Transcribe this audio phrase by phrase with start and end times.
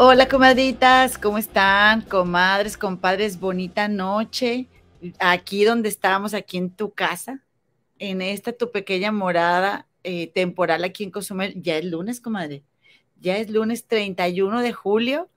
[0.00, 2.02] Hola, comadritas, ¿cómo están?
[2.02, 4.68] Comadres, compadres, bonita noche.
[5.18, 7.42] Aquí donde estamos, aquí en tu casa,
[7.98, 11.60] en esta tu pequeña morada eh, temporal aquí en Cozumel.
[11.60, 12.62] Ya es lunes, comadre.
[13.20, 15.30] Ya es lunes 31 de julio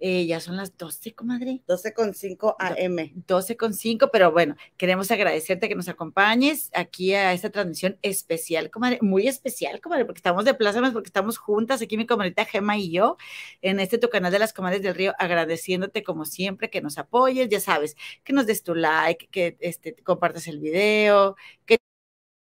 [0.00, 1.62] eh, ya son las 12, comadre.
[1.66, 3.12] 12 con 5 AM.
[3.26, 8.70] 12 con 5, pero bueno, queremos agradecerte que nos acompañes aquí a esta transmisión especial,
[8.70, 12.76] comadre, muy especial, comadre, porque estamos de plázanos, porque estamos juntas, aquí mi comadrita Gema
[12.76, 13.16] y yo,
[13.62, 17.48] en este tu canal de las comadres del río, agradeciéndote como siempre que nos apoyes,
[17.48, 21.36] ya sabes, que nos des tu like, que este, compartas el video,
[21.66, 21.78] que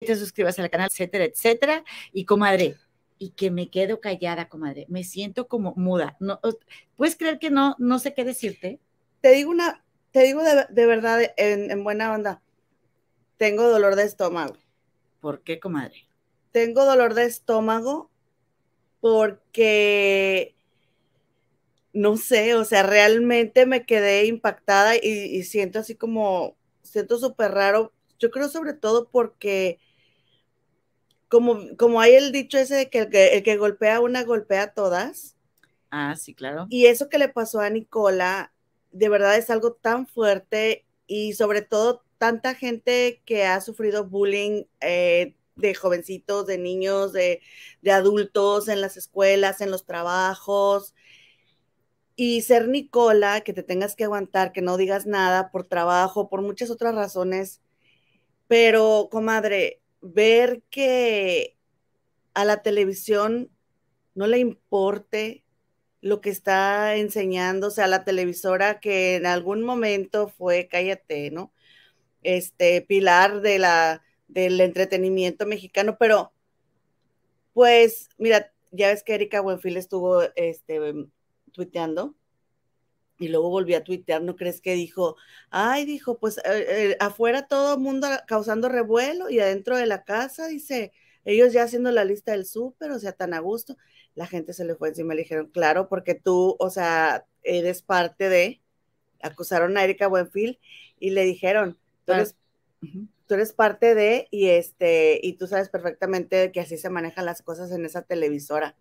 [0.00, 1.84] te suscribas al canal, etcétera, etcétera.
[2.12, 2.76] Y comadre,
[3.22, 4.84] y que me quedo callada, comadre.
[4.88, 6.16] Me siento como muda.
[6.18, 6.40] No,
[6.96, 8.80] ¿Puedes creer que no, no sé qué decirte?
[9.20, 12.42] Te digo una, te digo de, verdad, en, buena onda,
[13.36, 14.56] tengo dolor de estómago.
[15.20, 16.08] ¿Por qué, comadre?
[16.50, 18.10] Tengo dolor de estómago
[19.00, 20.56] porque
[21.92, 27.52] no sé, o sea, realmente me quedé impactada y, y siento así como, siento súper
[27.52, 27.92] raro.
[28.18, 29.78] Yo creo sobre todo porque
[31.32, 34.64] como, como hay el dicho ese de que el, que el que golpea una golpea
[34.64, 35.34] a todas.
[35.90, 36.66] Ah, sí, claro.
[36.68, 38.52] Y eso que le pasó a Nicola,
[38.90, 44.64] de verdad es algo tan fuerte y sobre todo tanta gente que ha sufrido bullying
[44.82, 47.40] eh, de jovencitos, de niños, de,
[47.80, 50.94] de, adultos en las escuelas, en los trabajos.
[52.14, 56.42] Y ser Nicola, que te tengas que aguantar, que no digas nada por trabajo, por
[56.42, 57.62] muchas otras razones.
[58.48, 61.56] Pero, comadre, ver que
[62.34, 63.50] a la televisión
[64.14, 65.44] no le importe
[66.00, 71.52] lo que está enseñando, o sea, la televisora que en algún momento fue, cállate, ¿no?
[72.22, 76.32] Este, pilar de la, del entretenimiento mexicano, pero
[77.52, 80.80] pues, mira, ya ves que Erika Buenfil estuvo este,
[81.52, 82.14] tuiteando
[83.22, 85.16] y luego volvió a tuitear, ¿no crees que dijo,
[85.50, 90.02] ay, dijo, pues eh, eh, afuera todo el mundo causando revuelo y adentro de la
[90.02, 90.92] casa, dice,
[91.24, 93.76] ellos ya haciendo la lista del súper, o sea, tan a gusto,
[94.16, 97.82] la gente se le fue encima y le dijeron, claro, porque tú, o sea, eres
[97.82, 98.60] parte de,
[99.20, 100.58] acusaron a Erika Buenfil
[100.98, 102.34] y le dijeron, tú eres,
[102.80, 107.40] tú eres parte de, y este, y tú sabes perfectamente que así se manejan las
[107.40, 108.76] cosas en esa televisora.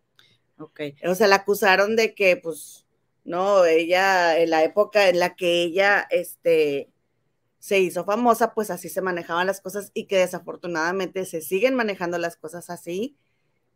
[0.57, 0.81] Ok.
[1.05, 2.87] O sea, la acusaron de que, pues,
[3.23, 3.65] ¿no?
[3.65, 6.91] Ella, en la época en la que ella, este,
[7.59, 12.17] se hizo famosa, pues así se manejaban las cosas y que desafortunadamente se siguen manejando
[12.17, 13.17] las cosas así.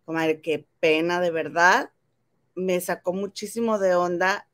[0.06, 1.92] Comadre, qué pena, de verdad.
[2.56, 4.48] Me sacó muchísimo de onda.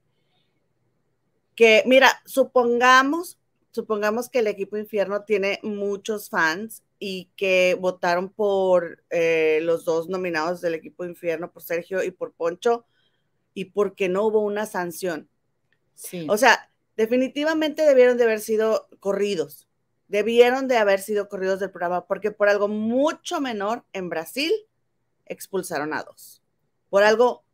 [1.55, 3.39] Que, mira, supongamos,
[3.71, 10.09] supongamos que el equipo infierno tiene muchos fans y que votaron por eh, los dos
[10.09, 12.85] nominados del equipo infierno, por Sergio y por Poncho
[13.53, 15.29] y porque no hubo una sanción.
[15.93, 16.25] Sí.
[16.29, 19.67] O sea, definitivamente debieron de haber sido corridos,
[20.07, 24.51] debieron de haber sido corridos del programa, porque por algo mucho menor en Brasil
[25.25, 26.43] expulsaron a dos.
[26.89, 27.45] Por algo,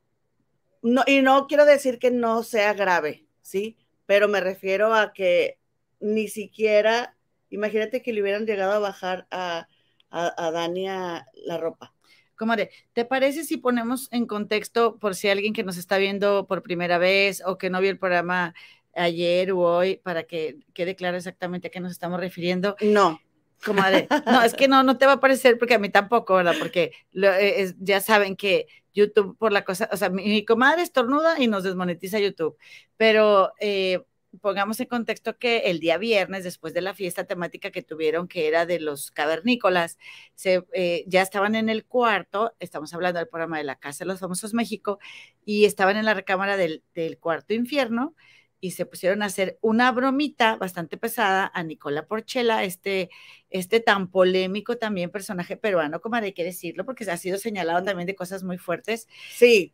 [0.82, 3.78] no, y no quiero decir que no sea grave, ¿sí?
[4.06, 5.60] Pero me refiero a que
[6.00, 7.16] ni siquiera,
[7.50, 9.68] imagínate que le hubieran llegado a bajar a,
[10.10, 11.94] a, a Dania la ropa.
[12.38, 16.62] Comadre, ¿te parece si ponemos en contexto por si alguien que nos está viendo por
[16.62, 18.54] primera vez o que no vio el programa
[18.96, 22.76] ayer o hoy para que quede claro exactamente a qué nos estamos refiriendo?
[22.82, 23.20] No.
[23.66, 26.54] Comadre, no, es que no, no te va a parecer porque a mí tampoco, ¿verdad?
[26.60, 31.40] Porque eh, ya saben que YouTube por la cosa, o sea, mi, mi, comadre estornuda
[31.40, 32.56] y nos desmonetiza YouTube,
[32.98, 34.04] pero eh,
[34.42, 38.48] pongamos en contexto que el día viernes, después de la fiesta temática que tuvieron, que
[38.48, 39.98] era de los cavernícolas,
[40.46, 44.20] eh, ya estaban en el cuarto, estamos hablando del programa de la Casa de los
[44.20, 45.00] Famosos México,
[45.46, 48.16] y estaban en la recámara del, del cuarto infierno
[48.60, 53.10] y se pusieron a hacer una bromita bastante pesada a Nicola Porchela, este,
[53.50, 58.08] este tan polémico también personaje peruano, como hay que decirlo, porque ha sido señalado también
[58.08, 59.08] de cosas muy fuertes.
[59.32, 59.74] Sí,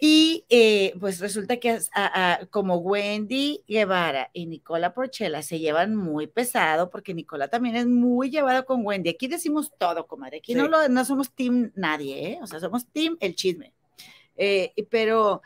[0.00, 5.94] y eh, pues resulta que a, a, como Wendy Guevara y Nicola Porchela se llevan
[5.94, 9.10] muy pesado, porque Nicola también es muy llevada con Wendy.
[9.10, 10.38] Aquí decimos todo, comadre.
[10.38, 10.58] Aquí sí.
[10.58, 12.38] no, lo, no somos team nadie, ¿eh?
[12.42, 13.72] O sea, somos team el chisme.
[14.36, 15.42] Eh, pero,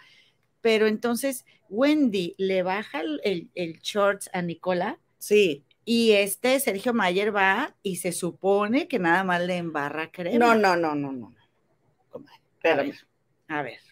[0.63, 4.99] pero entonces Wendy le baja el, el, shorts a Nicola.
[5.19, 5.65] Sí.
[5.85, 10.39] Y este Sergio Mayer va y se supone que nada más le embarra crema.
[10.39, 11.35] No, no, no, no, no.
[12.65, 12.95] A ver,
[13.49, 13.88] a ver.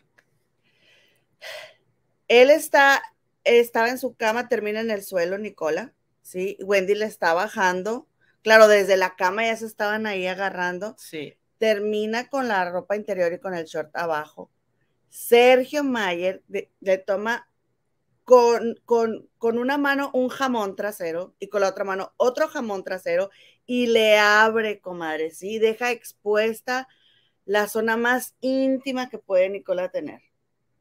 [2.28, 3.02] Él está,
[3.44, 6.56] estaba en su cama, termina en el suelo, Nicola, ¿sí?
[6.60, 8.08] Wendy le está bajando.
[8.42, 10.94] Claro, desde la cama ya se estaban ahí agarrando.
[10.98, 11.34] Sí.
[11.58, 14.50] Termina con la ropa interior y con el short abajo.
[15.08, 16.42] Sergio Mayer
[16.80, 17.48] le toma
[18.26, 22.82] con, con, con, una mano un jamón trasero y con la otra mano otro jamón
[22.82, 23.30] trasero
[23.66, 25.60] y le abre, comadre, ¿sí?
[25.60, 26.88] Deja expuesta
[27.44, 30.22] la zona más íntima que puede Nicola tener,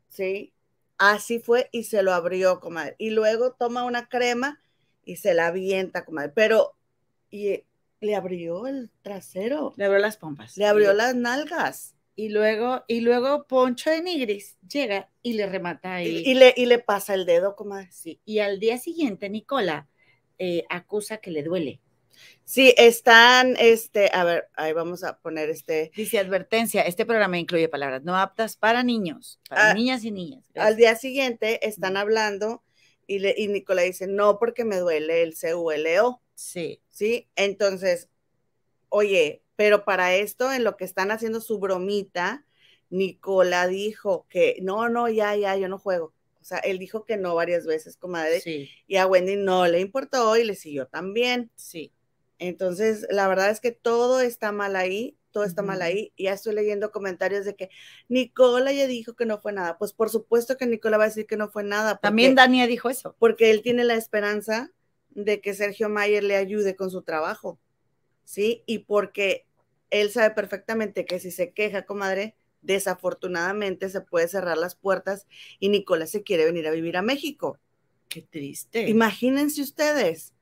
[0.09, 0.54] ¿sí?
[0.97, 2.95] Así fue y se lo abrió, comadre.
[2.97, 4.61] Y luego toma una crema
[5.03, 6.31] y se la avienta, comadre.
[6.33, 6.75] Pero,
[7.29, 7.63] y
[7.99, 9.73] le abrió el trasero.
[9.77, 10.57] Le abrió las pompas.
[10.57, 11.95] Le abrió las nalgas.
[12.17, 16.23] Y luego, y luego Poncho de Nigris llega y le remata ahí.
[16.25, 17.89] Y, le, y le pasa el dedo, comadre.
[17.91, 18.21] Sí.
[18.23, 19.89] Y al día siguiente, Nicola
[20.37, 21.81] eh, acusa que le duele.
[22.43, 25.91] Sí, están, este, a ver, ahí vamos a poner este.
[25.95, 30.43] Dice advertencia, este programa incluye palabras no aptas para niños, para ah, niñas y niñas.
[30.55, 32.63] Al día siguiente están hablando
[33.07, 36.21] y, le, y Nicola dice, no, porque me duele el CULO.
[36.35, 36.81] Sí.
[36.89, 38.09] Sí, entonces,
[38.89, 42.45] oye, pero para esto, en lo que están haciendo su bromita,
[42.89, 46.13] Nicola dijo que no, no, ya, ya, yo no juego.
[46.41, 48.39] O sea, él dijo que no varias veces, comadre.
[48.39, 48.69] Sí.
[48.85, 51.49] Y a Wendy no le importó y le siguió también.
[51.55, 51.91] Sí.
[52.39, 56.13] Entonces, la verdad es que todo está mal ahí, todo está mal ahí.
[56.15, 57.69] Y ya estoy leyendo comentarios de que
[58.07, 59.77] Nicola ya dijo que no fue nada.
[59.77, 61.97] Pues por supuesto que Nicola va a decir que no fue nada.
[61.97, 63.15] También Dania dijo eso.
[63.19, 64.71] Porque él tiene la esperanza
[65.09, 67.59] de que Sergio Mayer le ayude con su trabajo.
[68.23, 68.63] ¿Sí?
[68.65, 69.45] Y porque
[69.89, 75.27] él sabe perfectamente que si se queja, comadre, desafortunadamente se puede cerrar las puertas
[75.59, 77.59] y Nicola se quiere venir a vivir a México.
[78.09, 78.89] Qué triste.
[78.89, 80.34] Imagínense ustedes.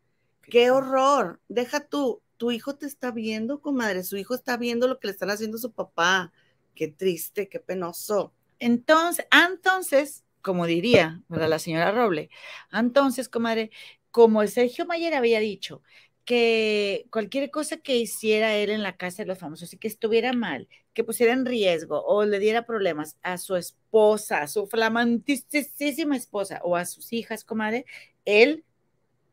[0.44, 1.40] Qué, horror.
[1.48, 4.04] Deja tú, tu hijo te está viendo, comadre.
[4.04, 6.32] Su hijo está viendo lo que le están haciendo a su papá.
[6.76, 8.34] Qué triste, qué penoso.
[8.60, 12.30] Entonces, entonces, como diría la señora Roble,
[12.72, 13.72] entonces, comadre,
[14.12, 15.82] como Sergio Mayer había dicho
[16.26, 20.34] que cualquier cosa que hiciera él en la casa de los famosos y que estuviera
[20.34, 26.16] mal, que pusiera en riesgo o le diera problemas a su esposa, a su flamantísima
[26.16, 27.86] esposa o a sus hijas, comadre,
[28.26, 28.64] él,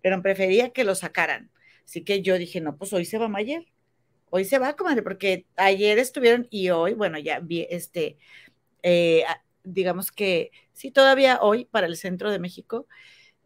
[0.02, 1.50] pero prefería que lo sacaran.
[1.84, 3.66] Así que yo dije, no, pues hoy se va Mayer.
[4.30, 8.16] Hoy se va, comadre, porque ayer estuvieron y hoy, bueno, ya vi este,
[8.82, 9.24] eh,
[9.64, 12.86] digamos que sí, todavía hoy para el centro de México,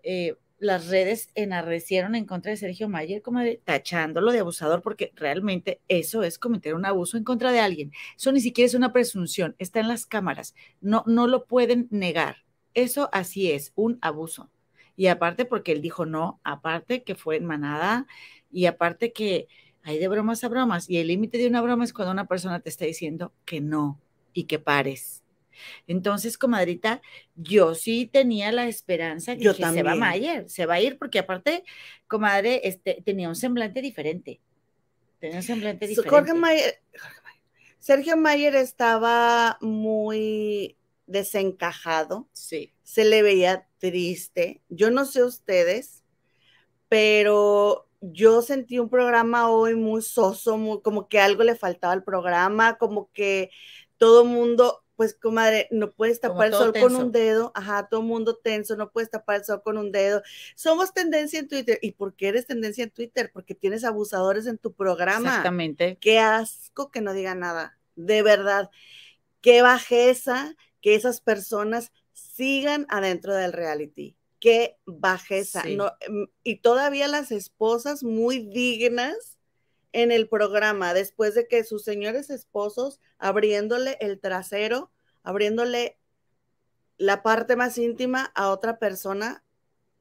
[0.03, 5.81] eh, las redes enarrecieron en contra de Sergio Mayer, como tachándolo de abusador, porque realmente
[5.89, 7.93] eso es cometer un abuso en contra de alguien.
[8.17, 12.45] Eso ni siquiera es una presunción, está en las cámaras, no, no lo pueden negar.
[12.75, 14.51] Eso así es, un abuso.
[14.97, 18.07] Y aparte porque él dijo no, aparte que fue en manada,
[18.51, 19.49] y aparte que
[19.83, 22.61] hay de bromas a bromas, y el límite de una broma es cuando una persona
[22.61, 24.01] te está diciendo que no
[24.33, 25.25] y que pares
[25.87, 27.03] entonces, comadrita,
[27.35, 31.65] yo sí tenía la esperanza que, se va Mayer, se va a ir, porque aparte,
[32.07, 34.41] comadre, este, tenía un semblante diferente.
[35.19, 36.11] Tenía un semblante diferente.
[36.11, 36.81] Jorge Mayer,
[37.79, 40.77] Sergio Mayer estaba muy
[41.07, 42.29] desencajado.
[42.33, 42.73] Sí.
[42.83, 44.63] Se le veía triste.
[44.71, 46.05] Yo no sé ustedes,
[46.89, 52.03] pero yo sentí un programa hoy muy soso, muy, como que algo le faltaba al
[52.03, 53.51] programa, como que
[53.99, 58.37] todo mundo, pues comadre, no puedes tapar el sol con un dedo, ajá, todo mundo
[58.37, 60.23] tenso, no puedes tapar el sol con un dedo.
[60.55, 61.79] Somos tendencia en Twitter.
[61.83, 63.31] ¿Y por qué eres tendencia en Twitter?
[63.35, 65.29] Porque tienes abusadores en tu programa.
[65.29, 65.99] Exactamente.
[66.01, 68.71] Qué asco que no diga nada, de verdad.
[69.43, 71.93] Qué bajeza que esas personas
[72.35, 74.17] sigan adentro del reality.
[74.41, 75.63] Qué bajeza.
[75.69, 79.39] No, mm, y todavía las esposas muy dignas
[79.93, 84.91] en el programa después de que sus señores esposos abriéndole el trasero,
[85.23, 85.99] abriéndole
[86.99, 89.45] la parte más íntima a otra persona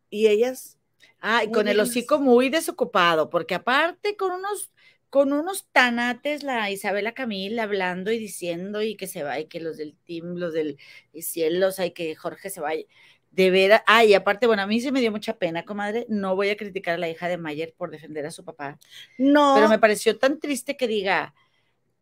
[0.10, 0.80] y ellas.
[1.20, 4.73] Ah, y con el hocico muy desocupado, porque aparte con unos
[5.14, 9.60] con unos tanates la Isabela Camila hablando y diciendo y que se va y que
[9.60, 10.80] los del team, los del
[11.14, 12.84] cielos, hay que Jorge se vaya
[13.30, 16.50] de veras, ay, aparte, bueno, a mí se me dio mucha pena, comadre, no voy
[16.50, 18.80] a criticar a la hija de Mayer por defender a su papá.
[19.20, 19.54] No.
[19.54, 21.36] Pero me pareció tan triste que diga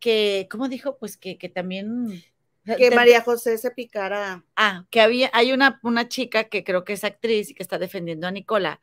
[0.00, 0.96] que, ¿cómo dijo?
[0.96, 2.24] Pues que, que también...
[2.64, 4.42] Que María José se picara.
[4.56, 7.78] Ah, que había, hay una, una chica que creo que es actriz y que está
[7.78, 8.80] defendiendo a Nicola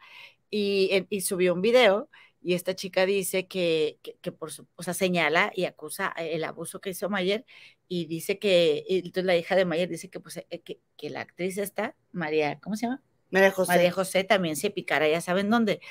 [0.51, 2.09] y, y subió un video
[2.41, 6.81] y esta chica dice que, que, por su, o sea, señala y acusa el abuso
[6.81, 7.45] que hizo Mayer
[7.87, 11.09] y dice que, y entonces la hija de Mayer dice que, pues, eh, que, que
[11.09, 13.03] la actriz esta, María, ¿cómo se llama?
[13.29, 13.71] María José.
[13.73, 15.81] María José también se picara, ya saben dónde.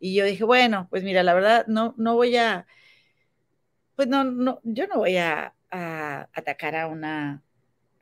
[0.00, 2.66] Y yo dije, bueno, pues mira, la verdad, no, no voy a,
[3.96, 7.42] pues no, no, yo no voy a, a atacar a una,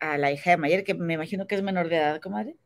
[0.00, 2.56] a la hija de Mayer, que me imagino que es menor de edad, comadre.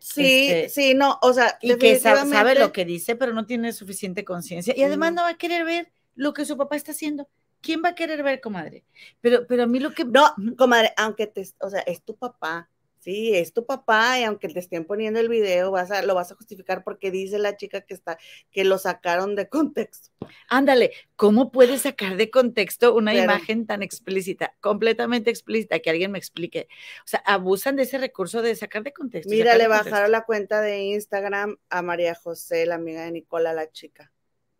[0.00, 3.46] Sí, Este, sí, no, o sea, Y que sa- sabe lo que dice, pero no
[3.46, 4.74] tiene suficiente conciencia.
[4.76, 7.28] Y además no va a querer ver lo que su papá está haciendo.
[7.60, 8.84] ¿Quién va a querer ver, comadre?
[9.20, 10.04] Pero, pero a mí lo que...
[10.04, 12.70] No, comadre, aunque te, o sea, es tu papá,
[13.08, 16.30] sí, es tu papá y aunque te estén poniendo el video, vas a, lo vas
[16.30, 18.18] a justificar porque dice la chica que está,
[18.50, 20.10] que lo sacaron de contexto.
[20.50, 26.10] Ándale, ¿cómo puedes sacar de contexto una Pero- imagen tan explícita, completamente explícita, que alguien
[26.12, 26.68] me explique?
[26.98, 29.30] O sea, abusan de ese recurso de sacar de contexto.
[29.30, 29.90] Mira, le contexto.
[29.90, 34.12] bajaron la cuenta de Instagram a María José, la amiga de Nicola, la chica.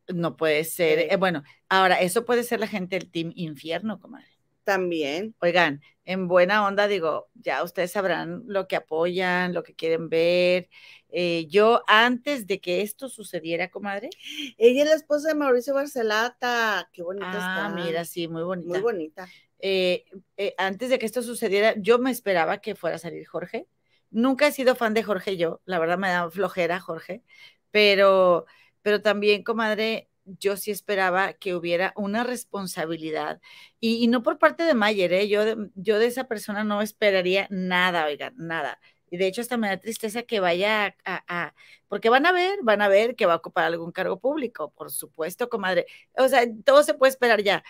[0.06, 1.00] No puede ser.
[1.00, 1.06] Sí.
[1.10, 4.37] eh, bueno, ahora, eso puede ser la gente del Team Infierno, comadre.
[4.68, 5.34] También.
[5.40, 10.68] Oigan, en buena onda, digo, ya ustedes sabrán lo que apoyan, lo que quieren ver.
[11.08, 14.10] Eh, yo, antes de que esto sucediera, comadre,
[14.58, 16.90] Ella es la esposa de Mauricio Barcelata.
[16.92, 17.82] Qué bonita ah, está.
[17.82, 18.68] mira, sí, muy bonita.
[18.68, 19.26] Muy bonita.
[19.58, 20.04] eh,
[20.36, 23.66] eh, antes de que esto sucediera, yo me esperaba que fuera a salir Jorge.
[24.10, 27.22] Nunca he sido fan de Jorge yo, la verdad me da flojera Jorge,
[27.70, 28.44] pero,
[28.82, 30.07] pero también, comadre,
[30.38, 33.40] yo sí esperaba que hubiera una responsabilidad
[33.80, 35.28] y, no por parte de Mayer, ¿eh?
[35.28, 38.80] yo, de, yo de esa persona no esperaría nada, oigan, nada.
[39.10, 41.54] Y de hecho hasta me da tristeza que vaya a, a,
[41.88, 44.90] porque van a ver, van a ver que va a ocupar algún cargo público, por
[44.90, 45.86] supuesto, comadre.
[46.16, 47.64] O sea, todo se puede esperar ya,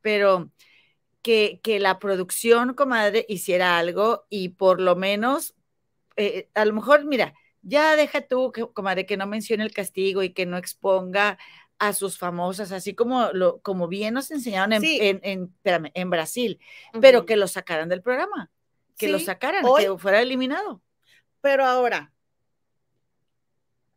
[0.00, 0.50] pero
[1.22, 5.54] que, que la producción, comadre, hiciera algo y por lo menos,
[6.16, 10.32] eh, a lo mejor, mira, ya deja tú, comadre, que no mencione el castigo y
[10.32, 11.38] que no exponga
[11.78, 14.98] a sus famosas, así como, lo, como bien nos enseñaron en, Sí.
[15.00, 16.60] en, en, espérame, en Brasil,
[17.00, 18.50] pero que lo sacaran del programa,
[18.96, 20.82] que lo Sí, sacaran, hoy- que fuera eliminado.
[21.40, 22.12] Pero ahora,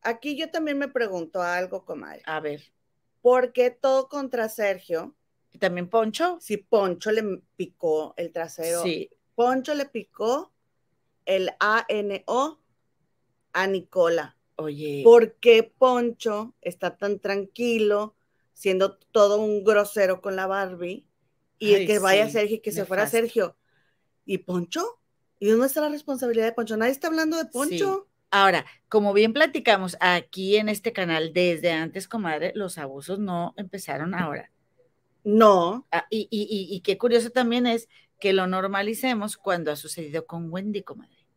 [0.02, 2.22] aquí yo también me pregunto algo, comadre.
[2.26, 2.62] A ver,
[3.22, 5.16] ¿Por qué todo contra Sergio?
[5.54, 10.52] y también Poncho, Si Poncho le picó el trasero, sí, Poncho le picó
[11.26, 12.60] el ANO
[13.54, 14.38] a Nicola.
[14.63, 18.15] Oye, ¿Por qué Poncho está tan tranquilo,
[18.53, 21.06] siendo todo un grosero con la Barbie?
[21.60, 23.08] Y Ay, que vaya sí, Sergio y que se fuera.
[23.08, 23.56] Sergio.
[24.25, 25.00] ¿Y Poncho?
[25.39, 26.77] ¿Y dónde está la responsabilidad de Poncho?
[26.77, 28.08] Nadie está hablando de Poncho.
[28.30, 34.15] Ahora, como bien platicamos aquí en este canal desde antes, comadre, los abusos no empezaron
[34.15, 34.51] ahora.
[35.24, 35.86] No.
[35.91, 37.89] Ah, y, y, y, y qué curioso también es
[38.20, 41.27] que lo normalicemos cuando ha sucedido con Wendy, comadre.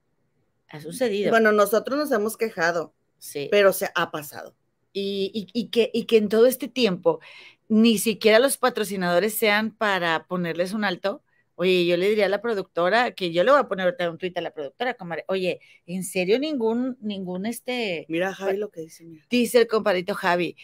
[0.69, 1.31] Ha sucedido.
[1.31, 3.49] Bueno, nosotros nos hemos quejado, sí.
[3.51, 4.55] pero se ha pasado.
[4.93, 7.21] y, y- y que, y que en todo este tiempo
[7.69, 11.23] ni siquiera los patrocinadores sean para ponerles un alto.
[11.57, 14.19] Oye, yo le diría a la productora que yo le voy a poner ahorita un
[14.19, 15.25] tuit a la productora, comadre.
[15.29, 19.05] Oye, ¿en serio ningún, ningún este, Mira, Javi, lo que dice.
[19.05, 19.25] Mira.
[19.31, 20.57] dice el compadrito Javi?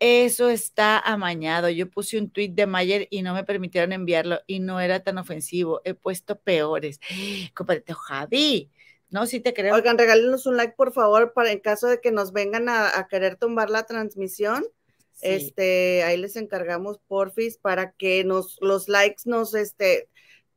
[0.00, 1.68] Eso está amañado.
[1.70, 5.18] Yo puse un tuit de Mayer y no me permitieron enviarlo y no era tan
[5.18, 5.80] ofensivo.
[5.84, 7.00] He puesto peores.
[7.54, 8.70] Compadrito Javi,
[9.10, 9.74] no, sí te creo.
[9.74, 13.08] Oigan, regálenos un like, por favor, para en caso de que nos vengan a, a
[13.08, 14.64] querer tumbar la transmisión.
[15.12, 15.28] Sí.
[15.28, 20.08] Este, ahí les encargamos, porfis, para que nos, los likes nos, este,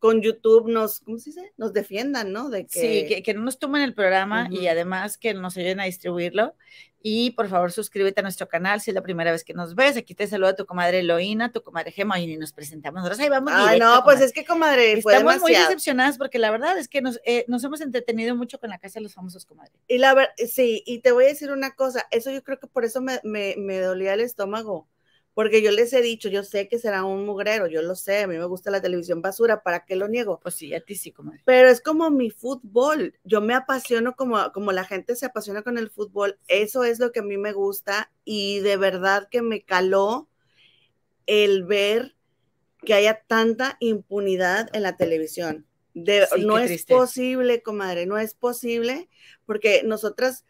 [0.01, 1.53] con YouTube nos, ¿cómo se dice?
[1.57, 2.49] Nos defiendan, ¿no?
[2.49, 4.69] De que, Sí, que, que no nos tomen el programa y Ujú.
[4.69, 6.55] además que nos ayuden a distribuirlo.
[7.03, 9.97] Y por favor, suscríbete a nuestro canal si es la primera vez que nos ves.
[9.97, 12.97] Aquí te saluda tu comadre Eloína, tu comadre Gema, y nos presentamos.
[13.03, 13.53] Nosotros ahí vamos.
[13.55, 14.25] Ay, directo, no, pues comadre.
[14.25, 15.69] es que, comadre, fue Estamos muy demasiado.
[15.69, 18.99] decepcionadas porque la verdad es que nos, eh, nos hemos entretenido mucho con la casa
[18.99, 19.73] de los famosos comadres.
[19.87, 22.65] Y la verdad, sí, y te voy a decir una cosa, eso yo creo que
[22.67, 24.87] por eso me, me, me dolía el estómago,
[25.33, 28.27] porque yo les he dicho, yo sé que será un mugrero, yo lo sé, a
[28.27, 30.39] mí me gusta la televisión basura, ¿para qué lo niego?
[30.41, 31.41] Pues sí, a ti sí, comadre.
[31.45, 35.77] Pero es como mi fútbol, yo me apasiono como, como la gente se apasiona con
[35.77, 39.61] el fútbol, eso es lo que a mí me gusta y de verdad que me
[39.61, 40.27] caló
[41.27, 42.15] el ver
[42.83, 45.65] que haya tanta impunidad en la televisión.
[45.93, 46.93] De, Sí, no es triste.
[46.93, 49.09] posible, comadre, no es posible,
[49.45, 50.45] porque nosotras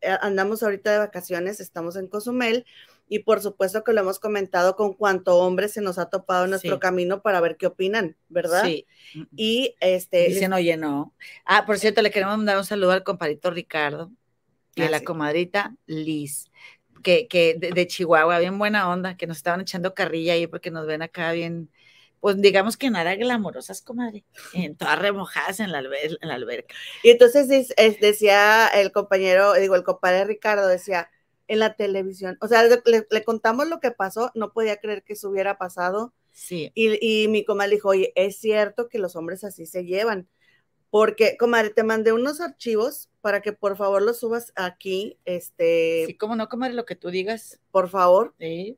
[0.00, 2.64] eh, andamos ahorita de vacaciones, estamos en Cozumel,
[3.08, 6.50] y por supuesto que lo hemos comentado con cuánto hombre se nos ha topado en
[6.50, 6.80] nuestro Sí.
[6.80, 8.64] camino para ver qué opinan, ¿verdad?
[8.64, 8.86] Sí.
[9.36, 11.14] Y este, Dicen, oye, no.
[11.44, 14.10] Ah, por cierto, le queremos mandar un saludo al compadrito Ricardo
[14.74, 15.04] y a la sí.
[15.04, 16.46] comadrita Liz,
[17.02, 20.70] que, que de, de Chihuahua, bien buena onda, que nos estaban echando carrilla ahí porque
[20.70, 21.70] nos ven acá bien,
[22.20, 26.74] pues digamos que nada glamorosas, comadre, en todas remojadas en la, alber- en la alberca.
[27.02, 31.10] Y entonces es- decía el compañero, digo, el compadre Ricardo decía,
[31.48, 35.14] en la televisión, o sea, le, le contamos lo que pasó, no podía creer que
[35.14, 36.72] eso hubiera pasado Sí.
[36.74, 40.28] Y, y mi comadre dijo, oye, es cierto que los hombres así se llevan.
[40.90, 45.18] Porque, comadre, te mandé unos archivos para que por favor los subas aquí.
[45.24, 47.60] Este, sí, como no, comadre, lo que tú digas.
[47.70, 48.34] Por favor.
[48.38, 48.76] Sí.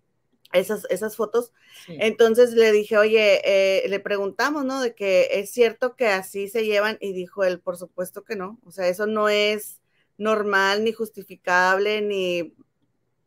[0.52, 1.52] Esas, esas fotos.
[1.88, 4.80] Entonces le dije, oye, eh, le preguntamos, ¿no?
[4.80, 8.58] De que es cierto que así se llevan y dijo él, por supuesto que no.
[8.64, 9.80] O sea, eso no es
[10.18, 12.54] normal, ni justificable, ni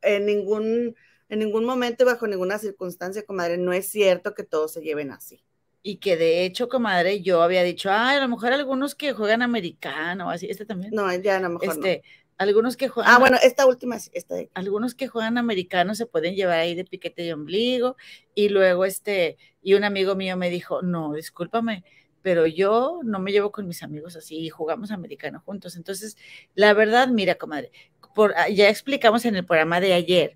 [0.02, 0.96] en ningún,
[1.30, 5.44] en ningún momento, bajo ninguna circunstancia, comadre, no es cierto que todos se lleven así.
[5.82, 9.42] Y que de hecho, comadre, yo había dicho, ay, a lo mejor algunos que juegan
[9.42, 10.94] americano, así, este también.
[10.94, 12.04] No, ya a lo mejor este,
[12.38, 13.14] Algunos que juegan.
[13.14, 14.50] Ah, bueno, esta última, esta de...
[14.54, 17.96] Algunos que juegan americano se pueden llevar ahí de piquete y ombligo.
[18.36, 21.84] Y luego, este, y un amigo mío me dijo, no, discúlpame,
[22.22, 25.76] pero yo no me llevo con mis amigos así y jugamos americano juntos.
[25.76, 26.18] Entonces,
[26.56, 27.72] la verdad, mira, comadre,
[28.14, 30.36] por, ah, ya explicamos en el programa de ayer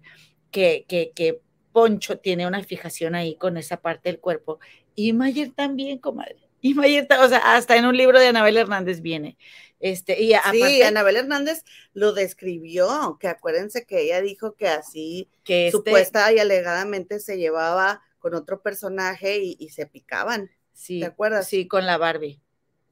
[0.52, 4.60] que, que, que Poncho tiene una fijación ahí con esa parte del cuerpo
[4.96, 6.38] y Mayer también, comadre.
[6.62, 9.38] Y Mayer, o sea, hasta en un libro de Anabel Hernández viene.
[9.80, 11.64] Este, y sí, Anabel Hernández
[11.94, 17.38] lo describió, que acuérdense que ella dijo que así que este supuesta y alegadamente se
[17.38, 20.50] llevaba con otro personaje y se picaban.
[20.74, 21.48] Sí, ¿Te acuerdas?
[21.48, 22.42] Sí, con la Barbie,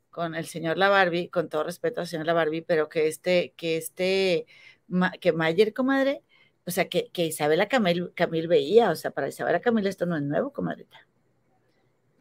[0.10, 3.54] con el señor la Barbie, con todo respeto al señor la Barbie, pero que este,
[3.58, 4.46] que este,
[5.20, 6.24] que Mayer, comadre,
[6.66, 10.16] o sea, que, que Isabela Camil, Camil veía, o sea, para Isabela Camil esto no
[10.16, 11.08] es nuevo, comadrita.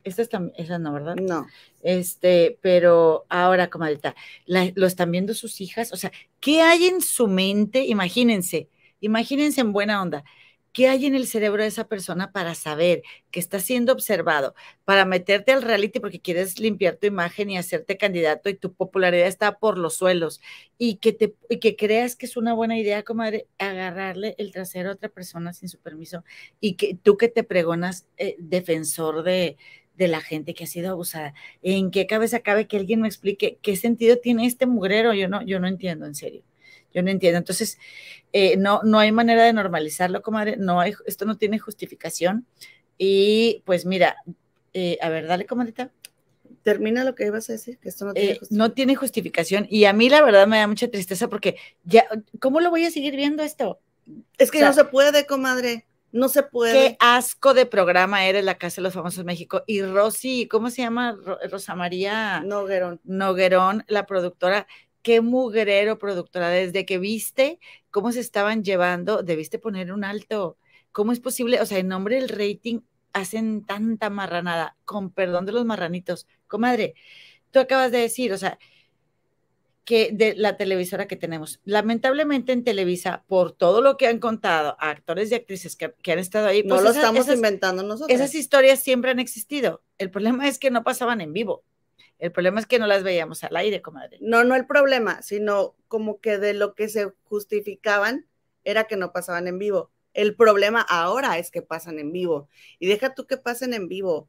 [0.02, 1.16] Esta, está, esa no, ¿verdad?
[1.16, 1.46] No.
[1.82, 4.14] Este, pero ahora, comadrita,
[4.46, 7.84] lo están viendo sus hijas, o sea, ¿qué hay en su mente?
[7.84, 10.24] Imagínense, imagínense en buena onda,
[10.72, 15.04] ¿Qué hay en el cerebro de esa persona para saber que está siendo observado, para
[15.04, 19.58] meterte al reality porque quieres limpiar tu imagen y hacerte candidato y tu popularidad está
[19.58, 20.40] por los suelos
[20.78, 24.92] y que, te, que creas que es una buena idea, comadre, agarrarle el trasero a
[24.94, 26.24] otra persona sin su permiso
[26.60, 29.56] y que tú que te pregonas eh, defensor de,
[29.96, 31.34] de la gente que ha sido abusada.
[31.62, 35.14] ¿En qué cabeza cabe que alguien me explique qué sentido tiene este mugrero?
[35.14, 36.42] Yo no, yo no entiendo, en serio.
[36.92, 37.38] Yo no entiendo.
[37.38, 37.78] Entonces,
[38.32, 40.56] eh, no, no hay manera de normalizarlo, comadre.
[40.56, 42.46] No hay, esto no tiene justificación.
[42.98, 44.16] Y pues mira,
[44.74, 45.90] eh, a ver, dale, comadrita.
[46.62, 48.58] Termina lo que ibas a decir, que esto no tiene eh, justificación.
[48.58, 49.66] No tiene justificación.
[49.70, 52.06] Y a mí la verdad me da mucha tristeza porque ya,
[52.38, 53.80] ¿cómo lo voy a seguir viendo esto?
[54.36, 55.86] Es que no se puede, comadre.
[56.12, 56.72] No se puede.
[56.72, 59.62] Qué asco de programa eres la Casa de los Famosos México.
[59.66, 61.16] Y Rosy, ¿cómo se llama?
[61.48, 63.00] Rosa María Noguerón.
[63.04, 64.66] Noguerón, la productora
[65.02, 67.58] qué mugrero productora, desde que viste
[67.90, 70.56] cómo se estaban llevando, debiste poner un alto.
[70.92, 71.60] ¿Cómo es posible?
[71.60, 72.80] O sea, en nombre del rating
[73.12, 76.26] hacen tanta marranada, con perdón de los marranitos.
[76.46, 76.94] Comadre,
[77.50, 78.58] tú acabas de decir, o sea,
[79.84, 81.60] que de la televisora que tenemos.
[81.64, 86.46] Lamentablemente en Televisa, por todo lo que han contado actores y actrices que, han estado
[86.46, 88.08] ahí, no pues lo estamos inventando nosotros.
[88.08, 89.82] Esas historias siempre han existido.
[89.98, 91.64] El problema es que no pasaban en vivo.
[92.18, 94.18] El problema es que no las veíamos al aire, comadre.
[94.20, 98.26] No, no el problema, sino como que de lo que se justificaban
[98.64, 99.90] era que no pasaban en vivo.
[100.12, 102.48] El problema ahora es que pasan en vivo.
[102.78, 104.28] Y deja tú que pasen en vivo.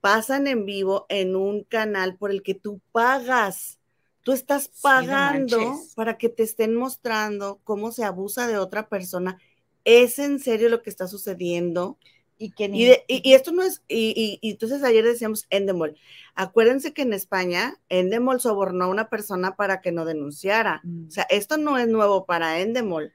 [0.00, 3.78] Pasan en vivo en un canal por el que tú pagas.
[4.22, 9.38] Tú estás pagando para que te estén mostrando cómo se abusa de otra persona.
[9.84, 11.98] ¿Es en serio lo que está sucediendo?
[12.40, 12.70] Y, que
[13.08, 15.96] y, esto no es, y, entonces ayer decíamos Endemol.
[16.36, 20.80] Acuérdense que en España Endemol sobornó a una persona para que no denunciara.
[21.08, 23.12] O sea, esto no es nuevo para Endemol.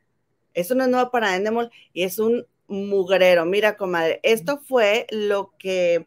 [0.54, 3.46] Esto no es nuevo para Endemol y es un mugrero.
[3.46, 6.06] Mira, comadre, esto fue lo que,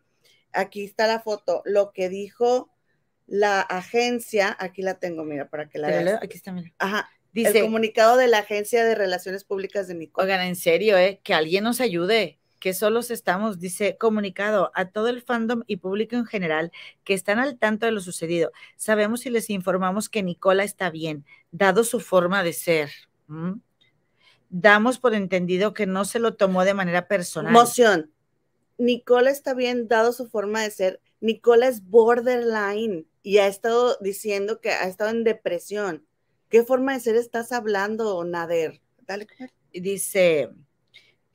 [0.53, 2.71] aquí está la foto, lo que dijo
[3.27, 6.23] la agencia, aquí la tengo, mira, para que la veas.
[6.23, 6.73] Aquí está, mira.
[6.79, 7.11] Ajá.
[7.33, 10.27] Dice, el comunicado de la Agencia de Relaciones Públicas de Nicolás.
[10.27, 11.21] Oigan, en serio, ¿eh?
[11.23, 16.17] Que alguien nos ayude que solos estamos, dice, comunicado a todo el fandom y público
[16.17, 16.73] en general
[17.05, 18.53] que están al tanto de lo sucedido.
[18.77, 22.91] Sabemos y les informamos que Nicola está bien, dado su forma de ser.
[24.49, 27.53] Damos por entendido que no se lo tomó de manera personal.
[27.53, 28.11] Moción.
[28.79, 31.01] Nicola está bien, dado su forma de ser.
[31.21, 36.07] Nicola es borderline y ha estado diciendo que ha estado en depresión.
[36.49, 38.81] ¿Qué forma de ser estás hablando, Nader?
[39.07, 39.27] Dale.
[39.73, 40.51] Dice,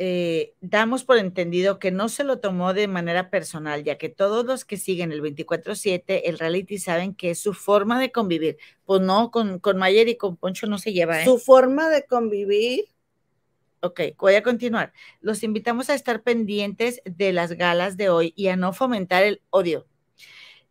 [0.04, 4.44] eh, damos por entendido que no se lo tomó de manera personal, ya que todos
[4.44, 8.58] los que siguen el 24-7, el reality, saben que es su forma de convivir.
[8.84, 11.22] Pues no, con, con Mayer y con Poncho no se lleva.
[11.22, 11.26] ¿eh?
[11.26, 12.86] Su forma de convivir.
[13.82, 14.92] Ok, voy a continuar.
[15.20, 19.44] Los invitamos a estar pendientes de las galas de hoy y a no fomentar el
[19.52, 19.86] odio.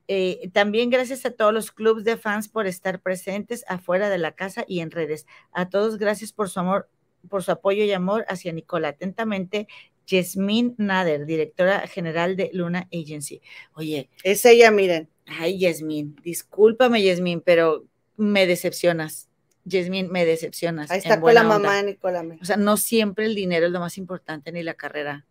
[0.09, 4.33] Eh, también gracias a todos los clubes de fans por estar presentes afuera de la
[4.33, 5.29] casa y en redes.
[5.53, 6.89] A todos gracias por su amor
[7.29, 8.89] por su apoyo y amor hacia Nicola.
[8.89, 9.69] Atentamente,
[10.07, 13.41] Yasmín Nader, directora general de Luna Agency.
[13.75, 14.11] Oye.
[14.25, 15.09] Es ella, miren.
[15.27, 17.85] Ay, Yasmín, discúlpame, Yasmín, pero
[18.17, 19.29] me decepcionas.
[19.65, 20.91] Yasmín, me decepcionas.
[20.91, 22.25] Ahí está con la mamá de Nicola.
[22.41, 25.27] O sea, no siempre el dinero es lo más importante ni la carrera.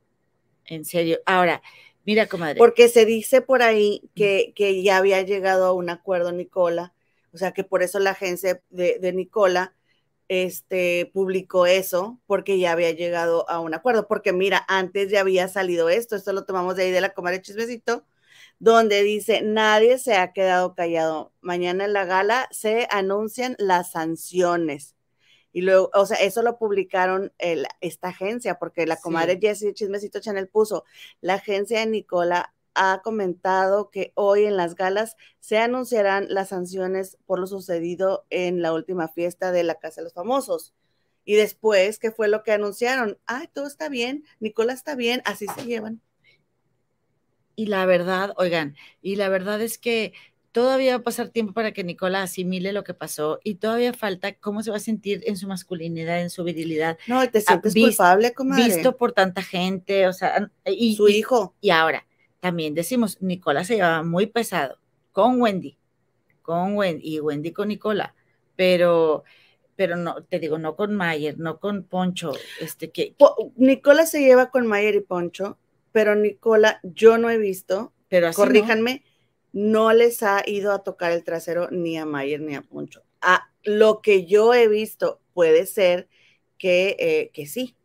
[0.66, 1.20] En serio.
[1.26, 1.62] Ahora,
[2.06, 2.58] mira, comadre.
[2.58, 6.94] Porque se dice por ahí que, que ya había llegado a un acuerdo Nicola.
[7.34, 9.74] O sea, que por eso la agencia de, de Nicola
[10.30, 14.08] este, publicó eso porque ya había llegado a un acuerdo.
[14.08, 17.42] Porque mira, antes ya había salido esto, esto lo tomamos de ahí de la comadre
[17.42, 18.06] Chismecito,
[18.60, 21.34] donde dice, nadie se ha quedado callado.
[21.42, 24.96] Mañana en la gala se anuncian las sanciones.
[25.52, 30.48] Y luego, o sea, eso lo publicaron esta agencia, porque la comadre Jessie Chismecito Chanel
[30.48, 30.86] puso,
[31.22, 37.18] la agencia de Nicola ha comentado que hoy en las galas se anunciarán las sanciones
[37.26, 40.74] por lo sucedido en la última fiesta de la Casa de los Famosos.
[41.26, 43.18] Y después, ¿qué fue lo que anunciaron?
[43.26, 46.02] Ay, todo está bien, Nicola está bien, así se llevan.
[47.56, 50.14] Y la verdad, oigan, y la verdad es que
[50.52, 54.34] todavía va a pasar tiempo para que Nicola asimile lo que pasó y todavía falta
[54.34, 56.98] cómo se va a sentir en su masculinidad, en su virilidad.
[57.08, 58.66] No, te sientes culpable, comadre.
[58.66, 61.56] Visto por tanta gente, o sea, y su hijo.
[61.62, 62.06] Y ahora,
[62.40, 64.78] también decimos, Nicola se llevaba muy pesado
[65.12, 65.78] con Wendy,
[66.42, 68.16] con Wendy y Wendy con Nicola,
[68.56, 69.24] pero
[69.80, 73.16] pero no, te digo, no con Mayer, no con Poncho, este que...
[73.56, 75.58] Nicola se lleva con Mayer y Poncho,
[75.94, 79.06] pero Nicola, yo no he visto, pero corríjanme,
[79.54, 79.94] no.
[79.94, 83.04] les ha ido a tocar el trasero ni a Mayer ni a Poncho.
[83.22, 86.10] A lo que yo he visto puede ser
[86.58, 87.78] que, eh, que sí,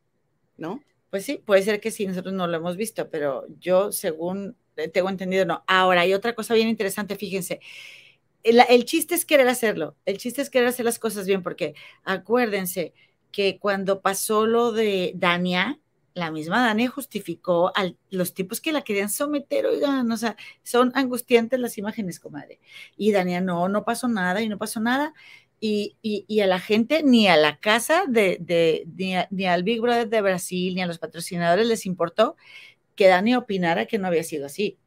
[0.56, 0.82] ¿no?
[1.14, 4.56] Pues sí, puede ser que sí, nosotros no lo hemos visto, pero yo, según
[4.92, 5.62] tengo entendido, no.
[5.68, 7.60] Ahora, hay otra cosa bien interesante, fíjense.
[8.42, 12.94] El, chiste es querer hacerlo, el chiste es querer hacer las cosas bien, porque acuérdense
[13.30, 15.78] que cuando pasó lo de Dania,
[16.14, 20.90] la misma Dania justificó a los tipos que la querían someter, oigan, o sea, son
[20.96, 22.58] angustiantes las imágenes, comadre.
[22.96, 25.14] Y Dania, no, no pasó nada y no pasó nada
[25.60, 28.86] y, a la gente, ni a la casa de,
[29.30, 32.36] ni, al Big Brother de Brasil, ni a los patrocinadores les importó
[32.96, 34.78] que Dani opinara que no había sido así.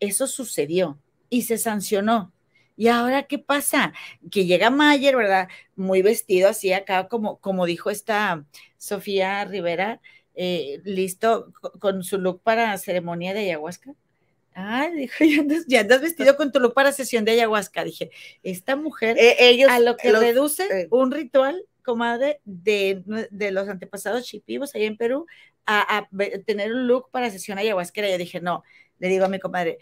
[0.00, 0.98] Eso sucedió
[1.30, 2.32] y se sancionó.
[2.76, 3.94] ¿Y ahora qué pasa?
[4.30, 5.48] Que llega Mayer, ¿verdad?
[5.76, 8.44] Muy vestido así acá, como, como dijo esta
[8.76, 10.00] Sofía Rivera,
[10.34, 13.94] eh, listo con su look para ceremonia de ayahuasca.
[14.58, 15.16] Ah, dijo,
[15.68, 17.84] ya andas, vestido con tu look para sesión de ayahuasca.
[17.84, 18.10] Dije,
[18.42, 20.88] esta mujer eh, ellos, a lo que reduce eh.
[20.90, 25.26] un ritual, comadre, de, de los antepasados chipivos ahí en Perú,
[25.66, 26.08] a,
[26.46, 28.06] tener un look para sesión ayahuasca.
[28.08, 28.64] Y yo dije, no,
[28.98, 29.78] le digo a mi comadre,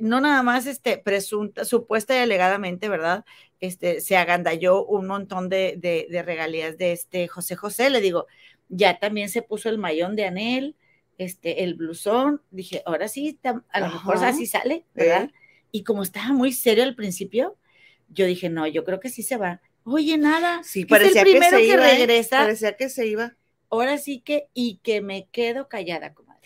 [0.00, 3.24] no nada más este, presunta, supuesta y alegadamente, ¿verdad?
[3.60, 7.90] Este, se agandalló un montón de, de, de regalías de este José José.
[7.90, 8.26] Le digo,
[8.68, 10.76] ya también se puso el mayón de Anel,
[11.20, 15.30] este, el blusón, dije, ahora sí, a lo mejor así sale, ¿verdad?
[15.70, 17.58] Y como estaba muy serio al principio,
[18.08, 19.60] yo dije, no, yo creo que sí se va.
[19.84, 21.98] Oye, nada, sí, parecía el primero que, se iba, ¿eh?
[21.98, 22.38] regresa.
[22.38, 23.36] Parecía que se iba.
[23.68, 26.40] Ahora sí que, y que me quedo callada, comadre.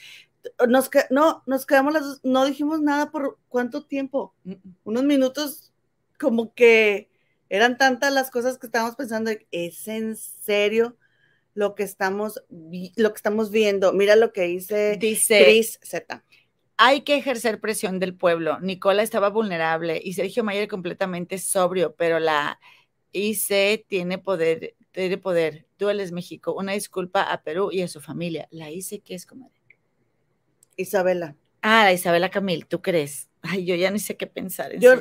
[0.68, 4.34] Nos no, nos quedamos las dos, no dijimos nada por cuánto tiempo,
[4.82, 5.72] unos minutos
[6.18, 7.10] como que
[7.48, 10.96] eran tantas las cosas que estábamos pensando, ¿es en serio?
[11.54, 13.92] Lo que estamos, lo que estamos viendo.
[13.92, 16.24] Mira lo que dice, dice Chris Z.
[16.76, 18.58] Hay que ejercer presión del pueblo.
[18.60, 22.58] Nicola estaba vulnerable y Sergio Mayer completamente sobrio, pero la
[23.12, 25.66] IC tiene poder, tiene poder.
[25.78, 26.54] Dueles México.
[26.54, 28.48] Una disculpa a Perú y a su familia.
[28.50, 29.54] La IC, ¿qué es, comadre?
[30.76, 31.36] Isabela.
[31.62, 33.30] Ah, Isabela Camil, ¿tú crees?
[33.46, 34.72] Ay, yo ya ni sé qué pensar.
[34.78, 34.94] Yo,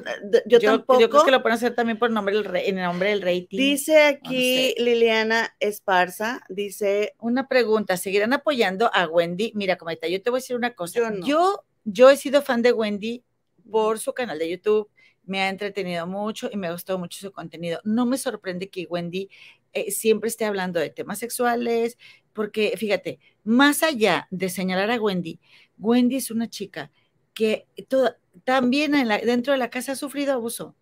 [0.45, 0.99] yo, tampoco.
[0.99, 3.21] Yo creo que lo pueden hacer también por nombre del rey, en el nombre del
[3.21, 3.57] rating.
[3.57, 7.13] Dice aquí Liliana Esparza, dice.
[7.19, 9.53] Una pregunta, ¿seguirán apoyando a Wendy?
[9.55, 10.99] Mira, comadita, yo te voy a decir una cosa.
[11.23, 13.23] Yo, yo, he sido fan de Wendy
[13.69, 14.89] por su canal de YouTube,
[15.23, 17.79] me ha entretenido mucho y me ha gustado mucho su contenido.
[17.85, 19.29] No me sorprende que Wendy
[19.71, 21.97] eh, siempre esté hablando de temas sexuales,
[22.33, 25.39] porque fíjate, más allá de señalar a Wendy,
[25.77, 26.91] Wendy es una chica
[27.33, 27.67] que
[28.43, 28.91] también
[29.25, 30.75] dentro de la casa ha sufrido abuso.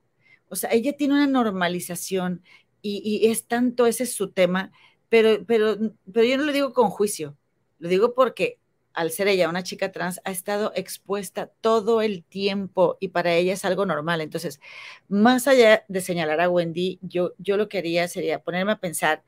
[0.49, 2.43] O sea, ella tiene una normalización
[2.81, 4.71] y, es tanto, ese es su tema,
[5.09, 5.77] pero, pero,
[6.11, 7.37] pero yo no lo digo con juicio,
[7.79, 8.59] lo digo porque
[8.93, 13.53] al ser ella una chica trans, ha estado expuesta todo el tiempo y para ella
[13.53, 14.21] es algo normal.
[14.21, 14.59] Entonces,
[15.07, 19.23] más allá de señalar a Wendy, yo, yo lo que haría sería ponerme a pensar,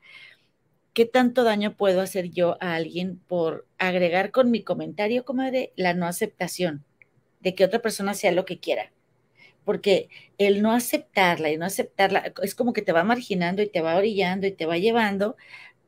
[0.92, 5.94] ¿qué tanto daño puedo hacer yo a alguien por agregar con mi comentario, comadre, la
[5.94, 6.84] no aceptación?
[7.44, 8.90] De que otra persona sea lo que quiera.
[9.64, 13.80] Porque el no aceptarla y no aceptarla es como que te va marginando y te
[13.80, 15.36] va orillando y te va llevando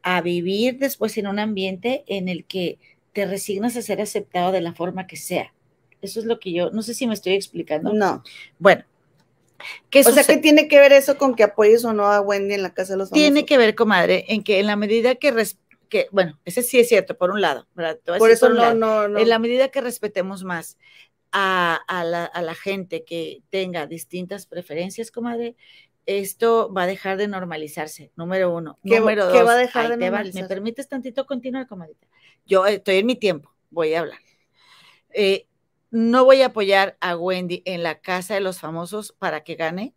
[0.03, 2.79] a vivir después en un ambiente en el que
[3.13, 5.53] te resignas a ser aceptado de la forma que sea.
[6.01, 7.93] Eso es lo que yo, no sé si me estoy explicando.
[7.93, 8.23] No.
[8.59, 8.85] Bueno,
[9.91, 12.55] ¿qué O sea, ¿qué tiene que ver eso con que apoyes o no a Wendy
[12.55, 13.25] en la casa de los famosos?
[13.25, 15.35] Tiene que ver, comadre, en que en la medida que,
[15.89, 17.99] que bueno, ese sí es cierto, por un lado, ¿verdad?
[18.19, 19.19] Por eso no, no, no.
[19.19, 20.77] En la medida que respetemos más
[21.39, 25.55] a, la, gente que tenga distintas preferencias, comadre,
[26.07, 28.79] esto va a dejar de normalizarse, número uno.
[28.83, 30.43] ¿Qué, número ¿qué va a dejar de normalizarse?
[30.43, 32.07] ¿Me permites tantito continuar, comadita?
[32.47, 34.19] Yo estoy en mi tiempo, voy a hablar.
[35.13, 35.47] Eh,
[35.91, 39.95] no voy a apoyar a Wendy en la casa de los famosos para que gane,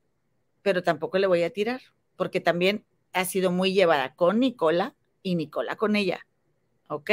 [0.61, 1.81] pero tampoco le voy a tirar,
[2.17, 6.27] porque también ha sido muy llevada con Nicola y Nicola con ella,
[6.89, 7.11] ¿ok?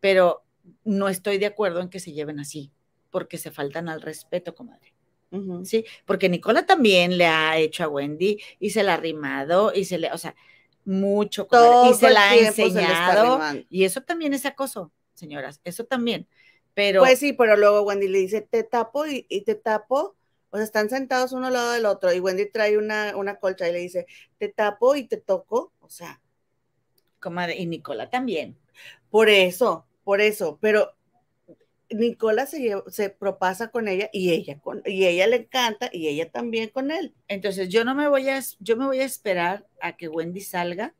[0.00, 0.44] Pero
[0.82, 2.72] no estoy de acuerdo en que se lleven así,
[3.10, 4.92] porque se faltan al respeto, comadre.
[5.64, 9.84] Sí, porque Nicola también le ha hecho a Wendy y se la ha rimado y
[9.84, 10.34] se le, o sea,
[10.84, 11.48] mucho
[11.90, 16.26] y se la ha enseñado y eso también es acoso, señoras, eso también.
[16.74, 20.14] Pero Pues sí, pero luego Wendy le dice, "Te tapo y, te tapo."
[20.50, 23.68] O sea, están sentados uno al lado del otro y Wendy trae una, una colcha
[23.68, 24.06] y le dice,
[24.38, 26.20] "Te tapo y te toco." O sea,
[27.18, 28.56] comadre, y Nicola también.
[29.10, 30.95] Por eso, por eso, pero
[31.90, 36.30] Nicola se, se propasa con ella y ella con y ella le encanta y ella
[36.30, 37.14] también con él.
[37.28, 40.94] Entonces yo no me voy a yo me voy a esperar a que Wendy salga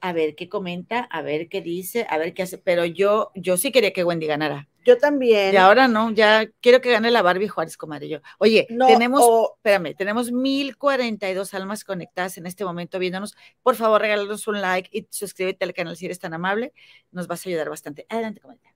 [0.00, 3.56] a ver qué comenta, a ver qué dice, a ver qué hace, pero yo yo
[3.56, 4.68] sí quería que Wendy ganara.
[4.84, 5.52] Yo también.
[5.52, 8.08] Y ahora no, ya quiero que gane la Barbie Juárez, comadre.
[8.08, 8.20] Yo.
[8.38, 13.36] Oye, tenemos, espérame, tenemos 1042 almas conectadas en este momento viéndonos.
[13.62, 16.72] Por favor, regálanos un like y suscríbete al canal si eres tan amable.
[17.12, 18.06] Nos vas a ayudar bastante.
[18.08, 18.69] Adelante, comadre.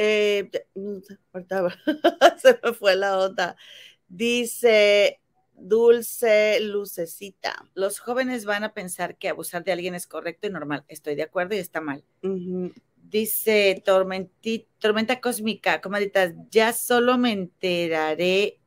[0.00, 0.48] Eh,
[2.38, 3.56] se me fue la otra.
[4.06, 5.20] Dice
[5.54, 7.68] Dulce Lucecita.
[7.74, 10.84] Los jóvenes van a pensar que abusar de alguien es correcto y normal.
[10.86, 12.04] Estoy de acuerdo y está mal.
[12.94, 18.60] Dice Tormenta Cósmica, comaditas, ya solo me enteraré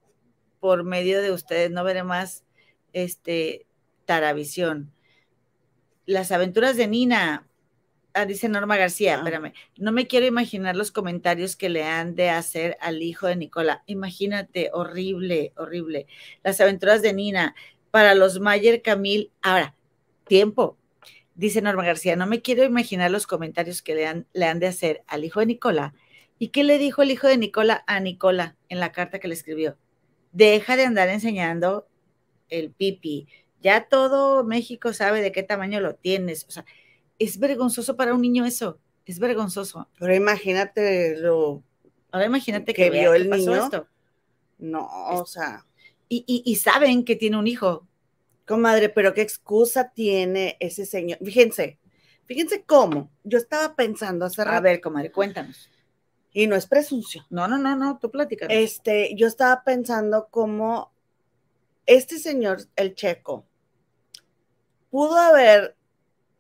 [0.60, 2.44] por medio de ustedes, no veré más
[2.92, 3.66] este
[4.04, 4.92] Taravisión.
[6.06, 7.48] Las aventuras de Nina,
[8.14, 9.18] Ah, dice Norma García, ah.
[9.20, 13.38] espérame, no me quiero imaginar los comentarios que le han de hacer al hijo de
[13.38, 13.84] Nicola.
[13.86, 16.08] Imagínate, horrible, horrible.
[16.44, 17.56] Las aventuras de Nina,
[17.92, 19.32] para los Mayer Camil.
[19.42, 19.76] Ahora,
[20.28, 20.78] tiempo.
[21.36, 24.68] Dice Norma García, no me quiero imaginar los comentarios que le han, le han de
[24.68, 25.94] hacer al hijo de Nicola.
[26.40, 29.34] ¿Y qué le dijo el hijo de Nicola a Nicola en la carta que le
[29.34, 29.78] escribió?
[30.32, 31.88] Deja de andar enseñando
[32.50, 33.28] el pipi.
[33.62, 36.46] Ya todo México sabe de qué tamaño lo tienes.
[36.48, 36.66] O sea,
[37.24, 39.88] es vergonzoso para un niño eso, es vergonzoso.
[40.00, 41.64] Pero imagínate lo...
[42.12, 43.56] Ahora imagínate que, vio el niño.
[43.56, 43.88] Esto.
[44.58, 45.66] No, o sea...
[46.14, 47.88] Y, saben que tiene un hijo.
[48.46, 51.20] Comadre, pero ¿qué excusa tiene ese señor?
[51.24, 51.80] Fíjense,
[52.26, 53.10] fíjense cómo.
[53.24, 55.70] Yo estaba pensando hace A ver, comadre, cuéntanos.
[56.34, 57.24] Y no es presunción.
[57.30, 58.50] No, no, no, no, tú platicas.
[58.52, 60.92] Este, yo estaba pensando cómo
[61.86, 63.46] este señor, el checo,
[64.90, 65.78] pudo haber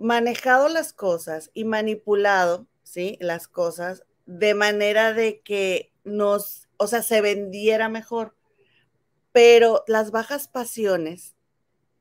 [0.02, 3.18] manejado las cosas y manipulado, ¿sí?
[3.22, 8.36] Las cosas de manera de que nos, o sea, se vendiera mejor.
[9.32, 11.36] Pero las bajas pasiones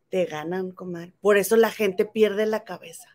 [0.08, 1.14] te ganan, comadre.
[1.20, 3.08] Por eso la gente pierde la cabeza.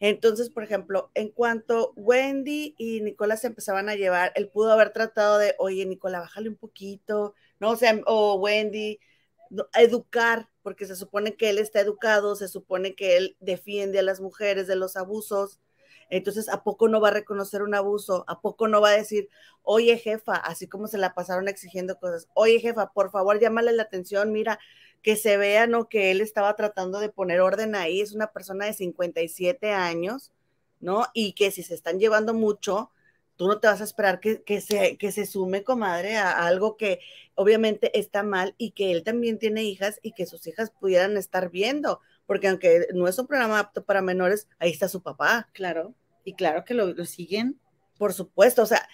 [0.00, 4.92] Entonces, por ejemplo, en cuanto Wendy y Nicolás se empezaban a llevar, él pudo haber
[4.92, 7.70] tratado de, oye, Nicolás, bájale un poquito, ¿no?
[7.70, 8.98] O sea, o Wendy,
[9.74, 14.22] educar, porque se supone que él está educado, se supone que él defiende a las
[14.22, 15.60] mujeres de los abusos.
[16.08, 18.24] Entonces, ¿a poco no va a reconocer un abuso?
[18.28, 19.28] ¿A poco no va a decir,
[19.62, 23.82] oye jefa, así como se la pasaron exigiendo cosas, oye jefa, por favor, llámale la
[23.82, 24.58] atención, mira,
[25.02, 25.88] que se vea, ¿no?
[25.90, 30.32] Que él estaba tratando de poner orden ahí, es una persona de 57 años,
[30.80, 31.06] ¿no?
[31.12, 32.90] Y que si se están llevando mucho,
[33.36, 37.00] tú no te vas a esperar que, se, que se sume, comadre, a, algo que
[37.34, 41.50] obviamente está mal y que él también tiene hijas y que sus hijas pudieran estar
[41.50, 45.48] viendo, porque aunque no es un programa apto para menores, ahí está su papá.
[45.52, 45.94] Claro,
[46.24, 47.60] y claro que lo, siguen.
[47.98, 48.88] Por supuesto, o sea,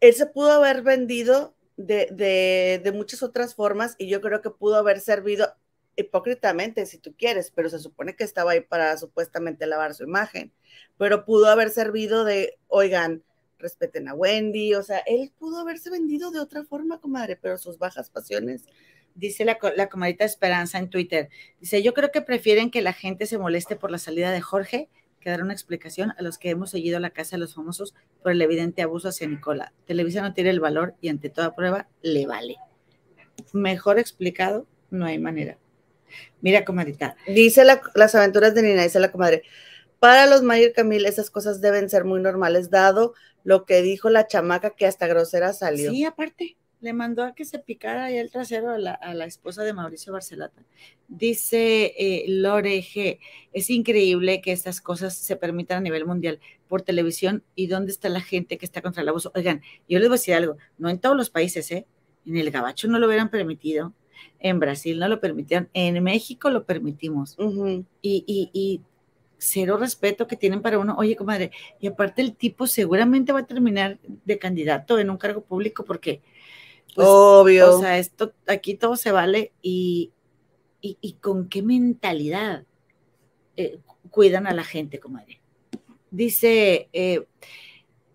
[0.00, 4.50] él se pudo haber vendido de, de, de muchas otras formas y yo creo que
[4.50, 5.54] pudo haber servido
[6.00, 10.52] hipócritamente, si tú quieres, pero se supone que estaba ahí para supuestamente lavar su imagen,
[10.98, 13.22] pero pudo haber servido de, oigan,
[13.58, 17.78] respeten a Wendy, o sea, él pudo haberse vendido de otra forma, comadre, pero sus
[17.78, 18.64] bajas pasiones.
[19.14, 21.28] Dice la, la comadita Esperanza en Twitter,
[21.60, 24.88] dice, yo creo que prefieren que la gente se moleste por la salida de Jorge
[25.20, 28.32] que dar una explicación a los que hemos seguido la casa de los famosos por
[28.32, 29.72] el evidente abuso hacia Nicola.
[29.84, 32.56] Televisa no tiene el valor y ante toda prueba le vale.
[33.52, 35.58] Mejor explicado, no hay manera.
[36.40, 37.16] Mira, comadita.
[37.26, 39.42] Dice las aventuras de Nina, dice la comadre.
[39.98, 44.26] Para los Mayer Camil, esas cosas deben ser muy normales, dado lo que dijo la
[44.26, 45.90] chamaca que hasta grosera salió.
[45.90, 49.72] Sí, aparte, le mandó a que se picara ahí el trasero a la, esposa de
[49.72, 50.62] Mauricio Barcelata.
[51.08, 53.18] Dice eh, Lore G,
[53.52, 58.08] es increíble que estas cosas se permitan a nivel mundial por televisión y dónde está
[58.08, 59.32] la gente que está contra el abuso.
[59.34, 61.86] Oigan, yo les voy a decir algo, no en todos los países, ¿eh?
[62.26, 63.94] En el Gabacho no lo hubieran permitido,
[64.38, 67.36] en Brasil no lo permitieron, en México lo permitimos.
[67.38, 68.80] y, y, y
[69.38, 70.96] cero respeto que tienen para uno.
[70.98, 75.42] Oye, comadre, y aparte el tipo seguramente va a terminar de candidato en un cargo
[75.42, 76.20] público porque
[76.94, 77.76] pues, Obvio.
[77.76, 80.12] O sea, esto, aquí todo se vale y,
[80.80, 82.64] y, con qué mentalidad
[83.56, 83.78] eh,
[84.10, 85.40] cuidan a la gente, comadre.
[86.10, 87.26] Dice, eh,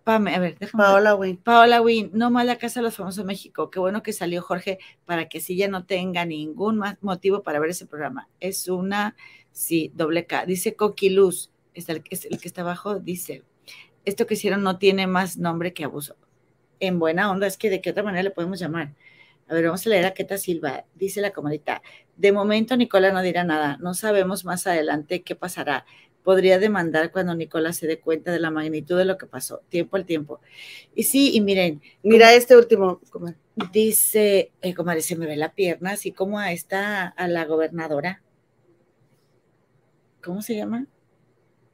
[0.05, 1.37] a ver, déjame Paola Win.
[1.37, 3.69] Paola Win, no mala casa de los famosos México.
[3.71, 7.59] Qué bueno que salió Jorge para que si ya no tenga ningún más motivo para
[7.59, 8.29] ver ese programa.
[8.39, 9.15] Es una,
[9.51, 10.45] sí, doble K.
[10.45, 13.43] Dice Coquiluz, es el, es el que está abajo, dice,
[14.05, 16.15] esto que hicieron no tiene más nombre que abuso
[16.79, 18.93] en buena onda, es que de qué otra manera le podemos llamar.
[19.47, 20.85] A ver, vamos a leer a Queta Silva.
[20.95, 21.81] Dice la comadita,
[22.15, 25.85] de momento Nicola no dirá nada, no sabemos más adelante qué pasará.
[26.25, 29.95] Podría demandar cuando Nicola se dé cuenta de la magnitud de lo que pasó, tiempo
[29.95, 30.41] al tiempo.
[30.95, 31.83] Y sí, y miren.
[32.01, 32.99] Mira este último.
[33.71, 38.23] Dice, eh, comadre, se me ve la pierna, así como a esta, a la gobernadora.
[40.23, 40.87] ¿Cómo se llama?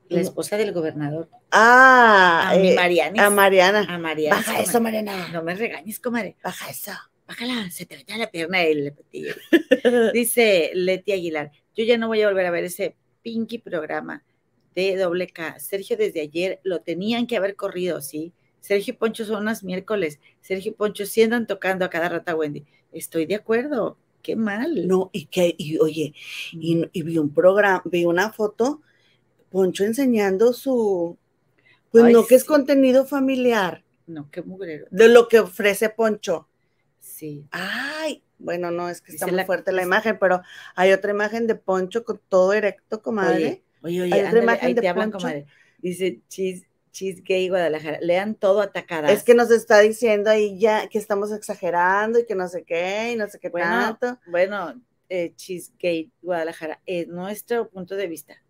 [0.09, 1.29] La esposa del gobernador.
[1.49, 3.25] Ah, a eh, Mariana.
[3.25, 3.85] A Mariana.
[3.87, 4.35] A Mariana.
[4.35, 5.29] Baja eso, Mariana.
[5.31, 6.35] No me regañes, comadre.
[6.43, 6.91] Baja eso.
[7.25, 9.33] Bájala, se te mete la pierna el petillo.
[10.13, 14.25] Dice Leti Aguilar, yo ya no voy a volver a ver ese pinky programa
[14.75, 15.59] de doble K.
[15.59, 18.33] Sergio desde ayer lo tenían que haber corrido, ¿sí?
[18.59, 20.19] Sergio y Poncho son unas miércoles.
[20.41, 22.65] Sergio y Poncho sí andan tocando a cada rata Wendy.
[22.91, 23.97] Estoy de acuerdo.
[24.21, 24.87] Qué mal.
[24.87, 26.13] No, y que, y oye,
[26.51, 28.81] y, y vi un programa, vi una foto
[29.49, 31.17] Poncho enseñando su,
[31.91, 33.83] pues no que es contenido familiar.
[34.07, 34.87] No, qué mugrero.
[34.91, 36.47] De lo que ofrece Poncho.
[36.99, 37.45] Sí.
[37.51, 40.41] Ay, bueno, no, es que está muy fuerte la imagen, pero
[40.75, 43.35] hay otra imagen de Poncho con todo erecto, comadre.
[43.35, 45.17] Oye, oye, otra imagen de Poncho.
[45.17, 45.45] comadre.
[45.79, 47.99] Dice Cheese, Cheese Gay Guadalajara.
[48.01, 49.11] Lean todo atacada.
[49.11, 53.11] Es que nos está diciendo ahí ya que estamos exagerando y que no sé qué
[53.13, 54.19] y no sé qué tanto.
[54.27, 58.41] Bueno, eh, Cheese Gay Guadalajara, es nuestro punto de vista.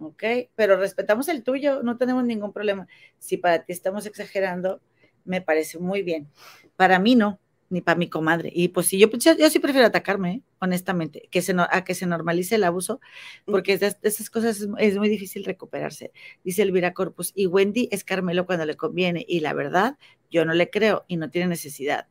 [0.00, 0.22] ¿ok?
[0.54, 2.88] Pero respetamos el tuyo, no tenemos ningún problema.
[3.18, 4.80] Si para ti estamos exagerando,
[5.24, 6.28] me parece muy bien.
[6.76, 7.38] Para mí no,
[7.70, 8.52] ni para mi comadre.
[8.52, 10.42] Y pues sí, yo, yo, sí prefiero atacarme, ¿eh?
[10.58, 13.00] honestamente, que se, a que se normalice el abuso,
[13.46, 16.12] porque de, esas cosas es, muy difícil recuperarse.
[16.44, 19.96] Dice Elvira Corpus, y Wendy es Carmelo cuando le conviene, y la verdad,
[20.30, 22.08] yo no le creo y no tiene necesidad.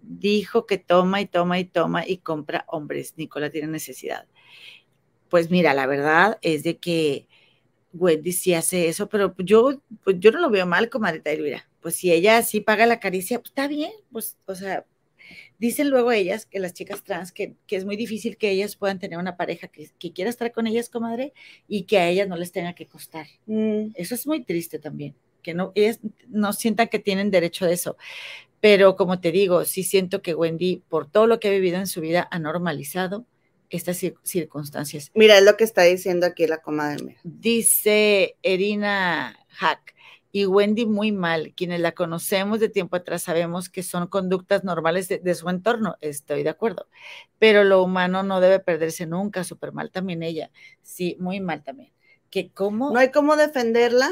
[0.00, 3.14] Dijo que toma y toma y toma y compra hombres.
[3.16, 4.26] Nicola tiene necesidad.
[5.28, 7.26] Pues mira, la verdad es de que
[7.92, 11.68] Wendy sí hace eso, pero yo, pues yo no lo veo mal, comadita Elvira.
[11.88, 14.84] Pues si ella sí paga la caricia, pues está bien, pues, o sea,
[15.58, 19.18] dicen luego ellas, que las chicas trans, que, es muy difícil que ellas puedan tener
[19.18, 21.32] una pareja que, quiera estar con ellas, comadre,
[21.66, 23.26] y que a ellas no les tenga que costar.
[23.46, 23.92] Mm.
[23.94, 27.96] Eso es muy triste también, que no, ellas no sientan que tienen derecho a eso.
[28.60, 31.86] Pero como te digo, sí siento que Wendy, por todo lo que ha vivido en
[31.86, 33.24] su vida, ha normalizado
[33.70, 35.10] estas circunstancias.
[35.14, 37.16] Mira, es lo que está diciendo aquí la comadre.
[37.24, 39.94] Dice Erina Hack
[40.30, 41.54] y Wendy muy mal.
[41.56, 45.96] Quienes la conocemos de tiempo atrás sabemos que son conductas normales de, su entorno.
[46.00, 46.88] Estoy de acuerdo.
[47.38, 49.44] Pero lo humano no debe perderse nunca.
[49.44, 50.50] Súper mal también ella.
[50.82, 51.92] Sí, muy mal también.
[52.30, 52.92] Que cómo...
[52.92, 54.10] No hay cómo defenderla.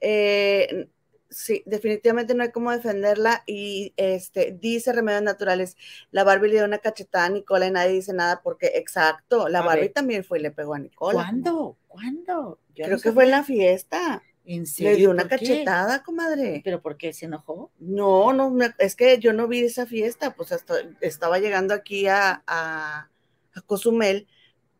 [0.00, 0.88] Eh,
[1.28, 3.42] sí, definitivamente no hay cómo defenderla.
[3.46, 5.76] Y este dice Remedios Naturales,
[6.10, 9.60] la Barbie le dio una cachetada a Nicola y nadie dice nada porque, exacto, la
[9.60, 11.22] Barbie también fue y le pegó a Nicola.
[11.22, 11.76] ¿Cuándo?
[11.86, 12.58] ¿Cuándo?
[12.74, 14.22] Creo que fue en la fiesta.
[14.44, 14.92] ¿En serio?
[14.92, 16.60] Le dio una cachetada, comadre.
[16.64, 17.12] ¿Pero por qué?
[17.12, 17.70] ¿Se enojó?
[17.78, 20.54] No, no, es que yo no vi esa fiesta, pues
[21.00, 23.08] estaba llegando aquí a, a,
[23.54, 24.26] a Cozumel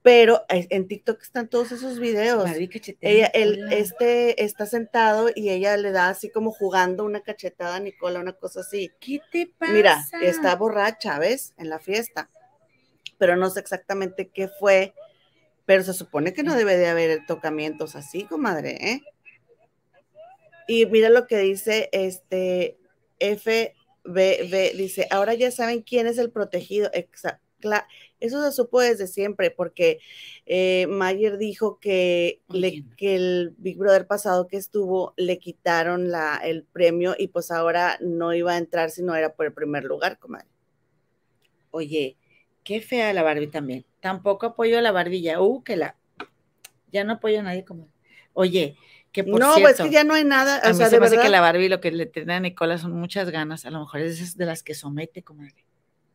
[0.05, 2.45] pero en TikTok están todos esos videos.
[3.01, 7.81] Ella, él, este está sentado y ella le da así como jugando una cachetada a
[7.81, 8.93] Nicola, una cosa así.
[9.01, 9.73] ¿Qué te pasa?
[9.73, 11.55] Mira, está borracha, ¿ves?
[11.57, 12.29] En la fiesta.
[13.17, 14.93] Pero no sé exactamente qué fue,
[15.65, 19.01] pero se supone que no debe de haber tocamientos así, comadre, ¿eh?
[20.67, 22.79] Y mira lo que dice este
[23.19, 26.91] FBB, dice, ahora ya saben quién es el protegido.
[26.93, 27.45] Exacto
[28.21, 29.99] eso se supo desde siempre, porque
[30.47, 32.41] eh, Mayer dijo que,
[32.97, 37.99] que el Big Brother pasado que estuvo le quitaron la, el premio y pues ahora
[38.01, 40.49] no iba a entrar si no era por el primer lugar, comadre.
[41.71, 42.17] Oye,
[42.63, 43.85] qué fea la Barbie también.
[44.01, 45.41] Tampoco apoyo a la barbilla.
[45.41, 45.97] Uh, que la.
[46.93, 47.91] Ya no apoyo a nadie, comadre.
[48.33, 48.77] Oye,
[49.15, 50.57] que por no, cierto, pues que ya no hay nada.
[50.59, 51.25] a O mí sea, se de me hace verdad.
[51.25, 53.65] que la Barbie lo que le tiene a Nicola son muchas ganas.
[53.65, 55.65] A lo mejor es de las que somete, comadre.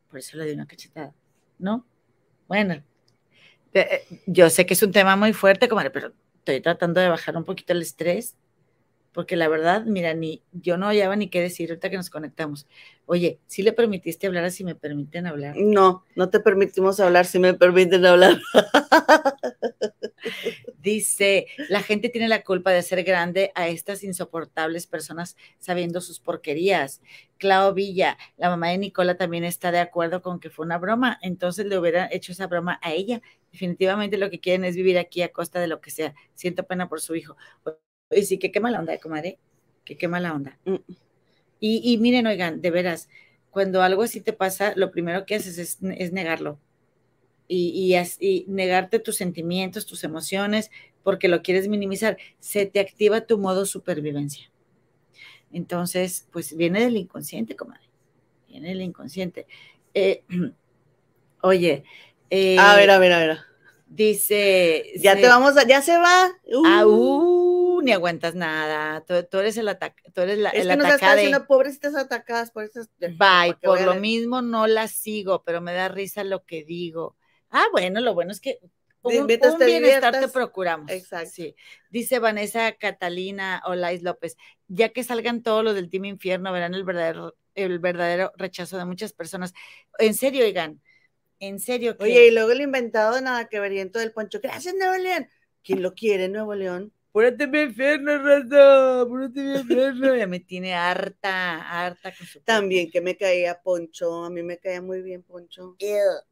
[0.09, 1.15] Por eso le di una cachetada.
[1.57, 1.85] ¿No?
[2.47, 2.83] Bueno,
[3.73, 7.37] eh, yo sé que es un tema muy fuerte, comadre, pero estoy tratando de bajar
[7.37, 8.35] un poquito el estrés.
[9.13, 12.67] Porque la verdad, mira, ni yo no hallaba ni qué decir ahorita que nos conectamos.
[13.05, 15.55] Oye, si le permitiste hablar así me permiten hablar.
[15.57, 18.39] No, no te permitimos hablar, si me permiten hablar.
[20.81, 26.19] Dice, la gente tiene la culpa de hacer grande a estas insoportables personas sabiendo sus
[26.19, 27.01] porquerías.
[27.37, 31.19] Clau Villa, la mamá de Nicola también está de acuerdo con que fue una broma,
[31.21, 33.21] entonces le hubiera hecho esa broma a ella.
[33.51, 36.13] Definitivamente lo que quieren es vivir aquí a costa de lo que sea.
[36.33, 37.35] Siento pena por su hijo.
[38.11, 39.37] Y sí, que qué mala onda, comadre.
[39.85, 40.57] Que qué mala onda.
[40.65, 40.75] Mm.
[41.59, 43.09] Y, y miren, oigan, de veras,
[43.51, 46.59] cuando algo así te pasa, lo primero que haces es, es negarlo.
[47.47, 50.69] Y, y, as- y negarte tus sentimientos, tus emociones,
[51.03, 52.17] porque lo quieres minimizar.
[52.39, 54.51] Se te activa tu modo supervivencia.
[55.51, 57.83] Entonces, pues viene del inconsciente, comadre.
[58.47, 59.47] Viene del inconsciente.
[59.93, 60.23] Eh,
[61.41, 61.83] oye,
[62.29, 63.37] eh, A ver, a ver, a ver.
[63.87, 64.85] dice.
[64.97, 66.29] Ya se- te vamos a, ya se va.
[66.45, 66.63] Uh.
[66.65, 69.03] Ah, uh, ni aguantas nada.
[69.05, 71.21] Tú, tú eres el ataque, tú eres la, es el que nos está atacade.
[71.21, 72.89] haciendo pobrecitas atacadas por estas.
[72.99, 77.15] Bye, por a lo mismo no la sigo, pero me da risa lo que digo.
[77.49, 78.59] Ah, bueno, lo bueno es que
[79.01, 80.91] un, bienestar te procuramos.
[80.91, 81.31] Exacto.
[81.33, 81.55] Sí.
[81.89, 86.83] Dice Vanessa Catalina Olais López, ya que salgan todos los del Team Infierno, verán el
[86.83, 89.53] verdadero, el verdadero rechazo de muchas personas.
[89.99, 90.81] En serio, oigan,
[91.39, 94.39] en serio Oye, y luego el inventado de nada que veriento del Poncho.
[94.41, 95.29] Gracias, Nuevo León.
[95.63, 96.91] ¿Quién lo quiere, Nuevo León?
[97.11, 100.15] Púrate mi infierno, raza, púrate mi infierno.
[100.19, 104.23] Ya me tiene harta, harta con su También que me caía Poncho.
[104.25, 105.75] A mí me caía muy bien Poncho.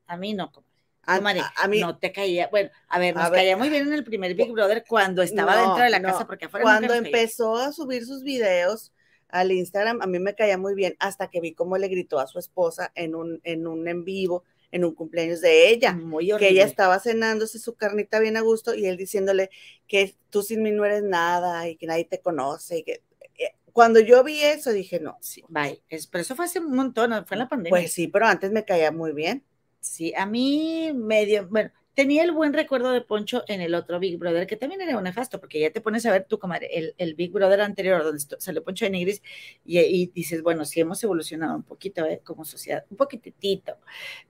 [0.07, 0.67] A mí no, comadre.
[1.03, 2.47] A, Comadre, a- a mí, no te caía.
[2.49, 3.39] Bueno, a ver, A nos ver.
[3.39, 6.07] caía muy bien en el primer Big Brother cuando estaba No, dentro de la no.
[6.07, 7.07] casa, porque afuera nunca cuando caía.
[7.07, 8.93] empezó a subir sus videos
[9.29, 12.27] al Instagram, a mí me caía muy bien hasta que vi cómo le gritó a
[12.27, 15.93] su esposa en un en, un en vivo, en un cumpleaños de ella.
[15.93, 19.49] muy que ella estaba cenándose su carnita bien a gusto y él diciéndole
[19.87, 22.79] que tú sin mí no eres nada y que nadie te conoce.
[22.79, 23.03] Y que,
[23.37, 25.81] eh, cuando yo vi eso dije, no, Sí, bye.
[25.89, 27.79] Es- pero eso fue hace un montón, fue en la pandemia.
[27.79, 29.43] pues sí, pero antes me caía muy bien.
[29.79, 34.19] Sí, a mí medio, bueno, tenía el buen recuerdo de Poncho en el otro Big
[34.19, 36.93] Brother, que también era un nefasto, porque ya te pones a ver tú, comadre, el,
[36.99, 39.23] el Big Brother anterior, donde salió Poncho de Nigris,
[39.65, 42.21] y, y dices, bueno, sí hemos evolucionado un poquito, ¿eh?
[42.23, 43.77] Como sociedad, un poquitito,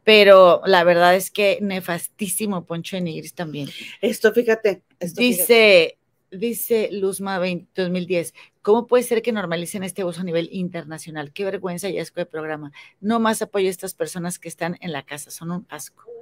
[0.05, 3.67] pero la verdad es que nefastísimo Poncho de Nigris también.
[3.99, 5.21] Esto, fíjate, esto, fíjate.
[5.21, 5.97] Dice,
[6.31, 11.33] dice Luzma 20 2010, ¿cómo puede ser que normalicen este abuso a nivel internacional?
[11.33, 12.71] Qué vergüenza y asco de programa.
[13.01, 16.16] No más apoyo a estas personas que están en la casa, son un asco.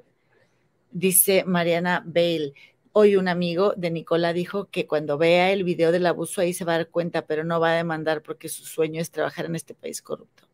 [0.98, 2.54] Dice Mariana Bale,
[2.94, 6.64] hoy un amigo de Nicola dijo que cuando vea el video del abuso ahí se
[6.64, 9.58] va a dar cuenta, pero no va a demandar porque su sueño es trabajar en
[9.58, 10.48] este país corrupto.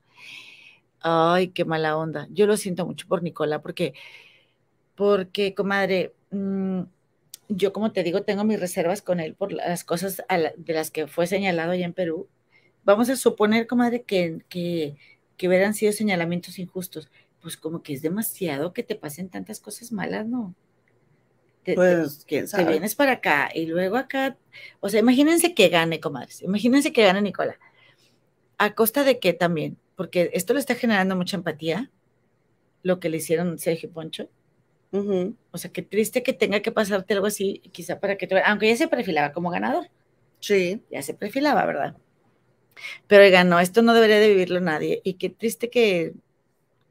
[0.99, 2.27] Ay, qué mala onda.
[2.31, 3.93] Yo lo siento mucho por Nicola, porque,
[4.95, 6.81] porque, comadre, mm,
[7.49, 10.23] yo como te digo, tengo mis reservas con él por las cosas
[10.57, 12.27] de las que fue señalado allá en Perú.
[12.83, 14.95] Vamos a suponer, comadre, que, que,
[15.37, 17.11] que hubieran sido señalamientos injustos.
[17.41, 20.55] Pues como que es demasiado que te pasen tantas cosas malas, ¿no?
[21.63, 22.71] Te- te- Pues, quién te sabe.
[22.71, 24.37] vienes para acá y luego acá,
[24.79, 27.57] o sea, imagínense que gane, comadres, imagínense que gane Nicola.
[28.57, 29.77] ¿A costa de qué también?
[29.97, 31.91] Porque esto le está generando mucha empatía,
[32.83, 34.29] lo que le hicieron Sergio y Poncho.
[35.51, 38.41] O sea, qué triste que tenga que pasarte algo así, quizá para que te...
[38.43, 39.87] Aunque ya se perfilaba como ganador,
[40.39, 41.95] Sí, ya se perfilaba, ¿verdad?
[43.07, 45.01] Pero oigan, no, esto no debería de vivirlo nadie.
[45.03, 46.13] Y qué triste que,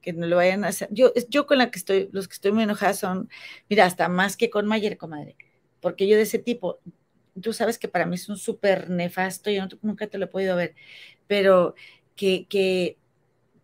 [0.00, 0.88] que no lo vayan a hacer.
[0.92, 3.28] Yo, yo con la que estoy, los que estoy muy enojada son,
[3.68, 5.36] mira, hasta más que con Mayer, comadre.
[5.80, 6.80] Porque yo de ese tipo,
[7.40, 10.28] tú sabes que para mí es un súper nefasto, yo no- nunca te lo he
[10.28, 10.74] podido ver,
[11.26, 11.74] pero
[12.16, 12.98] que, que,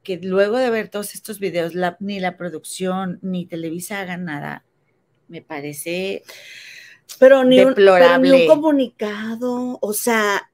[0.02, 4.64] que luego de ver todos estos videos, la- ni la producción ni Televisa hagan nada,
[5.28, 6.22] me parece
[7.18, 10.50] pero ni, un, pero ni un comunicado, o sea,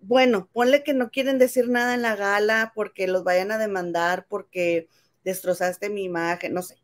[0.00, 4.26] bueno, ponle que no quieren decir nada en la gala porque los vayan a demandar
[4.28, 4.88] porque
[5.24, 6.76] destrozaste mi imagen, no sé,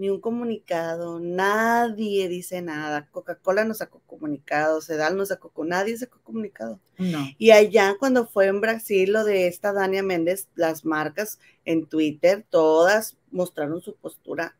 [0.00, 3.06] ni un comunicado, nadie dice nada.
[3.10, 6.80] Coca-Cola no sacó comunicado, Sedal no sacó, nadie sacó comunicado.
[6.96, 7.28] no.
[7.36, 12.46] Y allá cuando fue en Brasil lo de esta Dania Méndez, las marcas en Twitter,
[12.48, 14.56] todas mostraron su postura.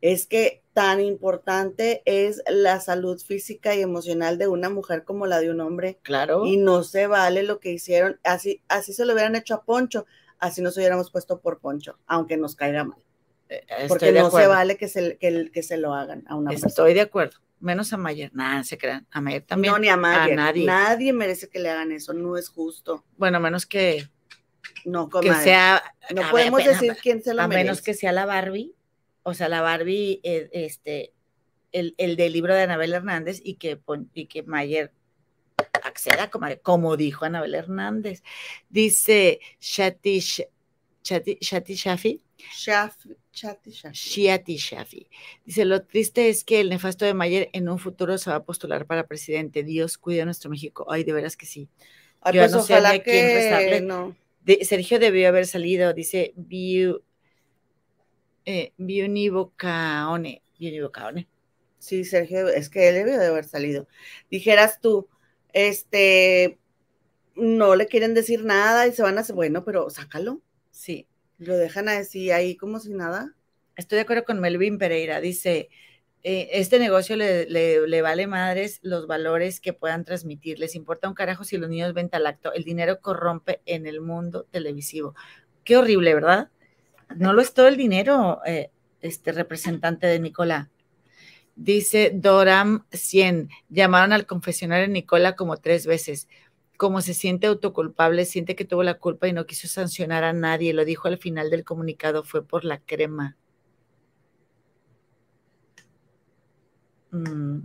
[0.00, 5.40] Es que tan importante es la salud física y emocional de una mujer como la
[5.40, 5.98] de un hombre.
[6.02, 6.46] Claro.
[6.46, 8.18] Y no se vale lo que hicieron.
[8.24, 10.06] Así, así se lo hubieran hecho a Poncho,
[10.38, 12.98] así nos hubiéramos puesto por Poncho, aunque nos caiga mal.
[13.48, 16.50] Eh, Estoy Porque no se vale que se, que, que se lo hagan a una
[16.50, 16.68] persona.
[16.68, 17.38] Estoy de acuerdo.
[17.60, 18.30] menos a Mayer.
[18.34, 19.06] Nada, se crean.
[19.10, 19.72] A Mayer también.
[19.72, 20.36] No, ni a Mayer.
[20.36, 20.66] nadie.
[20.66, 23.04] Nadie merece que le hagan eso, no es justo.
[23.16, 24.08] Bueno, menos que,
[24.84, 25.82] No, que sea.
[26.14, 27.64] no a podemos ver, decir quién se lo A merece.
[27.64, 28.74] menos que sea la Barbie.
[29.22, 31.12] O sea, la Barbie, eh, este,
[31.72, 33.80] el, el del libro de Anabel Hernández y que,
[34.14, 34.92] y que Mayer
[35.98, 38.22] acceda, como, como dijo Anabel Hernández.
[38.68, 40.48] Dice Shati, Sh-
[41.02, 42.22] Shati, Shati Shafi.
[42.50, 42.96] Shaf,
[43.32, 43.92] Chati, Shaf.
[43.92, 45.08] Shiati Shafi.
[45.44, 48.44] Dice, lo triste es que el nefasto de Mayer en un futuro se va a
[48.44, 49.62] postular para presidente.
[49.64, 50.86] Dios cuide a nuestro México.
[50.90, 51.68] Ay, de veras que sí.
[52.20, 53.80] Ay, Yo pues no ojalá a quién que rezarle.
[53.80, 54.16] no.
[54.44, 57.02] De- Sergio debió haber salido, dice Biu,
[58.44, 60.42] eh, Biunivocaone.
[60.58, 61.28] Biunivocaone.
[61.78, 63.86] Sí, Sergio, es que él debió de haber salido.
[64.30, 65.08] Dijeras tú,
[65.52, 66.58] este,
[67.36, 70.40] no le quieren decir nada y se van a hacer, bueno, pero sácalo.
[70.70, 71.06] Sí.
[71.38, 73.34] Lo dejan así ahí como si nada.
[73.76, 75.20] Estoy de acuerdo con Melvin Pereira.
[75.20, 75.68] Dice,
[76.24, 80.58] eh, este negocio le, le- le vale madres los valores que puedan transmitir.
[80.58, 82.52] Les importa un carajo si los niños ven talacto.
[82.52, 85.14] El dinero corrompe en el mundo televisivo.
[85.64, 86.50] Qué horrible, ¿verdad?
[87.16, 88.70] No lo es todo el dinero, eh,
[89.00, 90.70] este representante de Nicola.
[91.60, 96.28] Dice Doram 100, llamaron al confesionario Nicola como tres veces.
[96.76, 100.72] Como se siente autoculpable, siente que tuvo la culpa y no quiso sancionar a nadie.
[100.72, 103.36] Lo dijo al final del comunicado, fue por la crema.
[107.10, 107.62] Mm,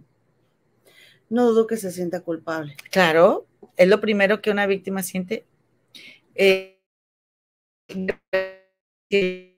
[1.29, 2.75] No dudo que se sienta culpable.
[2.91, 3.45] claro,
[3.77, 5.45] es lo primero que una víctima siente.
[6.33, 6.79] Eh,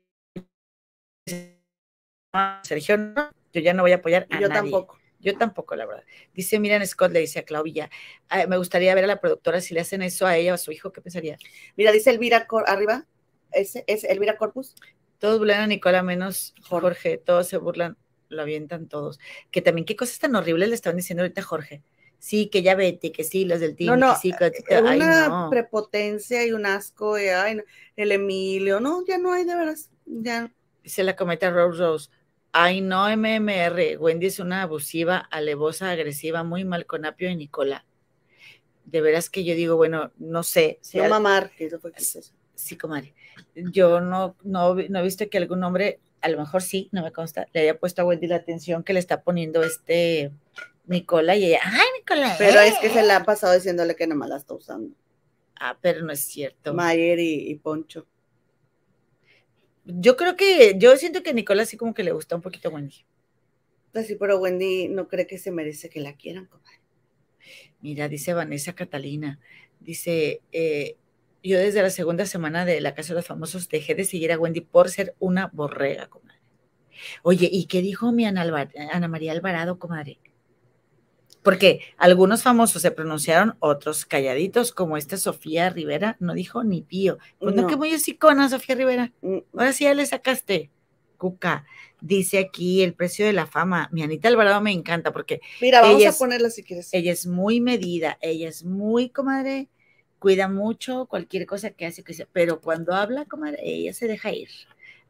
[2.64, 4.70] Sergio, no, yo ya no voy a apoyar a Yo nadie.
[4.72, 4.99] tampoco.
[5.22, 6.03] Yo tampoco, la verdad.
[6.34, 7.89] Dice Miriam Scott, le dice a Claudia,
[8.30, 10.58] "Ah, me gustaría ver a la productora si le hacen eso a ella o a
[10.58, 11.38] su hijo, ¿qué pensaría?
[11.78, 13.08] Mira, dice Elvira Cor- arriba,
[13.51, 14.76] ese es Elvira Corpus.
[15.18, 17.97] Todos burlan a Nicola menos Jorge, todos se burlan,
[18.30, 19.20] lo avientan todos.
[19.49, 21.82] Que también, qué cosas tan horribles le estaban diciendo ahorita a Jorge.
[22.20, 24.32] Sí, que ya vete, que sí, los del team, No, no, que sí,
[24.68, 25.49] que- ay, una no.
[25.49, 27.62] prepotencia y un asco, y, ay,
[27.95, 30.51] el Emilio, no, ya no hay de veras, ya.
[30.84, 32.10] Dice la cometa Rose Rose.
[32.58, 33.97] Ay, no, MMR.
[33.99, 37.86] Wendy es una abusiva, alevosa, agresiva, muy mal con Apio y Nicola.
[38.86, 40.80] De veras que yo digo, bueno, no sé.
[40.82, 42.34] si No al- mamar, que eso fue que hizo eso.
[42.53, 43.14] sí, comadre.
[43.56, 47.12] Yo no, no, no he visto que algún hombre, a lo mejor sí, no me
[47.12, 50.32] consta, le haya puesto a Wendy la atención que le está poniendo este
[50.86, 52.36] Nicola y ella, ay, Nicola.
[52.38, 52.91] Pero es que eh".
[52.91, 54.95] se la han pasado diciéndole que nomás la está usando.
[55.60, 56.74] Ah, pero no es cierto.
[56.74, 58.08] Mayer y, y Poncho.
[59.86, 62.70] Yo creo que, yo siento que a Nicola sí como que le gusta un poquito
[62.70, 63.06] a Wendy.
[63.92, 66.82] Pues sí, pero Wendy no cree que se merece que la quieran, comadre.
[67.82, 69.40] Mira, dice Vanessa Catalina,
[69.80, 70.98] dice, eh,
[71.44, 74.40] yo desde la segunda semana de La Casa de los Famosos dejé de seguir a
[74.40, 76.40] Wendy por ser una borrega, comadre.
[77.22, 80.18] Oye, ¿y qué dijo mi Ana, Ana María Alvarado, comadre?
[81.46, 87.20] Porque algunos famosos se pronunciaron, otros calladitos, como esta Sofía Rivera, no dijo ni pío.
[87.39, 87.68] Pues no, No.
[87.68, 89.14] que muy hocicona, Sofía Rivera.
[89.22, 90.72] Mm, Ahora sí ya le sacaste.
[91.18, 91.66] Cuca,
[92.02, 93.88] dice aquí el precio de la fama.
[93.93, 96.89] Mi Anita Alvarado me encanta porque Mira, vamos Ella a ponerla si quieres.
[96.93, 99.70] ella es muy medida, ella es muy, comadre,
[100.20, 104.34] cuida mucho cualquier cosa que hace, que sea, pero cuando habla, comadre, ella se deja
[104.34, 104.50] ir.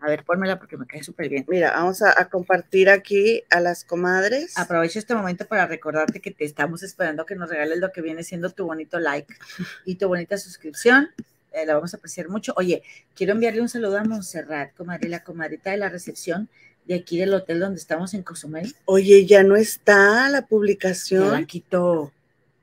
[0.02, 1.46] A ver, pónmela porque me cae súper bien.
[1.48, 4.58] Mira, vamos a, a compartir aquí a las comadres.
[4.58, 8.24] Aprovecho este momento para recordarte que te estamos esperando que nos regales lo que viene
[8.24, 9.34] siendo tu bonito like
[9.86, 11.10] y tu bonita suscripción.
[11.54, 12.54] Eh, la vamos a apreciar mucho.
[12.58, 12.84] Oye,
[13.16, 16.50] quiero enviarle un saludo a Montserrat, comadre, la comadrita de la recepción
[16.86, 18.76] de aquí del hotel donde estamos en Cozumel.
[18.86, 21.46] Oye, ya no está la Que la publicación.
[21.46, 22.12] quitó.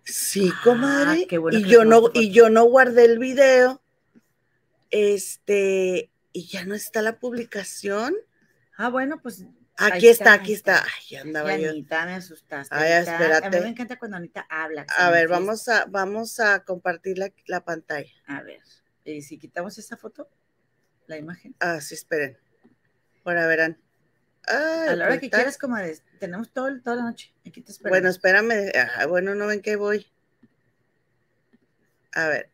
[0.05, 1.26] Sí, Ah, comadre.
[1.26, 3.80] qué bueno y yo no, y yo no guardé el video.
[4.91, 8.14] Este, y ya no está la publicación.
[8.76, 9.45] Ah, bueno, pues
[9.76, 10.85] Aquí está, está, aquí está.
[10.85, 11.70] Ay, andaba yo.
[11.70, 12.74] Anita, me asustaste.
[12.74, 13.16] Ay, Anita.
[13.16, 13.61] A mí espérate.
[13.62, 14.87] me encanta cuando Anita habla.
[14.99, 18.11] A ver, vamos a, vamos a compartir la, la pantalla.
[18.26, 18.61] A ver,
[19.05, 20.28] y si quitamos esa foto,
[21.07, 21.55] la imagen.
[21.59, 22.39] Ah, sí, esperen.
[23.24, 23.80] Ahora verán.
[24.47, 25.76] Ay, A la hora que está- quieras, como
[26.18, 27.33] tenemos todo, toda la noche.
[27.47, 28.72] Aquí te Bueno, espérame.
[28.97, 30.07] Ah, bueno, no ven que voy.
[32.12, 32.51] A ver,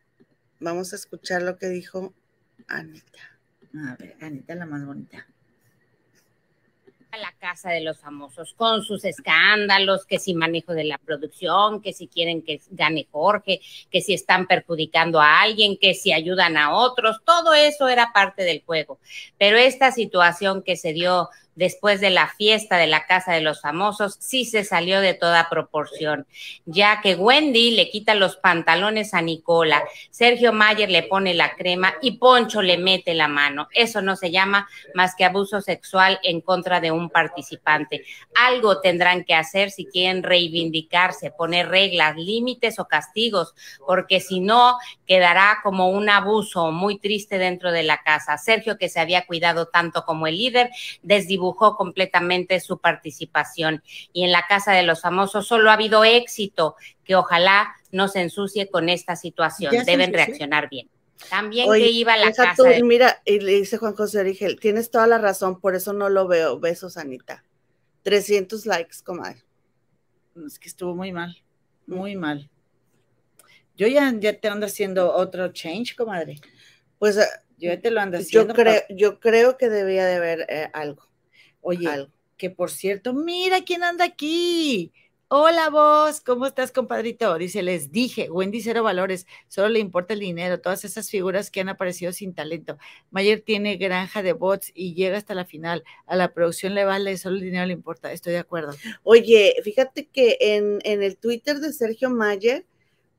[0.59, 2.13] vamos a escuchar lo que dijo
[2.67, 3.38] Anita.
[3.75, 5.25] A ver, Anita la más bonita.
[7.11, 11.81] a la casa de los famosos con sus escándalos, que si manejo de la producción,
[11.81, 16.55] que si quieren que gane Jorge, que si están perjudicando a alguien, que si ayudan
[16.55, 18.99] a otros, todo eso era parte del juego.
[19.39, 21.29] Pero esta situación que se dio
[21.59, 25.49] después de la fiesta de la Casa de los Famosos, sí se salió de toda
[25.49, 26.25] proporción,
[26.65, 31.95] ya que Wendy le quita los pantalones a Nicola, Sergio Mayer le pone la crema
[32.01, 33.67] y Poncho le mete la mano.
[33.73, 38.05] Eso no se llama más que abuso sexual en contra de un participante.
[38.35, 43.53] Algo tendrán que hacer si quieren reivindicarse, poner reglas, límites o castigos,
[43.85, 48.37] porque si no, quedará como un abuso muy triste dentro de la casa.
[48.37, 50.69] Sergio, que se había cuidado tanto como el líder,
[51.01, 53.83] desdibujó completamente su participación.
[54.13, 58.21] Y en la casa de los famosos solo ha habido éxito, que ojalá no se
[58.21, 59.85] ensucie con esta situación.
[59.85, 60.89] Deben reaccionar bien.
[61.29, 62.63] También que iba a la casa.
[62.83, 66.27] Mira, y le dice Juan José Origel, tienes toda la razón, por eso no lo
[66.27, 66.59] veo.
[66.59, 67.43] Besos, Anita.
[68.03, 69.43] 300 likes, comadre.
[70.45, 71.35] Es que estuvo muy mal,
[71.85, 72.49] muy mal.
[73.75, 76.39] Yo ya, ya te ando haciendo otro change, comadre.
[76.97, 77.25] Pues eh,
[77.57, 78.53] yo ya te lo ando haciendo.
[78.53, 81.08] Yo creo, yo creo que debía de haber eh, algo.
[81.61, 82.07] Oye,
[82.37, 84.91] que por cierto, mira quién anda aquí.
[85.31, 87.37] Hola vos, ¿cómo estás, compadrito?
[87.37, 91.61] Dice, les dije, Wendy cero valores, solo le importa el dinero, todas esas figuras que
[91.61, 92.79] han aparecido sin talento.
[93.11, 95.83] Mayer tiene granja de bots y llega hasta la final.
[96.07, 98.73] A la producción le vale, solo el dinero le importa, estoy de acuerdo.
[99.03, 102.65] Oye, fíjate que en, en el Twitter de Sergio Mayer,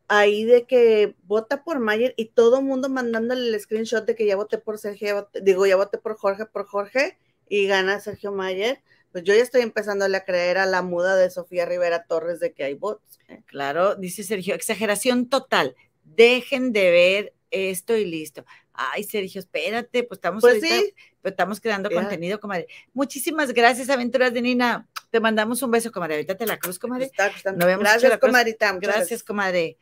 [0.09, 4.27] ahí de que vota por Mayer y todo el mundo mandándole el screenshot de que
[4.27, 7.17] ya voté por Sergio, digo, ya voté por Jorge, por Jorge,
[7.51, 8.81] y gana Sergio Mayer
[9.13, 12.53] pues yo ya estoy empezando a creer a la muda de Sofía Rivera Torres de
[12.53, 13.19] que hay bots.
[13.29, 13.43] ¿eh?
[13.47, 15.75] Claro, dice Sergio, exageración total.
[16.05, 18.45] Dejen de ver esto y listo.
[18.73, 20.95] Ay, Sergio, espérate, pues estamos, pues sí.
[21.21, 22.69] Pues estamos creando contenido, comadre.
[22.95, 24.89] Muchísimas gracias, Aventuras de Nina.
[25.11, 26.15] Te mandamos un beso, comadre.
[26.15, 27.11] Ahorita te la cruz, comadre.
[27.15, 28.73] gracias, comadrita.
[28.81, 29.77] Gracias, comadre.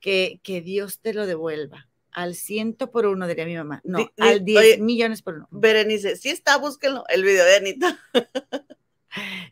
[0.00, 1.87] Que, que Dios te lo devuelva
[2.18, 3.80] al ciento por uno, diría mi mamá.
[3.84, 5.48] No, al diez millones por uno.
[5.52, 8.00] Berenice, sí está, búsquenlo, el video de Anita.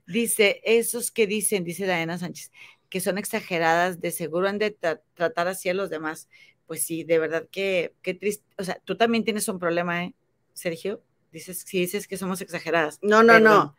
[0.09, 2.51] dice, esos que dicen, dice Diana Sánchez,
[2.89, 6.29] que son exageradas, de seguro han de tratar así a los demás.
[6.67, 8.45] Pues sí, de verdad que, qué triste.
[8.59, 10.14] O sea, tú también tienes un problema, ¿eh,
[10.53, 11.05] Sergio?
[11.31, 12.99] Dices, si dices que somos exageradas.
[13.01, 13.77] No, no, no.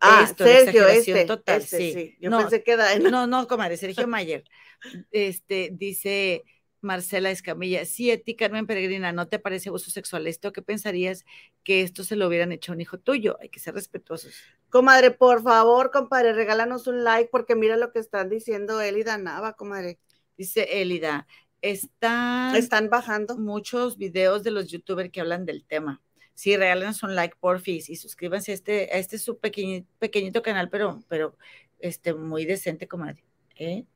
[0.00, 2.16] Ah, Sergio, este, total, este, sí.
[2.18, 2.98] Yo no, pensé que era...
[2.98, 4.44] No, no, comadre, Sergio Mayer.
[5.10, 6.44] Este, dice,
[6.86, 10.52] Marcela Escamilla, sí, a ti, Carmen Peregrina, ¿no te parece abuso sexual esto?
[10.52, 11.26] ¿Qué pensarías
[11.62, 13.36] que esto se lo hubieran hecho a un hijo tuyo?
[13.40, 14.34] Hay que ser respetuosos.
[14.70, 19.52] Comadre, por favor, compadre, regálanos un like porque mira lo que están diciendo Elida Nava,
[19.52, 19.98] comadre.
[20.38, 21.26] Dice Elida,
[21.60, 26.02] están, están bajando muchos videos de los youtubers que hablan del tema.
[26.34, 30.68] Sí, regálenos un like, porfis, y suscríbanse a este, a este su pequeñito, pequeñito canal,
[30.68, 31.36] pero, pero
[31.78, 33.24] este, muy decente, comadre.
[33.56, 33.86] ¿eh?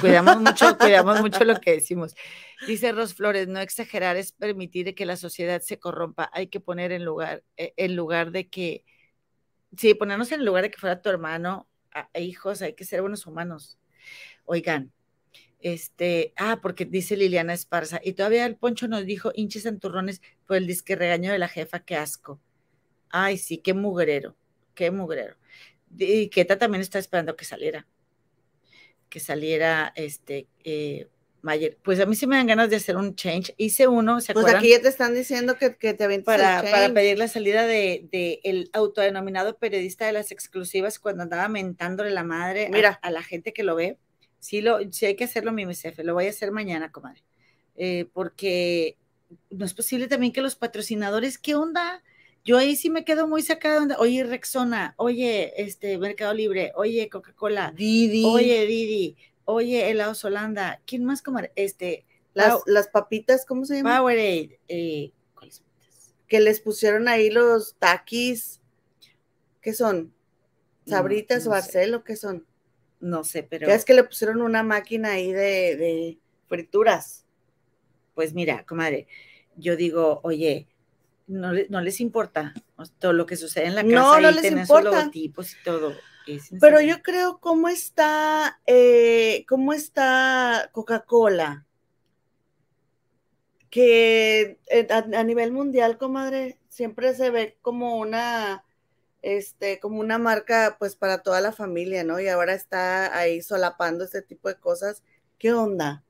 [0.00, 2.14] Cuidamos mucho, cuidamos mucho lo que decimos.
[2.66, 6.30] Dice Ros Flores, no exagerar es permitir que la sociedad se corrompa.
[6.32, 8.84] Hay que poner en lugar, eh, en lugar de que,
[9.76, 13.26] sí, ponernos en lugar de que fuera tu hermano, a, hijos, hay que ser buenos
[13.26, 13.78] humanos.
[14.44, 14.92] Oigan,
[15.60, 20.56] este, ah, porque dice Liliana Esparza, y todavía el Poncho nos dijo hinches santurrones por
[20.56, 22.40] el disque regaño de la jefa, qué asco.
[23.10, 24.36] Ay, sí, qué mugrero,
[24.74, 25.36] qué mugrero.
[25.98, 27.86] Y Keta también está esperando que saliera
[29.10, 31.08] que saliera este eh,
[31.42, 31.78] Mayer.
[31.82, 33.54] Pues a mí sí me dan ganas de hacer un change.
[33.56, 36.92] Hice uno, ¿se pues aquí ya te están diciendo que, que te ven para, para
[36.92, 42.24] pedir la salida de, de, el autodenominado periodista de las exclusivas cuando andaba mentándole la
[42.24, 42.98] madre Mira.
[43.02, 43.98] A, la gente que lo ve.
[44.38, 47.22] Sí, lo, sí hay que hacerlo, mi MSF, lo voy a hacer mañana, comadre.
[47.76, 48.96] Eh, porque
[49.50, 52.02] no es posible también que los patrocinadores, ¿qué onda?
[52.44, 57.08] Yo ahí sí me quedo muy sacada de oye, Rexona, oye, este, Mercado Libre, oye,
[57.08, 61.52] Coca-Cola, Didi, oye, Didi, oye, helado Holanda, ¿quién más comer?
[61.56, 63.98] Este, las, las papitas, ¿cómo se llama?
[63.98, 65.62] Powerade, eh, ¿cuáles
[66.28, 68.60] Que les pusieron ahí los taquis,
[69.60, 70.14] ¿qué son?
[70.86, 72.04] ¿Sabritas o Barcelo?
[72.04, 72.46] ¿Qué son?
[73.00, 73.68] No sé, pero.
[73.68, 76.18] es que le pusieron una máquina ahí de, de
[76.48, 77.24] frituras?
[78.14, 79.06] Pues mira, comadre,
[79.56, 80.69] yo digo, oye,
[81.30, 82.52] no, no, les importa
[82.98, 84.90] todo lo que sucede en la casa no, no les importa.
[84.90, 85.94] logotipos y todo.
[86.60, 91.66] Pero yo creo cómo está, eh, cómo está Coca-Cola,
[93.70, 98.64] que eh, a, nivel mundial, comadre, siempre se ve como una,
[99.22, 102.20] este, como una marca, pues para toda la familia, ¿no?
[102.20, 105.02] Y ahora está ahí solapando este tipo de cosas.
[105.38, 106.04] ¿Qué onda?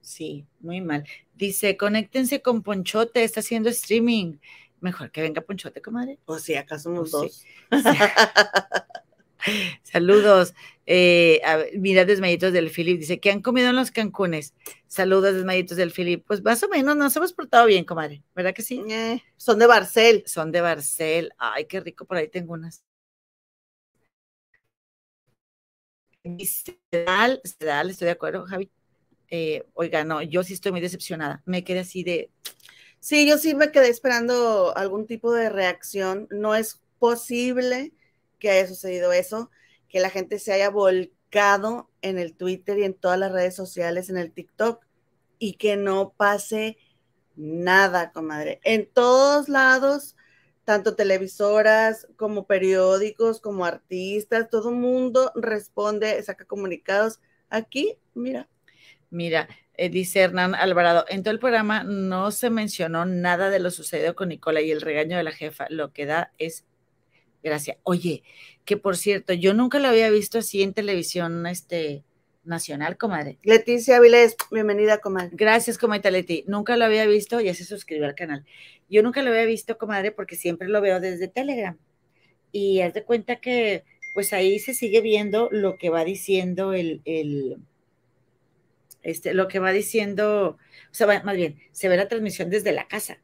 [0.00, 1.04] Sí, muy mal.
[1.34, 4.36] Dice, conéctense con Ponchote, está haciendo streaming
[4.80, 6.20] mejor que venga Ponchote, comadre.
[6.26, 7.32] O si sea, acá somos dos.
[7.32, 7.46] Sí.
[9.82, 10.54] Saludos.
[10.86, 11.40] Eh,
[11.74, 14.54] mira, Desmayitos del Filip dice: ¿Qué han comido en los Cancunes?
[14.86, 16.24] Saludos, Desmayitos del Filip.
[16.26, 18.82] Pues más o menos nos hemos portado bien, comadre, ¿verdad que sí?
[18.88, 20.22] Eh, son de Barcel.
[20.26, 21.32] Son de Barcel.
[21.38, 22.82] Ay, qué rico, por ahí tengo unas.
[26.44, 28.70] Sedal, Sedal, estoy de acuerdo, Javi.
[29.28, 31.42] Eh, oiga, no, yo sí estoy muy decepcionada.
[31.46, 32.30] Me quedé así de.
[33.06, 36.26] Sí, yo sí me quedé esperando algún tipo de reacción.
[36.28, 37.92] No es posible
[38.40, 39.48] que haya sucedido eso,
[39.88, 44.10] que la gente se haya volcado en el Twitter y en todas las redes sociales,
[44.10, 44.84] en el TikTok,
[45.38, 46.78] y que no pase
[47.36, 48.58] nada, comadre.
[48.64, 50.16] En todos lados,
[50.64, 57.20] tanto televisoras como periódicos, como artistas, todo el mundo responde, saca comunicados.
[57.50, 58.48] Aquí, mira.
[59.10, 59.48] Mira,
[59.78, 64.14] eh, dice Hernán Alvarado, en todo el programa no se mencionó nada de lo sucedido
[64.14, 65.66] con Nicola y el regaño de la jefa.
[65.68, 66.64] Lo que da es
[67.42, 67.78] gracia.
[67.82, 68.22] Oye,
[68.64, 72.04] que por cierto, yo nunca lo había visto así en televisión este,
[72.46, 73.38] nacional, comadre.
[73.42, 75.30] Leticia Avilés, bienvenida, comadre.
[75.32, 76.44] Gracias, comadre Leti.
[76.46, 78.44] Nunca lo había visto, ya se suscribió al canal.
[78.88, 81.76] Yo nunca lo había visto, comadre, porque siempre lo veo desde Telegram.
[82.52, 87.02] Y haz de cuenta que, pues ahí se sigue viendo lo que va diciendo el,
[87.04, 87.58] el
[89.06, 90.58] este, lo que va diciendo,
[90.90, 93.18] o sea, más bien, se ve la transmisión desde la casa.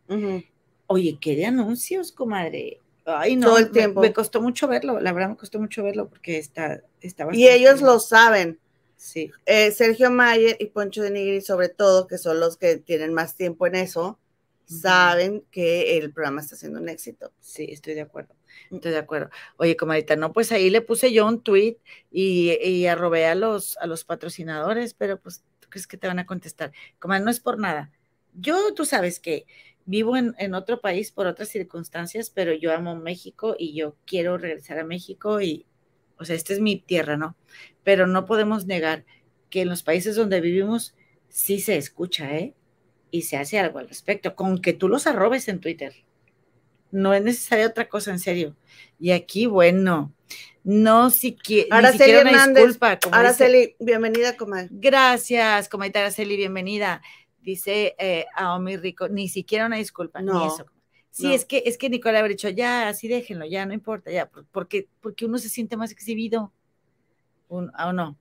[0.86, 2.78] Oye, ¿qué de anuncios, comadre?
[3.04, 4.00] Ay, no, Todo el tiempo.
[4.00, 7.34] Me, costó mucho verlo, la verdad me costó mucho verlo porque está, estaba.
[7.34, 8.60] Y ellos lo saben.
[8.96, 9.32] Sí.
[9.44, 13.34] Eh, Sergio Mayer y Poncho de Nigri, sobre todo, que son los que tienen más
[13.34, 14.20] tiempo en eso,
[14.64, 17.32] saben que el programa está siendo un éxito.
[17.40, 18.36] Sí, estoy de acuerdo.
[18.70, 19.30] Estoy de acuerdo.
[19.56, 21.78] Oye, comadita, no, pues ahí le puse yo un tweet
[22.12, 26.26] y, y arrobé a los, a los patrocinadores, pero pues crees que te van a
[26.26, 26.72] contestar?
[27.00, 27.90] Como no es por nada.
[28.34, 29.46] Yo, tú sabes que
[29.84, 34.78] vivo en, otro país por otras circunstancias, pero yo amo México y yo quiero regresar
[34.78, 35.66] a México y,
[36.18, 37.36] o sea, esta es mi tierra, ¿no?
[37.82, 39.04] Pero no podemos negar
[39.50, 40.94] que en los países donde vivimos
[41.28, 42.54] sí se escucha, ¿eh?
[43.10, 45.92] Y se hace algo al respecto, con que tú los arrobes en Twitter.
[46.90, 48.56] No es necesaria otra cosa, en serio.
[48.98, 50.14] Y aquí, bueno,
[50.64, 52.98] no siquiera, Araceli ni siquiera Hernández, una disculpa.
[52.98, 54.68] Como Araceli, dice, bienvenida, comadre.
[54.70, 57.02] Gracias, comadita Araceli, bienvenida.
[57.40, 60.66] Dice eh, Aomi Rico, ni siquiera una disculpa, No, ni eso.
[61.10, 61.32] Sí, no.
[61.34, 64.46] es que es que Nicola habría dicho, ya, así déjenlo, ya, no importa, ya, por-
[64.46, 66.52] porque, porque uno se siente más exhibido.
[67.48, 68.16] Un- ¿O no?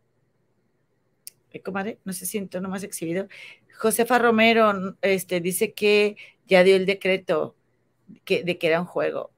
[1.54, 2.00] ¿Eh, comadre?
[2.06, 3.28] ¿No se siente uno más exhibido?
[3.78, 6.18] Josefa Romero este, dice que
[6.48, 7.56] ya dio el decreto
[8.26, 9.32] que, de que era un juego.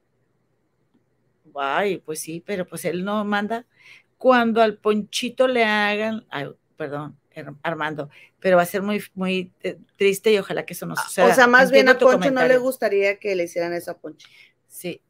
[1.56, 3.66] Ay, pues sí, pero pues él no manda.
[4.18, 7.16] Cuando al Ponchito le hagan, ay, perdón,
[7.62, 11.26] Armando, pero va a ser muy, muy eh, triste y ojalá que eso no suceda.
[11.26, 14.28] o sea, más bien a Poncho no le gustaría que le hicieran eso a Poncho.
[14.68, 15.00] Sí.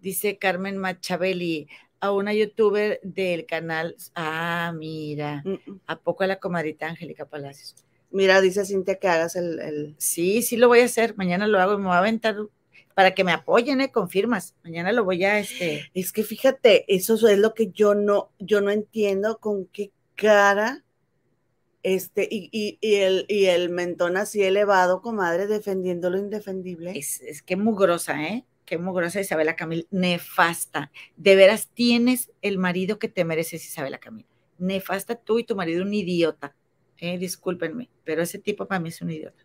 [0.00, 1.68] Dice Carmen Machabeli,
[2.00, 3.96] a una youtuber del canal.
[4.16, 5.44] Ah, mira.
[5.86, 7.76] ¿A poco a la comadrita Angélica Palacios?
[8.10, 11.16] Mira, dice Cintia que hagas el, el- Sí, sí lo voy a hacer.
[11.16, 12.36] Mañana lo hago y me voy a aventar
[12.94, 13.90] para que me apoyen, ¿eh?
[13.90, 14.54] Confirmas.
[14.64, 15.90] Mañana lo voy a, este.
[15.94, 20.84] Es que fíjate, eso es lo que yo no, yo no entiendo con qué cara,
[21.82, 26.92] este, y, y, y el, y el mentón así elevado, comadre, defendiendo lo indefendible.
[26.96, 28.44] Es, es que mugrosa, ¿eh?
[28.64, 29.88] Qué mugrosa Isabela Camil.
[29.90, 30.92] Nefasta.
[31.16, 34.26] De veras tienes el marido que te mereces, Isabela Camil.
[34.58, 36.54] Nefasta tú y tu marido, un idiota.
[36.98, 39.44] Eh, discúlpenme, pero ese tipo para mí es un idiota.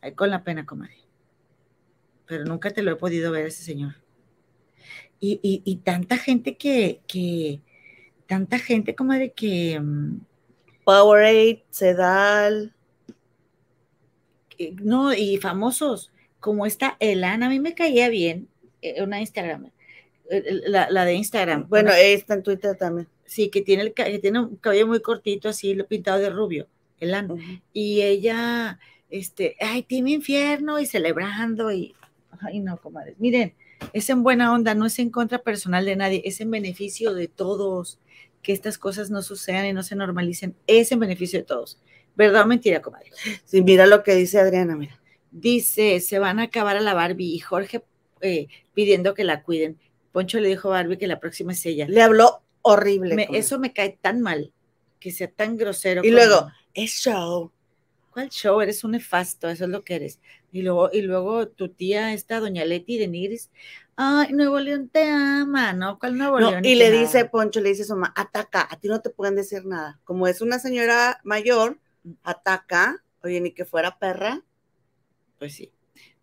[0.00, 1.03] Ay, con la pena, comadre.
[2.26, 3.96] Pero nunca te lo he podido ver ese señor.
[5.20, 7.60] Y, y, y tanta gente que, que,
[8.26, 10.20] tanta gente, comadre, que, mm,
[10.84, 12.74] Powerade, Sedal,
[14.50, 18.48] que- no, y famosos, como esta Elana, a mí me caía bien,
[18.82, 19.70] eh, una Instagram,
[20.30, 21.68] eh, la, la de Instagram.
[21.68, 23.08] bueno, una- está en Twitter también.
[23.24, 26.68] sí, que tiene, el, que tiene un cabello muy cortito, así, lo pintado de rubio,
[27.00, 27.32] Elana.
[27.34, 27.42] Ujú.
[27.72, 31.94] Y ella, este, ay, Team Infierno, y celebrando, y,
[32.42, 33.54] ay, no, comadres, miren,
[33.92, 37.28] es en buena onda, no es en contra personal de nadie, es en beneficio de
[37.28, 37.98] todos,
[38.42, 41.78] que estas cosas no sucedan y no se normalicen, es en beneficio de todos.
[42.16, 43.10] ¿Verdad o mentira, comadre?
[43.44, 45.00] Sí, mira lo que dice Adriana, mira.
[45.30, 47.82] Dice, se van a acabar a la Barbie y Jorge
[48.20, 49.78] eh, pidiendo que la cuiden.
[50.12, 51.86] Poncho le dijo a Barbie que la próxima es ella.
[51.88, 53.16] Le habló horrible.
[53.16, 54.52] Me- eso me cae tan mal,
[55.00, 56.02] que sea tan grosero.
[56.04, 57.50] Y luego, es show.
[58.14, 58.60] ¿Cuál show?
[58.60, 60.20] Eres un nefasto, eso es lo que eres.
[60.52, 63.50] Y luego, y luego tu tía, esta doña Leti de Nigris,
[63.96, 65.98] ay, Nuevo León te ama, ¿no?
[65.98, 66.64] ¿Cuál Nuevo No, León?
[66.64, 67.24] y le dice.
[67.24, 70.00] Poncho, le dice a su mamá, ataca, a ti no te pueden decir nada.
[70.04, 71.80] Como es una señora mayor,
[72.22, 74.44] ataca, oye, ni que fuera perra.
[75.40, 75.72] Pues sí.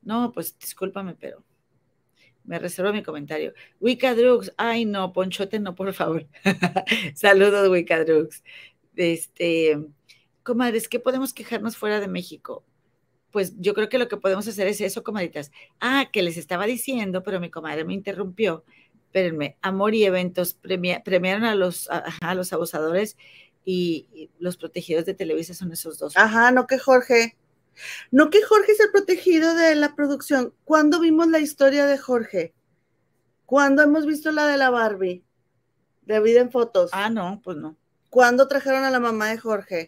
[0.02, 1.44] No, pues discúlpame, pero
[2.46, 3.54] me reservo mi comentario.
[3.82, 6.26] Wicca Drugs, ay no, Ponchote, no, por favor.
[7.16, 8.44] Saludos, Wicca Drugs.
[8.96, 9.78] Este,
[10.44, 12.64] comadres, ¿qué podemos quejarnos fuera de México?
[13.32, 15.52] Pues yo creo que lo que podemos hacer es eso, comadritas.
[15.80, 18.66] Ah, que les estaba diciendo, pero mi comadre me interrumpió,
[19.06, 23.18] espérenme, Amor y Eventos premiaron a los, a, los abusadores
[23.66, 26.18] y, los protegidos de Televisa son esos dos.
[26.18, 27.38] Ajá, no que Jorge.
[28.12, 30.54] No que Jorge es el protegido de la producción.
[30.66, 32.54] ¿Cuándo vimos la historia de Jorge?
[33.46, 35.24] ¿Cuándo hemos visto la de la Barbie?
[36.04, 36.92] De vida en fotos.
[36.94, 37.78] Ah, no, pues no.
[38.10, 39.88] ¿Cuándo trajeron a la mamá de Jorge?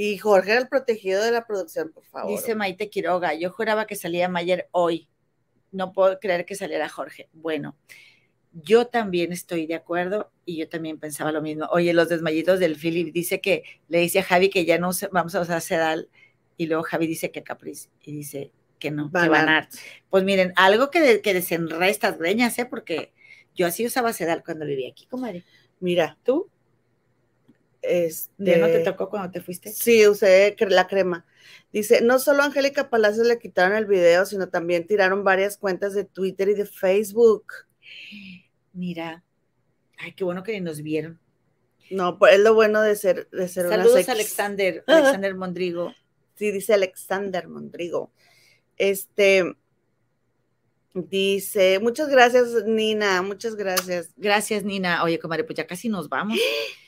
[0.00, 2.30] Y Jorge era el protegido de la producción, por favor.
[2.30, 5.08] Dice Maite Quiroga, yo juraba que salía Mayer hoy.
[5.72, 7.28] No puedo creer que saliera Jorge.
[7.32, 7.76] Bueno,
[8.52, 11.66] yo también estoy de acuerdo y yo también pensaba lo mismo.
[11.72, 15.34] Oye, los desmayidos del Philip dice que le dice a Javi que ya no vamos
[15.34, 16.08] a usar sedal
[16.56, 19.68] y luego Javi dice que Caprice y dice que no, que van
[20.10, 22.66] Pues miren, algo que, que desenreda estas greñas, ¿eh?
[22.66, 23.12] Porque
[23.56, 25.44] yo así usaba sedal cuando vivía aquí, comadre.
[25.80, 26.48] Mira, ¿tú?
[27.82, 29.70] Este, no te tocó cuando te fuiste?
[29.70, 31.24] Sí, usé la crema.
[31.72, 35.94] Dice, no solo a Angélica Palacios le quitaron el video, sino también tiraron varias cuentas
[35.94, 37.52] de Twitter y de Facebook.
[38.72, 39.22] Mira,
[39.98, 41.20] ay, qué bueno que nos vieron.
[41.90, 45.94] No, pues es lo bueno de ser, de ser Saludos Alexander, Alexander Mondrigo.
[46.34, 48.12] Sí, dice Alexander Mondrigo.
[48.76, 49.56] Este
[50.94, 54.10] dice, muchas gracias, Nina, muchas gracias.
[54.16, 55.02] Gracias, Nina.
[55.04, 56.38] Oye, comadre, pues ya casi nos vamos.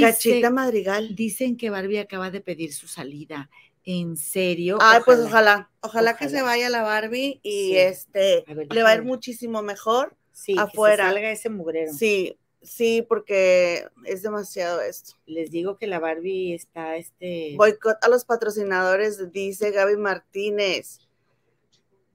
[0.00, 1.14] Cachita Madrigal.
[1.14, 3.50] Dicen que Barbie acaba de pedir su salida.
[3.84, 4.78] ¿En serio?
[4.80, 9.02] Ay, pues ojalá, ojalá, que se vaya la Barbie y este le va a ir
[9.02, 11.08] muchísimo mejor sí, afuera.
[11.08, 11.92] Que salga ese mugrero.
[11.92, 15.16] Sí, sí, porque es demasiado esto.
[15.26, 17.54] Les digo que la Barbie está este.
[17.56, 21.00] Boicot a los patrocinadores, dice Gaby Martínez.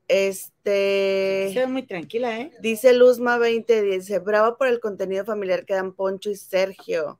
[0.07, 1.51] Este.
[1.53, 2.51] Se ve muy tranquila, ¿eh?
[2.61, 7.19] Dice Luzma 20, dice, bravo por el contenido familiar que dan Poncho y Sergio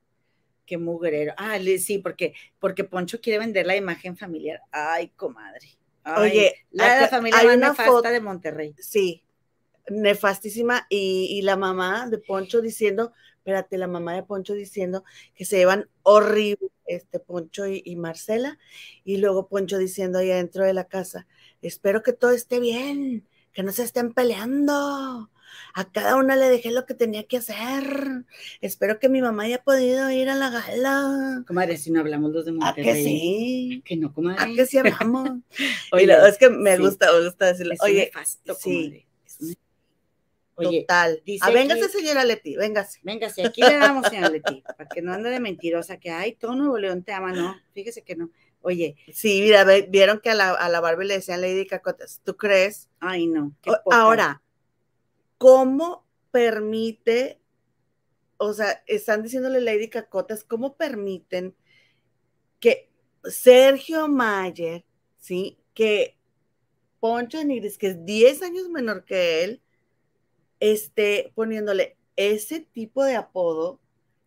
[0.70, 1.34] qué mugrero.
[1.36, 4.62] Ah, sí, porque, porque Poncho quiere vender la imagen familiar.
[4.72, 5.68] Ay, comadre.
[6.16, 8.76] Oye, la, familia hay una nefasta de Monterrey.
[8.78, 9.24] Sí,
[9.90, 10.86] nefastísima.
[10.88, 15.04] Y, la mamá de Poncho diciendo, espérate, la mamá de Poncho diciendo
[15.34, 18.60] que se llevan horrible este Poncho y, y Marcela.
[19.04, 21.26] Y luego Poncho diciendo ahí adentro de la casa,
[21.64, 25.32] espero que todo esté bien, que no se estén peleando
[25.74, 28.26] a cada una le dejé lo que tenía que hacer.
[28.62, 31.44] Espero que mi mamá haya podido ir a la gala.
[31.48, 32.90] Comadre, si no hablamos los de Monterrey.
[32.90, 33.82] ¿A que sí?
[33.86, 34.42] Que no, comadre.
[34.42, 35.30] ¿A que sí hablamos?
[35.92, 37.76] Oye, es que me gusta, me gusta decirlo.
[37.82, 38.12] Oye,
[38.60, 39.06] sí.
[40.60, 41.22] Oye, Total.
[41.26, 43.00] Dice ah, véngase, señora Leti, véngase.
[43.04, 46.54] Véngase, aquí le damos, señora Leti, para que no ande de mentirosa, que ay, todo
[46.56, 48.30] Nuevo León te ama, no, fíjese que no.
[48.62, 48.98] Oye.
[49.14, 52.90] Sí, mira, vieron que a la, a la Barbie le decían Lady Cacotas, ¿tú crees?
[53.00, 53.56] Ay, no.
[53.90, 54.42] Ahora,
[55.40, 57.40] ¿cómo permite,
[58.38, 61.56] o sea, están diciéndole Lady Cacotas, ¿cómo permiten
[62.60, 62.92] que
[63.24, 64.86] Sergio Mayer,
[65.18, 65.58] ¿sí?
[65.74, 66.20] Que
[67.00, 69.62] Poncho Nigris, que es 10 años menor que él,
[70.60, 73.80] esté poniéndole ese tipo de apodo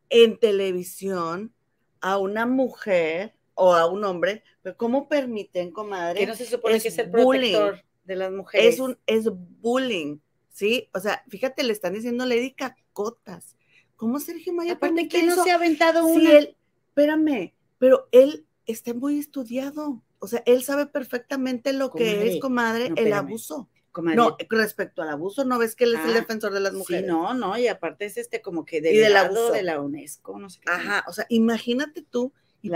[0.09, 1.55] en televisión
[2.01, 6.21] a una mujer o a un hombre, pero ¿cómo permiten, comadre?
[6.21, 8.75] Que no se supone que es el protector de las mujeres.
[8.75, 9.27] Es un es
[9.61, 10.19] bullying.
[10.53, 10.89] ¿Sí?
[10.95, 13.57] O sea, fíjate, le están diciendo Lady Cacotas.
[13.97, 16.21] ¿Cómo Sergio Maya Aparte que no se ha aventado una.
[16.21, 16.57] Sí, él,
[16.89, 20.03] espérame, pero él está muy estudiado.
[20.19, 23.69] O sea, él sabe perfectamente lo que es, comadre, el abuso.
[24.15, 27.03] No, respecto al abuso, ¿no ves que él es el ah, defensor de las mujeres?
[27.03, 30.39] Sí, no, no, y aparte es este como que del, y abuso de la UNESCO,
[30.39, 30.73] no sé qué.
[30.73, 32.33] Ajá, o sea, imagínate tú
[32.63, 32.71] y,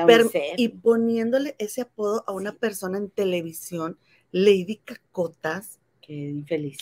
[0.59, 3.99] y poniéndole ese apodo a una persona en televisión,
[4.31, 5.81] Lady Cacotas.
[6.03, 6.77] Qué infeliz.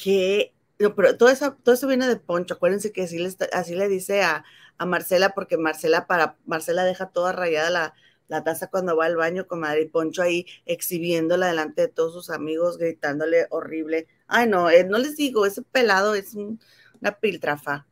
[0.78, 2.54] Que pero todo eso, todo eso viene de Poncho.
[2.54, 4.44] Acuérdense que así le, así le dice a,
[4.84, 7.94] Marcela, porque Marcela para Marcela deja toda rayada
[8.28, 12.12] la, taza cuando va al baño, con Madre y Poncho ahí exhibiéndola delante de todos
[12.12, 14.08] sus amigos, gritándole horrible.
[14.26, 17.86] Ay, no, eh, no les digo, ese pelado es una piltrafa.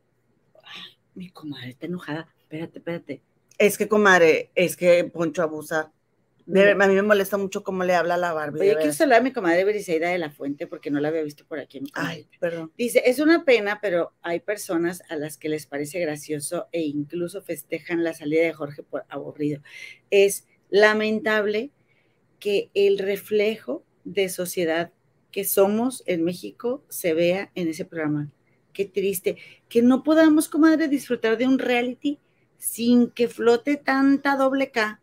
[1.15, 2.27] mi comadre está enojada.
[2.41, 3.21] Espérate, espérate.
[3.57, 5.93] Es que, comadre, es que Poncho abusa
[6.47, 8.61] a mí me molesta mucho cómo le habla la Barbie.
[8.61, 11.45] Oye, quiero saludar a mi comadre Briseida de la Fuente porque no la había visto
[11.45, 11.81] por aquí.
[11.93, 12.71] Ay, perdón.
[12.77, 17.41] Dice, es una pena, pero hay personas a las que les parece gracioso e incluso
[17.41, 19.61] festejan la salida de Jorge por aburrido.
[20.09, 21.71] Es lamentable
[22.39, 24.91] que el reflejo de sociedad
[25.31, 28.31] que somos en México se vea en ese programa.
[28.73, 29.37] Qué triste.
[29.69, 32.19] Que no podamos, comadre, disfrutar de un reality
[32.57, 34.99] sin que flote tanta doble K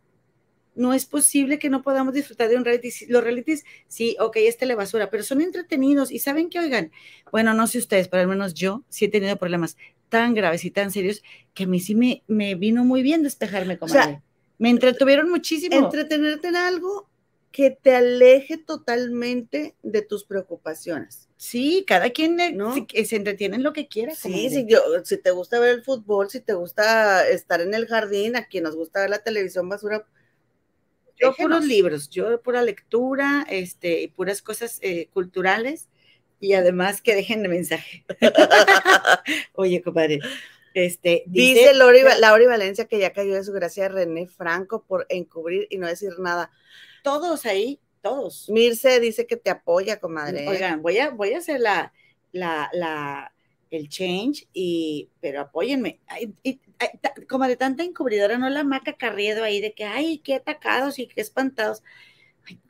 [0.74, 2.90] no es posible que no podamos disfrutar de un reality.
[3.08, 6.90] Los realities, sí, ok, es telebasura, pero son entretenidos y saben que, oigan,
[7.32, 9.76] bueno, no sé ustedes, pero al menos yo sí he tenido problemas
[10.08, 11.22] tan graves y tan serios
[11.54, 13.94] que a mí sí me, me vino muy bien despejarme, como
[14.58, 15.74] me entretuvieron muchísimo.
[15.74, 17.08] Entretenerte en algo
[17.50, 21.28] que te aleje totalmente de tus preocupaciones.
[21.36, 22.74] Sí, cada quien eh, ¿no?
[22.74, 24.14] se, se entretiene en lo que quiera.
[24.14, 27.86] Sí, si, yo, si te gusta ver el fútbol, si te gusta estar en el
[27.86, 30.06] jardín, a quien nos gusta ver la televisión basura.
[31.20, 35.88] Yo puros libros, yo pura lectura, este, puras cosas eh, culturales
[36.40, 38.04] y además que dejen el mensaje.
[39.54, 40.20] Oye, compadre.
[40.72, 45.06] Este, dice, dice Laura, Laura Valencia que ya cayó de su gracia René Franco por
[45.08, 46.50] encubrir y no decir nada.
[47.02, 48.48] Todos ahí todos.
[48.48, 50.48] Mirce dice que te apoya, comadre.
[50.48, 51.92] Oigan, voy a, voy a hacer la,
[52.32, 53.32] la, la,
[53.70, 56.00] el change, y, pero apóyenme.
[57.28, 61.06] como de tanta encubridora, no la maca carriedo ahí de que, ay, qué atacados y
[61.06, 61.82] qué espantados.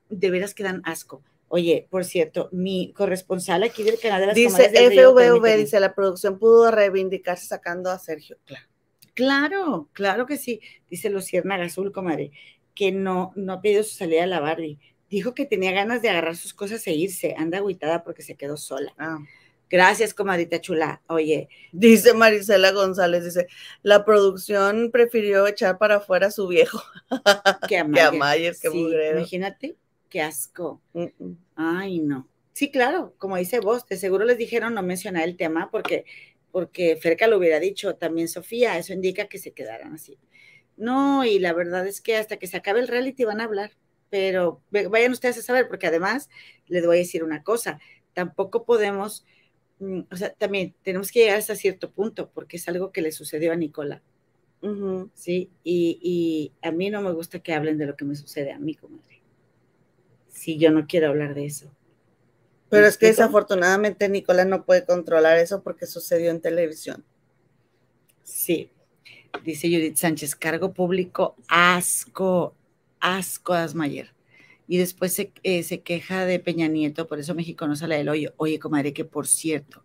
[0.08, 1.22] de veras que dan asco.
[1.48, 6.38] Oye, por cierto, mi corresponsal aquí del canal de las Dice FVV, dice, la producción
[6.38, 8.38] pudo reivindicarse sacando a Sergio.
[8.44, 8.68] Claro,
[9.14, 10.60] claro, claro que sí.
[10.88, 12.30] Dice Lucierna Azul, comadre,
[12.74, 14.78] que no, no ha pedido su salida a la Barbie
[15.10, 17.34] dijo que tenía ganas de agarrar sus cosas e irse.
[17.36, 18.94] Anda agüitada porque se quedó sola.
[18.96, 19.18] Ah.
[19.70, 21.00] Gracias, comadita chula.
[21.06, 21.48] Oye.
[21.72, 23.46] Dice Marisela González, dice,
[23.82, 26.82] la producción prefirió echar para afuera a su viejo.
[27.68, 28.56] Que a Mayer.
[28.60, 29.76] que, Imagínate,
[30.08, 30.82] qué asco.
[31.54, 32.28] Ay, no.
[32.52, 36.04] Sí, claro, como dice vos, de seguro les dijeron no mencionar el tema porque,
[36.50, 40.18] porque Ferca lo hubiera dicho, también Sofía, eso indica que se quedaran así.
[40.76, 43.72] No, y la verdad es que hasta que se acabe el reality van a hablar
[44.10, 46.28] pero vayan ustedes a saber, porque además
[46.66, 47.80] les voy a decir una cosa,
[48.12, 49.24] tampoco podemos,
[49.80, 53.52] o sea, también tenemos que llegar hasta cierto punto, porque es algo que le sucedió
[53.52, 54.02] a Nicola.
[55.14, 58.58] Sí, y, a mí no me gusta que hablen de lo que me sucede a
[58.58, 59.22] mí, comadre.
[60.28, 61.74] Si yo no quiero hablar de eso.
[62.68, 67.04] Pero es que desafortunadamente Nicola no puede controlar eso porque sucedió en televisión.
[68.22, 68.70] Sí,
[69.44, 72.54] dice Judith Sánchez, cargo público, asco,
[73.00, 74.12] asco Asmayer.
[74.70, 78.34] Y después eh, se, queja de Peña Nieto, por eso México no sale del hoyo.
[78.36, 79.82] Oye, comadre, que por cierto,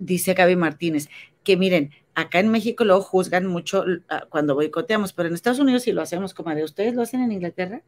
[0.00, 1.08] dice Gaby Martínez,
[1.44, 5.84] que miren, acá en México lo juzgan mucho ah, cuando boicoteamos, pero en Estados Unidos
[5.84, 6.64] sí lo hacemos, comadre.
[6.64, 7.82] ¿Ustedes lo hacen en Inglaterra?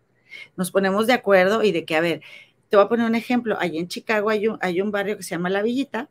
[0.57, 2.23] Nos ponemos de acuerdo y de que, a ver,
[2.69, 3.57] te voy a poner un ejemplo.
[3.59, 6.09] Allí en Chicago hay un, hay un barrio que se llama La Villita,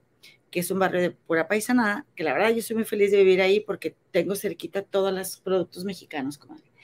[0.51, 3.19] que es un barrio de pura paisanada, que la verdad yo soy muy feliz de
[3.19, 6.74] vivir ahí porque tengo cerquita todos los productos mexicanos, comadre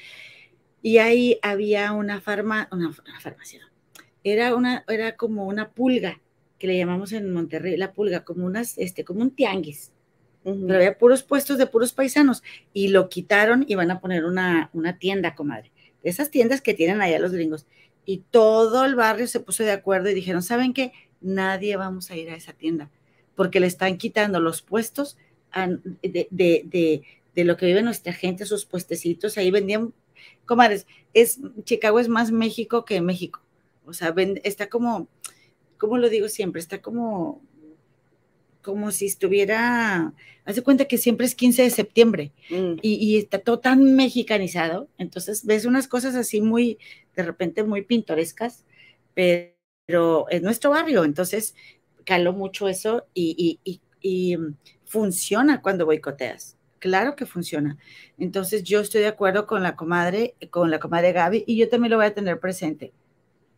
[0.81, 3.61] y ahí había una, farma, una, farmacia,
[4.23, 6.21] era, una, era como una pulga,
[6.57, 9.91] que le llamamos en Monterrey la pulga, como, unas, este, como un tianguis.
[10.43, 12.41] Pero había puros puestos de puros paisanos
[12.73, 15.71] y lo quitaron y van a poner una, una tienda, comadre.
[16.01, 17.67] Esas tiendas que tienen allá los gringos.
[18.05, 20.93] Y todo el barrio se puso de acuerdo y dijeron, ¿saben qué?
[21.21, 22.89] Nadie vamos a ir a esa tienda
[23.35, 25.17] porque le están quitando los puestos
[26.01, 27.01] de, de,
[27.35, 29.37] de lo que vive nuestra gente, sus puestecitos.
[29.37, 29.93] Ahí vendían
[30.45, 33.41] comadres, es, Chicago es más México que México.
[33.85, 34.13] O sea,
[34.43, 35.07] está como,
[35.77, 37.41] como lo digo siempre, está como,
[38.61, 40.13] como si estuviera,
[40.45, 42.73] hace cuenta que siempre es 15 de septiembre mm.
[42.81, 44.87] y, está todo tan mexicanizado.
[44.97, 46.77] Entonces ves unas cosas así muy,
[47.15, 48.65] de repente muy pintorescas,
[49.13, 51.03] pero es nuestro barrio.
[51.03, 51.55] Entonces
[52.05, 54.37] caló mucho eso y, y, y
[54.85, 56.57] funciona cuando boicoteas.
[56.81, 57.77] Claro que funciona.
[58.17, 61.91] Entonces yo estoy de acuerdo con la comadre, con la comadre Gaby, y yo también
[61.91, 62.91] lo voy a tener presente.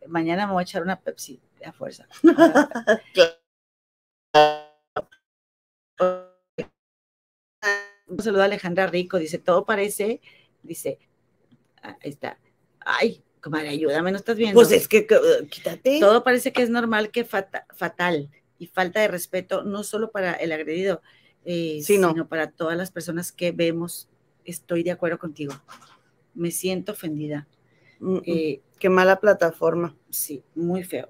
[0.06, 2.06] Mañana me voy a echar una Pepsi a fuerza.
[8.06, 10.20] Un saludo a Alejandra Rico, dice, todo parece,
[10.62, 10.98] dice,
[11.80, 12.38] ahí está,
[12.80, 14.54] ay, comadre, ayúdame, no estás viendo.
[14.54, 15.06] Pues es que,
[15.50, 15.98] quítate.
[15.98, 20.52] Todo parece que es normal que fatal y falta de respeto, no solo para el
[20.52, 21.00] agredido,
[21.44, 24.08] eh, sino para todas las personas que vemos.
[24.44, 25.54] Estoy de acuerdo contigo.
[26.34, 27.46] Me siento ofendida.
[28.00, 28.22] Mm, mm.
[28.26, 29.96] Eh, qué mala plataforma.
[30.10, 31.08] Sí, muy feo.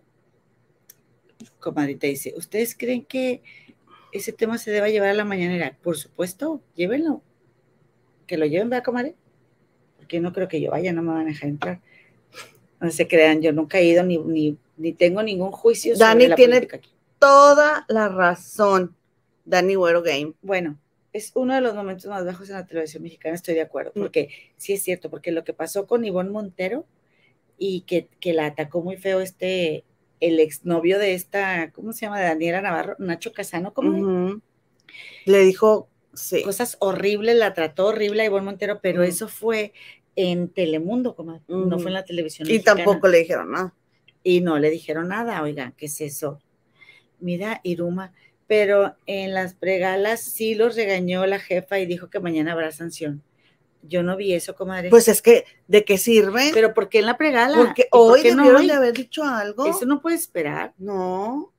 [1.59, 3.43] Comadrita dice, ¿ustedes creen que
[4.13, 5.77] ese tema se deba llevar a la mañanera?
[5.83, 7.23] Por supuesto, llévenlo.
[8.27, 9.17] Que lo lleven, ¿verdad, comadre?
[9.99, 11.81] Porque no creo que yo vaya, no me van a dejar entrar.
[12.81, 15.97] No se crean, yo nunca he ido ni, ni, ni tengo ningún juicio.
[15.97, 16.69] Dani tiene
[17.19, 18.95] toda la razón.
[19.45, 20.35] Danny Güero Game.
[20.43, 20.79] Bueno,
[21.13, 24.01] es uno de los momentos más bajos en la televisión mexicana, estoy de acuerdo, mm.
[24.01, 26.87] porque sí es cierto, porque lo que pasó con Ivonne Montero
[27.57, 29.85] y que, que la atacó muy feo este,
[30.21, 32.19] el exnovio de esta, ¿cómo se llama?
[32.19, 34.41] De Daniela Navarro, Nacho Casano, ¿cómo?
[35.25, 35.89] Le dijo
[36.45, 39.73] cosas horribles, la trató horrible a Ivonne Montero, pero eso fue
[40.17, 42.49] en Telemundo, como no fue en la televisión.
[42.51, 43.75] Y tampoco le dijeron nada.
[44.23, 46.41] Y no le dijeron nada, oiga, ¿qué es eso?
[47.21, 48.13] Mira, Iruma,
[48.47, 53.23] pero en las pregalas sí los regañó la jefa y dijo que mañana habrá sanción.
[53.83, 54.89] Yo no vi eso, comadre.
[54.91, 56.51] Pues es que, ¿de qué sirve?
[56.55, 57.57] pero ¿por qué en la pregala?
[57.59, 58.67] Porque ¿Y por hoy no debieron hoy?
[58.67, 59.67] de haber dicho algo.
[59.67, 60.73] Eso no puede esperar.
[60.79, 61.53] No.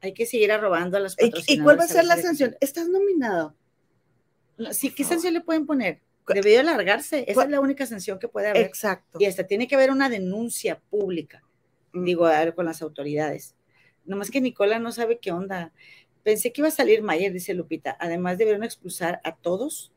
[0.00, 2.56] Hay que seguir arrobando a los ¿Y, y cuál va a ser la sanción?
[2.60, 3.54] Estás nominado.
[4.58, 6.00] No, Sí, ¿qué sanción le pueden poner?
[6.24, 7.24] ¿Cu- Debió alargarse.
[7.24, 8.62] Esa cuál- es la única sanción que puede haber.
[8.64, 9.18] Exacto.
[9.20, 11.42] Y hasta tiene que haber una denuncia pública,
[11.92, 12.04] Mm.
[12.04, 13.54] digo, a ver, con las autoridades.
[14.04, 15.72] Nomás que Nicola no sabe qué onda.
[16.22, 17.96] Pensé que iba a salir Mayer, dice Lupita.
[17.98, 19.92] Además, debieron expulsar a todos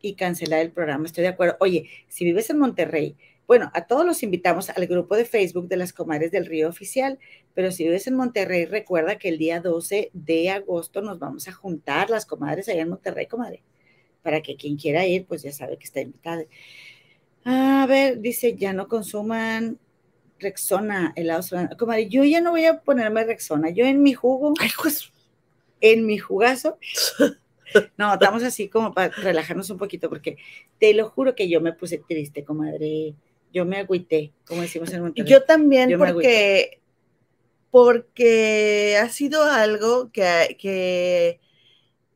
[0.00, 1.06] y cancelar el programa.
[1.06, 1.56] Estoy de acuerdo.
[1.60, 3.16] Oye, si vives en Monterrey,
[3.50, 7.18] bueno, a todos los invitamos al grupo de Facebook de las Comadres del Río Oficial,
[7.52, 11.52] pero si vives en Monterrey, recuerda que el día 12 de agosto nos vamos a
[11.52, 13.64] juntar las comadres allá en Monterrey, comadre,
[14.22, 16.44] para que quien quiera ir, pues ya sabe que está invitada.
[17.44, 19.80] A ver, dice, ya no consuman
[20.38, 21.76] Rexona, helado solano.
[21.76, 25.12] Comadre, yo ya no voy a ponerme Rexona, yo en mi jugo, Ay, pues.
[25.80, 26.78] En mi jugazo.
[27.96, 30.38] No, estamos así como para relajarnos un poquito, porque
[30.80, 33.14] te lo juro que yo me puse triste, comadre.
[33.52, 35.30] Yo me agüité, como decimos en Monterrey.
[35.32, 36.80] Yo también, Yo porque,
[37.70, 41.40] porque ha sido algo que, ha- que,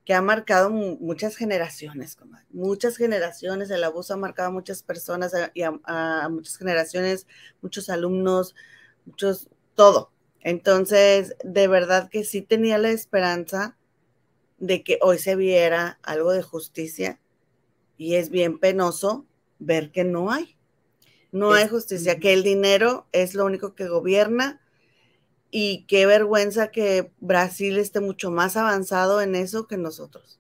[0.05, 2.47] que ha marcado mu- muchas generaciones, comadre.
[2.51, 7.27] Muchas generaciones, el abuso ha marcado a muchas personas a- y a, a muchas generaciones,
[7.63, 8.55] muchos alumnos,
[9.07, 10.13] muchos, todo.
[10.45, 13.77] Entonces, de verdad que sí tenía la esperanza
[14.59, 17.19] de que hoy se viera algo de justicia
[17.97, 19.27] y es bien penoso
[19.59, 20.57] ver que no hay.
[21.33, 24.61] No hay justicia, que el dinero es lo único que gobierna
[25.51, 30.39] y qué vergüenza que Brasil esté mucho más avanzado en eso que nosotros.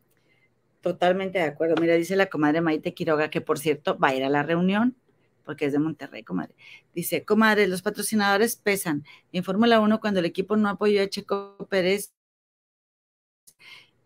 [0.82, 1.76] Totalmente de acuerdo.
[1.80, 4.96] Mira, dice la comadre Maite Quiroga, que por cierto va a ir a la reunión,
[5.44, 6.54] porque es de Monterrey, comadre.
[6.94, 9.04] Dice, comadre, los patrocinadores pesan.
[9.32, 12.12] En Fórmula 1, cuando el equipo no apoyó a Checo Pérez,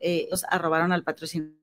[0.01, 1.59] eh, los arrobaron al patrocinador.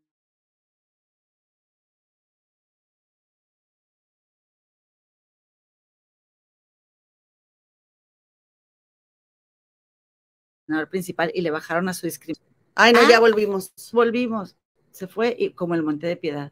[10.89, 12.47] principal y le bajaron a su inscripción.
[12.73, 13.07] Ay, no, Ah.
[13.09, 13.71] ya volvimos.
[13.93, 14.55] Volvimos,
[14.91, 16.51] se fue y como el Monte de Piedad.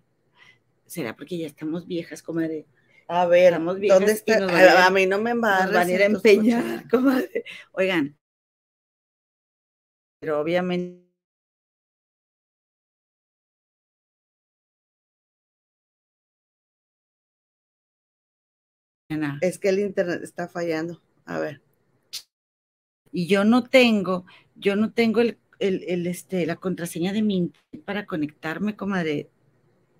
[0.86, 2.68] ¿Será porque ya estamos viejas, comadre?
[3.16, 4.40] A ver, ¿dónde está?
[4.40, 5.66] nos van a mí no me embarres.
[5.66, 7.44] Nos van a ir a empeñar, comadre.
[7.72, 8.18] Oigan.
[10.20, 11.04] Pero obviamente.
[19.42, 21.00] Es que el internet está fallando.
[21.26, 21.62] A ver.
[23.12, 27.38] Y yo no tengo, yo no tengo el, el, el, este, la contraseña de mi
[27.38, 29.30] internet para conectarme, comadre.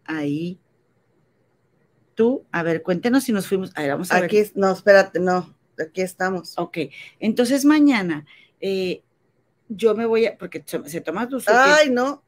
[0.06, 0.63] Ahí.
[2.16, 3.72] Tú, a ver, cuéntenos si nos fuimos.
[3.76, 4.26] A ver, vamos a ver.
[4.26, 5.56] Aquí, es- no, espérate, no.
[5.80, 6.54] Aquí estamos.
[6.58, 6.78] Ok,
[7.20, 8.26] entonces mañana
[8.62, 9.02] eh,
[9.70, 12.24] yo me voy a, porque se toma tu Ay, no,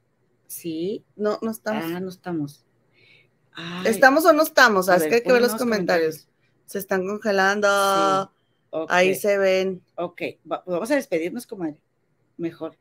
[0.48, 1.84] Sí, no, no estamos.
[1.86, 2.66] ah, no estamos.
[3.54, 4.90] Ay, ¿Estamos o no estamos?
[4.90, 6.28] a Es ver, que hay que ver los comentarios.
[6.66, 7.68] Se están congelando.
[8.32, 8.38] Sí,
[8.90, 9.82] Ahí se ven.
[9.96, 10.22] Ok,
[10.52, 11.80] va- vamos a despedirnos, comadre.
[12.38, 12.76] Mejor.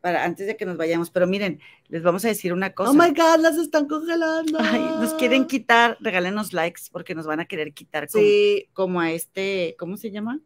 [0.00, 1.10] Para antes de que nos vayamos.
[1.10, 2.90] Pero miren, les vamos a decir una cosa.
[2.90, 4.58] Oh my God, las están congelando.
[4.60, 9.10] Ay, nos quieren quitar, regálenos likes porque nos van a querer quitar Sí, como a
[9.12, 10.40] este, ¿cómo se llama?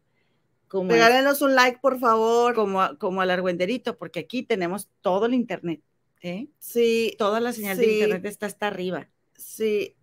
[0.67, 2.55] Como, regálenos un like, por favor.
[2.55, 5.81] como, a- como al argüenderito, porque aquí tenemos todo el internet.
[6.21, 6.47] ¿eh?
[6.57, 7.91] Sí, Toda la señal de Sí.
[7.95, 9.07] internet está hasta arriba.
[9.35, 9.95] sí.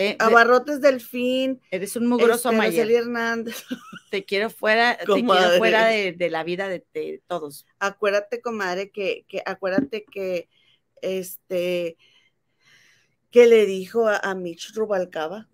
[0.00, 1.60] Eh, de- Abarrotes Delfín.
[1.72, 2.90] eres un mugroso este, Mayer.
[2.90, 3.64] Hernández.
[4.10, 7.66] Te quiero fuera, te quiero fuera de, de la vida de, de todos.
[7.78, 10.48] Acuérdate, comadre, que, que acuérdate que
[11.02, 11.98] este
[13.30, 15.48] que le dijo a, a Mitch Rubalcaba.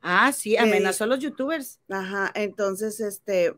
[0.00, 1.78] Ah, sí, amenazó a los youtubers.
[1.88, 3.54] Ajá, entonces este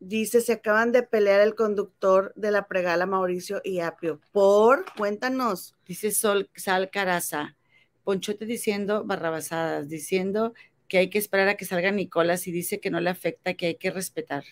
[0.00, 4.20] dice se acaban de pelear el conductor de la pregala Mauricio y Apio.
[4.32, 5.76] Por, cuéntanos.
[5.86, 7.56] Dice Sol Sal Caraza.
[8.04, 10.54] Ponchote diciendo barrabasadas, diciendo
[10.88, 13.66] que hay que esperar a que salga Nicolás y dice que no le afecta, que
[13.66, 14.44] hay que respetar.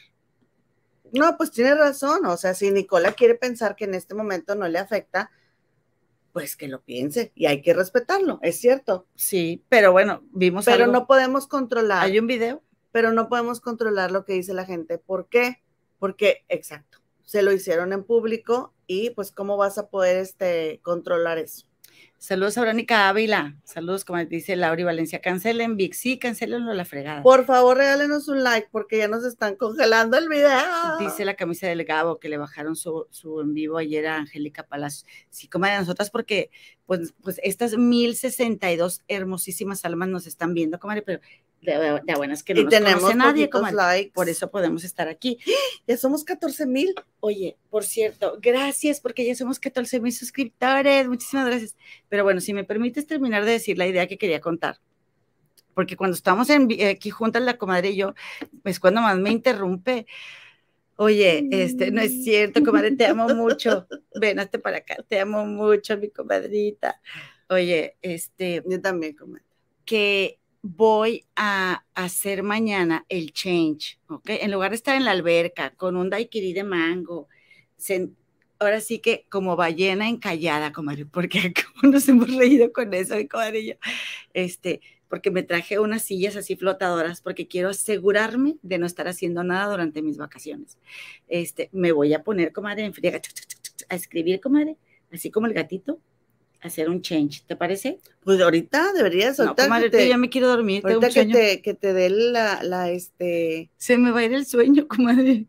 [1.12, 2.24] No, pues tiene razón.
[2.27, 5.31] O sea, si Nicola quiere pensar que en este momento no le afecta,
[6.33, 9.07] pues que lo piense y hay que respetarlo, es cierto.
[9.15, 10.93] Sí, pero bueno, vimos Pero algo.
[10.93, 12.03] no podemos controlar.
[12.03, 12.62] Hay un video.
[12.91, 14.99] pero no podemos controlar lo que dice la gente.
[14.99, 15.62] ¿Por qué?
[15.99, 21.39] Porque, exacto, se lo hicieron en público y pues cómo vas a poder este, controlar
[21.39, 21.66] eso.
[22.23, 23.57] Saludos a Verónica Ávila.
[23.65, 25.20] Saludos, como dice Lauri Valencia.
[25.20, 25.93] Cancelen Vic.
[25.93, 27.20] Sí, cancelenlo a la fregada.
[27.20, 30.99] Por favor, regálenos un like porque ya nos están congelando el video.
[31.01, 34.62] Dice la camisa del Gabo que le bajaron su, su en vivo ayer a Angélica
[34.62, 35.05] Palacios.
[35.31, 36.53] Sí, como de nosotras, porque
[36.87, 41.21] pues, pues estas 1062 hermosísimas almas nos están viendo, comadre, pero
[41.63, 43.77] de, de buenas que no y nos tenemos conoce nadie, comadre.
[43.77, 44.11] likes.
[44.13, 45.39] Por eso podemos estar aquí.
[45.87, 46.93] Ya somos 14 mil.
[47.21, 51.07] Oye, por cierto, gracias porque ya somos 14 mil suscriptores.
[51.09, 51.77] Muchísimas gracias.
[52.09, 54.81] Pero bueno, si me permites terminar de decir la idea que quería contar.
[55.75, 58.15] Porque cuando estamos en, vi- aquí juntas la comadre y yo,
[58.65, 60.07] pues cuando más me interrumpe.
[60.97, 63.86] Oye, este, no es cierto, comadre, te amo mucho.
[64.20, 67.01] Ven, hazte para acá, te amo mucho, mi comadrita.
[67.48, 69.44] Oye, este, Yo también, comadre.
[69.85, 74.28] que voy a hacer mañana el change, ¿ok?
[74.28, 77.28] En lugar de estar en la alberca con un daiquiri de mango,
[78.60, 83.27] ahora sí que como ballena encallada, comadre, porque como nos hemos reído con eso, mi
[83.27, 83.74] comadre y yo,
[84.35, 84.81] este,
[85.12, 89.70] porque me traje unas sillas así flotadoras, porque quiero asegurarme de no estar haciendo nada
[89.70, 90.78] durante mis vacaciones.
[91.28, 93.20] Este, me voy a poner, comadre, en friega,
[93.90, 94.78] a escribir, comadre,
[95.12, 95.98] así como el gatito,
[96.62, 97.98] hacer un change, ¿te parece?
[98.24, 101.34] Pues ahorita deberías, No, ahorita, comadre, te, ya me quiero dormir, ahorita que sueño.
[101.34, 105.44] te, que te dé la, la, este, Se me va a ir el sueño, comadre.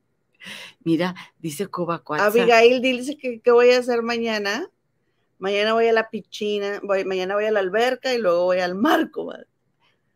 [0.84, 2.26] Mira, dice Cuba Cuatza.
[2.26, 4.70] Abigail dice que, que voy a hacer mañana.
[5.38, 8.76] Mañana voy a la piscina, voy, mañana voy a la alberca y luego voy al
[8.76, 9.48] mar, comadre.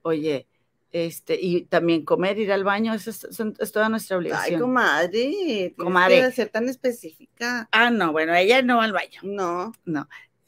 [0.07, 0.47] Oye,
[0.91, 4.61] este, y también comer, ir al baño, eso es, son- es toda nuestra Ay, obligación.
[4.61, 6.21] comadre, tienes Comadre.
[6.21, 7.67] que ser tan específica.
[7.73, 9.73] ah, no, bueno, ella no va al baño, No.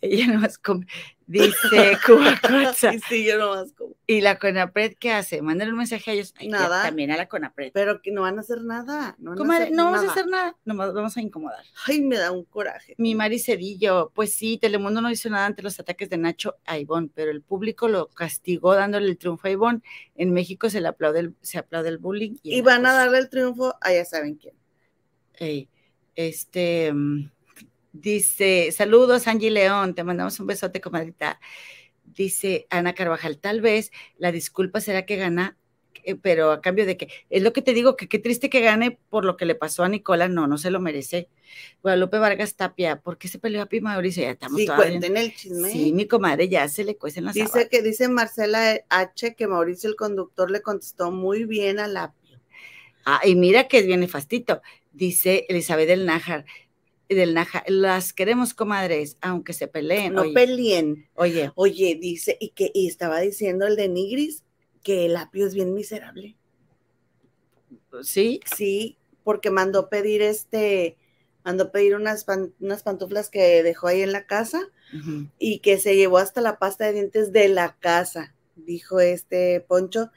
[0.01, 0.85] Ella no más come.
[1.27, 1.51] Dice
[2.07, 2.91] Cuba Cuatza.
[2.93, 3.95] Sí, sí, yo nomás como.
[4.07, 5.41] ¿Y la CONAPRED qué hace?
[5.43, 6.34] Mándale un mensaje a ellos.
[6.38, 6.81] Ay, Nada.
[6.81, 7.71] También a la CONAPRED.
[7.71, 9.15] Pero que no van a hacer nada.
[9.19, 11.63] No, van a Comadre, hacer no vamos a hacer nada, nomás vamos a incomodar.
[11.85, 12.95] Ay, me da un coraje.
[12.97, 16.80] Mi Mari Cedillo, pues sí, Telemundo no hizo nada ante los ataques de Nacho a
[16.80, 19.81] Ivonne, pero el público lo castigó dándole el triunfo a Ivonne.
[20.15, 22.38] En México se le aplaude el, se aplaude el bullying.
[22.41, 24.55] Y van a darle el triunfo a ya saben quién.
[25.35, 25.69] Ey,
[26.15, 27.30] este mm,
[28.01, 31.39] dice, saludos Angie León, te mandamos un besote, comadrita.
[32.03, 35.57] Dice Ana Carvajal, tal vez la disculpa será que gana,
[36.03, 38.61] eh, pero a cambio de que, es lo que te digo, que qué triste que
[38.61, 41.30] gane por lo que le pasó a Nicola, no, no se lo merece.
[41.81, 44.23] Guadalupe Vargas Tapia, ¿por qué se peleó a Pi Mauricio?
[44.23, 45.71] Ya estamos Sí, cuenten el chisme.
[45.71, 49.89] Sí, mi comadre, ya se le cuecen las Dice que dice Marcela H que Mauricio
[49.89, 52.39] el conductor le contestó muy bien al apio.
[53.05, 54.61] Ah, y mira que es bien nefastito.
[54.91, 56.45] Dice Elizabeth del Nájar,
[57.15, 60.14] del Nájar, las queremos comadres, aunque se peleen.
[60.15, 61.07] No oye, peleen.
[61.15, 64.44] oye, Oye, dice, y que y estaba diciendo el de Nigris
[64.84, 66.38] que el apio es bien miserable.
[68.03, 70.98] sí, Sí, porque mandó pedir este,
[71.44, 74.61] mandó pedir unas, pan- unas pantuflas que dejó ahí en la casa
[75.40, 80.11] y que se llevó hasta la pasta de dientes de la casa, dijo este Poncho,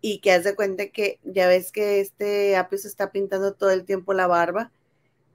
[0.00, 3.70] y que haz de cuenta que ya ves que este apio se está pintando todo
[3.70, 4.72] el tiempo la barba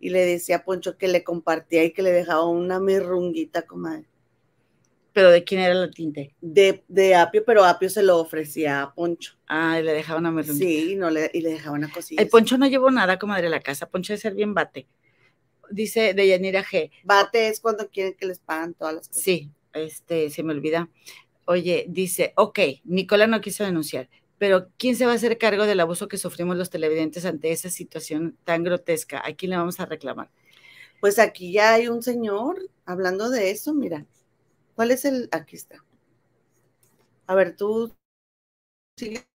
[0.04, 4.06] y le decía a Poncho que le compartía y que le dejaba una mirrunguita comadre,
[5.14, 6.36] pero ¿de quién era la tinte?
[6.42, 9.36] de, de apio, pero apio se lo ofrecía a Poncho.
[9.48, 10.66] Ah, le dejaban a merlumbre.
[10.66, 12.22] Sí, no le, y le dejaba una cosilla.
[12.22, 13.90] El Poncho no llevó nada, comadre, a la casa.
[13.90, 14.88] Poncho de ser bien bate.
[15.72, 16.92] Dice de Yanira G.
[17.04, 19.24] Bate es cuando quieren que les pagan todas las cosas.
[19.24, 20.90] Sí, este, se me olvida.
[21.46, 24.10] Oye, dice, ok, Nicola no quiso denunciar,
[24.44, 27.70] pero ¿quién se va a hacer cargo del abuso que sufrimos los televidentes ante esa
[27.70, 29.26] situación tan grotesca?
[29.26, 30.30] ¿A quién le vamos a reclamar?
[31.00, 34.06] Pues aquí ya hay un señor hablando de eso, mira.
[34.76, 35.30] ¿Cuál es el?
[35.32, 35.82] Aquí está.
[37.26, 37.96] A ver, tú.
[39.00, 39.26] sigue.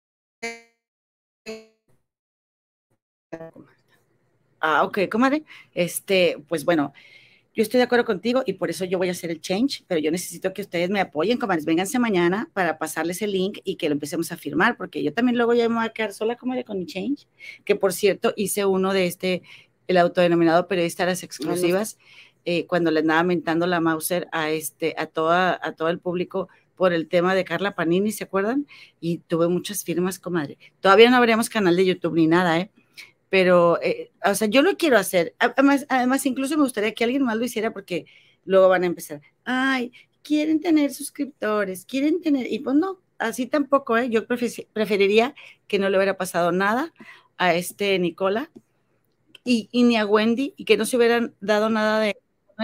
[4.60, 5.42] Ah, ok, comadre.
[5.72, 6.92] Este, pues bueno,
[7.58, 10.00] yo estoy de acuerdo contigo y por eso yo voy a hacer el change, pero
[10.00, 11.64] yo necesito que ustedes me apoyen, comadres.
[11.64, 15.36] Vénganse mañana para pasarles el link y que lo empecemos a firmar, porque yo también
[15.36, 17.26] luego ya me voy a quedar sola, comadre, con mi change.
[17.64, 19.42] Que por cierto, hice uno de este,
[19.88, 21.98] el autodenominado periodista de las exclusivas,
[22.44, 26.48] eh, cuando le andaba mentando la Mauser a, este, a, toda, a todo el público
[26.76, 28.68] por el tema de Carla Panini, ¿se acuerdan?
[29.00, 30.58] Y tuve muchas firmas, comadre.
[30.78, 32.70] Todavía no abríamos canal de YouTube ni nada, ¿eh?
[33.28, 35.34] Pero, eh, o sea, yo lo quiero hacer.
[35.38, 38.06] Además, además, incluso me gustaría que alguien más lo hiciera porque
[38.44, 39.92] luego van a empezar, ay,
[40.22, 44.08] quieren tener suscriptores, quieren tener, y pues no, así tampoco, ¿eh?
[44.10, 45.34] Yo prefe- preferiría
[45.66, 46.92] que no le hubiera pasado nada
[47.38, 48.50] a este Nicola
[49.44, 52.16] y, y ni a Wendy y que no se hubieran dado nada de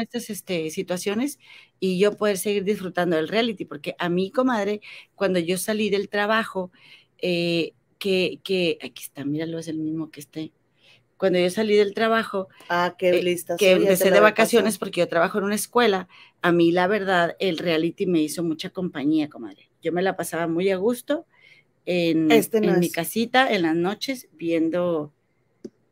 [0.02, 1.38] estas este, situaciones
[1.80, 4.80] y yo poder seguir disfrutando del reality, porque a mí, comadre,
[5.14, 6.72] cuando yo salí del trabajo,
[7.18, 10.52] eh, que, que, aquí está, míralo, es el mismo que este.
[11.16, 13.56] Cuando yo salí del trabajo, Ah, qué eh, lista.
[13.56, 16.08] que soy, ya empecé de vacaciones porque yo trabajo en una escuela,
[16.42, 19.70] a mí la verdad, el reality me hizo mucha compañía, comadre.
[19.80, 21.26] Yo me la pasaba muy a gusto
[21.86, 25.12] en, Este no en mi casita, en las noches, viendo,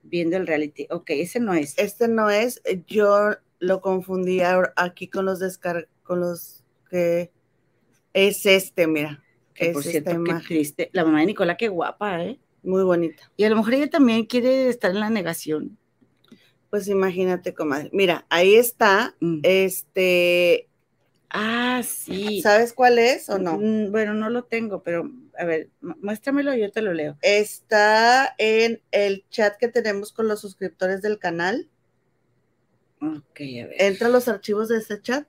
[0.03, 0.87] viendo el reality.
[0.91, 1.79] Ok, ese no es.
[1.79, 4.41] Este no es, eh, yo lo confundí
[4.77, 7.31] aquí con los descar con los que
[8.12, 9.23] es este, mira.
[9.55, 10.91] Que es por cierto, qué triste.
[10.93, 12.39] La mamá de Nicola, qué guapa, ¿eh?
[12.62, 13.31] Muy bonita.
[13.37, 15.79] Y a lo mejor ella también quiere estar en la negación.
[16.70, 17.91] Pues imagínate, comadre.
[17.93, 19.15] Mira, ahí está.
[19.20, 19.41] Mm.
[19.43, 20.69] Este,
[21.35, 22.43] Ah, sí.
[22.43, 23.59] ¿sabes cuál es o no?
[23.59, 27.16] Mm, Bueno, no lo tengo, pero a ver, mu- muéstramelo y yo te lo leo.
[27.23, 31.69] Está en el chat que tenemos con los suscriptores del canal.
[33.01, 33.74] Ok, a ver.
[33.79, 35.27] ¿Entra los archivos de ese chat?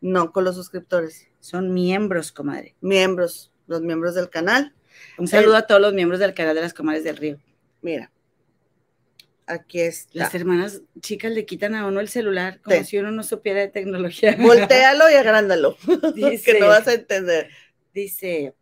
[0.00, 1.28] No, con los suscriptores.
[1.40, 2.74] Son miembros, comadre.
[2.80, 4.74] Miembros, los miembros del canal.
[5.18, 7.38] Un saludo a todos los miembros del canal de las comadres del río.
[7.82, 8.10] Mira.
[9.46, 10.10] Aquí está.
[10.14, 12.84] Las hermanas chicas le quitan a uno el celular como Sí.
[12.84, 14.36] si uno no supiera de tecnología.
[14.40, 15.76] Voltéalo y agrándalo.
[16.14, 17.50] Dice- que no vas a entender.
[17.92, 18.54] Dice,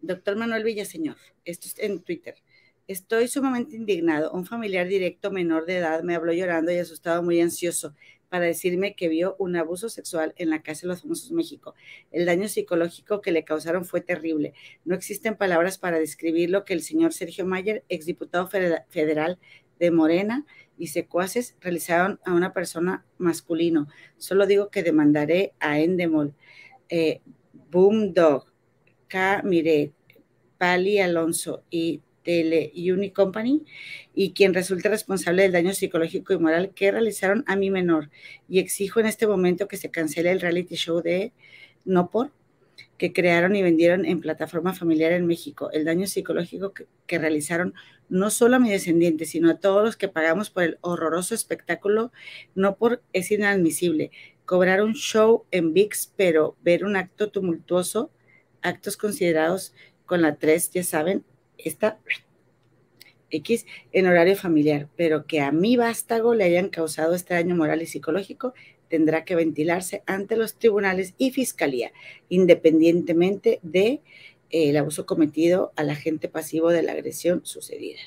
[0.00, 2.36] doctor Manuel Villaseñor, esto es en Twitter.
[2.88, 4.32] Estoy sumamente indignado.
[4.32, 7.94] Un familiar directo menor de edad me habló llorando y asustado, muy ansioso,
[8.28, 11.74] para decirme que vio un abuso sexual en la Casa de los Famosos México.
[12.10, 14.54] El daño psicológico que le causaron fue terrible.
[14.84, 19.38] No existen palabras para describir lo que el señor Sergio Mayer, exdiputado fede- federal
[19.78, 20.46] de Morena,
[20.78, 23.88] y secuaces realizaron a una persona masculino.
[24.18, 26.34] Solo digo que demandaré a Endemol,
[26.88, 27.22] eh,
[27.70, 28.52] Boom Dog,
[29.08, 29.42] K.
[29.42, 29.92] Miret,
[30.58, 33.64] Pali Alonso y Tele Uni Company
[34.14, 38.10] y quien resulte responsable del daño psicológico y moral que realizaron a mi menor.
[38.48, 41.32] Y exijo en este momento que se cancele el reality show de
[41.84, 42.32] No Por
[42.98, 45.70] que crearon y vendieron en plataforma familiar en México.
[45.72, 47.74] El daño psicológico que, que realizaron
[48.08, 52.12] no solo a mi descendiente, sino a todos los que pagamos por el horroroso espectáculo,
[52.54, 54.10] no por es inadmisible.
[54.46, 58.10] Cobrar un show en VIX, pero ver un acto tumultuoso,
[58.62, 59.74] actos considerados
[60.06, 61.24] con la 3, ya saben,
[61.58, 61.98] esta
[63.30, 67.82] X en horario familiar, pero que a mi vástago le hayan causado este daño moral
[67.82, 68.54] y psicológico,
[68.88, 71.92] tendrá que ventilarse ante los tribunales y fiscalía,
[72.28, 74.00] independientemente de
[74.50, 78.00] eh, el abuso cometido al agente pasivo de la agresión sucedida.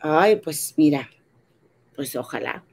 [0.00, 1.10] Ay, pues mira,
[1.96, 2.64] pues ojalá.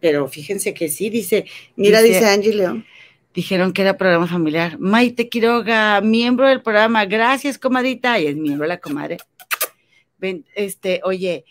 [0.00, 1.44] Pero fíjense que sí, dice,
[1.76, 2.86] Mira, dice Angie León.
[3.34, 4.78] Dijeron que era programa familiar.
[4.78, 9.18] Maite Quiroga, miembro del programa, gracias, comadita, y es miembro de la comadre.
[10.54, 11.44] Este, oye,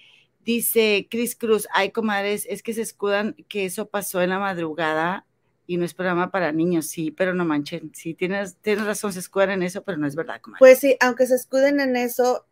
[0.43, 5.26] dice Cris Cruz, ay, comadres, es que se escudan que eso pasó en la madrugada
[5.65, 9.19] y no es programa para niños, sí, pero no manchen, sí, tienes, tienes razón, se
[9.19, 10.60] escudan en eso, pero no es verdad, comadre.
[10.60, 12.47] Pues sí, aunque se escuden en eso,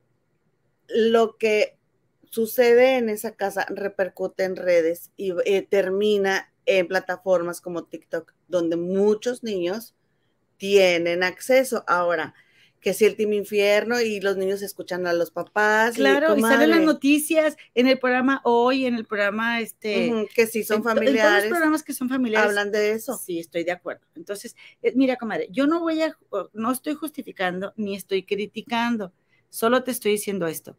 [0.87, 1.77] lo que
[2.29, 8.75] sucede en esa casa repercute en redes y eh, termina en plataformas como TikTok, donde
[8.75, 9.95] muchos niños
[10.57, 11.83] tienen acceso.
[11.87, 12.35] Ahora,
[12.79, 15.95] que si el Team Infierno y los niños escuchan a los papás.
[15.95, 20.27] Claro, y salen las noticias en el programa hoy, en el programa, este...
[20.35, 22.49] que si son en to- En todos familiares, los programas que son familiares.
[22.49, 23.17] hablan de eso.
[23.17, 24.05] Sí, estoy de acuerdo.
[24.15, 26.15] Entonces, eh, mira, comadre, yo no voy a,
[26.53, 29.11] no estoy justificando ni estoy criticando,
[29.49, 30.77] solo te estoy diciendo esto.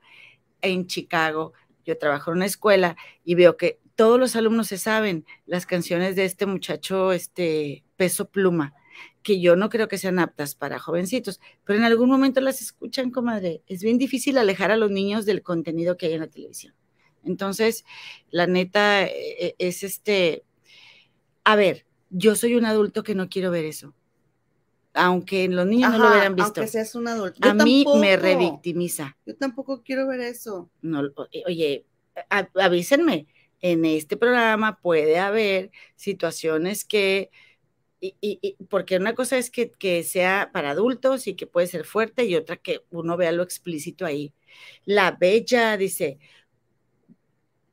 [0.62, 1.52] En Chicago,
[1.84, 6.14] yo trabajo en una escuela y veo que todos los alumnos se saben las canciones
[6.14, 8.72] de este muchacho, este peso pluma,
[9.24, 13.10] que yo no creo que sean aptas para jovencitos, pero en algún momento las escuchan,
[13.10, 13.60] comadre.
[13.66, 16.76] Es bien difícil alejar a los niños del contenido que hay en la televisión.
[17.24, 17.84] Entonces,
[18.30, 19.10] la neta eh,
[19.40, 20.44] eh, es este,
[21.42, 23.94] a ver, yo soy un adulto que no quiero ver eso.
[24.94, 26.60] Aunque los niños no lo hubieran visto.
[26.60, 27.40] Aunque seas un adulto.
[27.42, 29.16] Yo A mí me revictimiza.
[29.26, 30.70] Yo tampoco quiero ver eso.
[30.82, 31.02] No,
[31.46, 31.84] oye,
[32.54, 33.26] avísenme,
[33.60, 37.30] en este programa puede haber situaciones que,
[38.00, 41.66] y, y- y- porque una cosa es que, que sea para adultos y que puede
[41.68, 44.34] ser fuerte y otra que uno vea lo explícito ahí.
[44.86, 46.18] La Bella dice,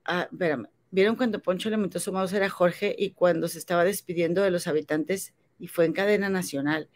[0.05, 3.83] ah, espérame, ¿vieron cuando Poncho le metió su mouse era Jorge y cuando se estaba
[3.83, 6.89] despidiendo de los habitantes y fue en cadena nacional?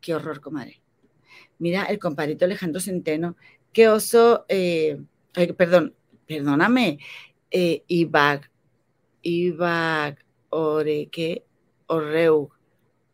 [0.00, 0.82] Qué horror, comadre.
[1.58, 3.36] Mira, el compadrito Alejandro Centeno,
[3.72, 5.00] qué oso, eh,
[5.56, 5.94] perdón,
[6.26, 7.00] perdóname,
[7.50, 8.50] eh, Ibag,
[9.22, 10.18] Ibag,
[10.50, 11.44] Ore, ¿qué?
[11.86, 12.50] Orreu,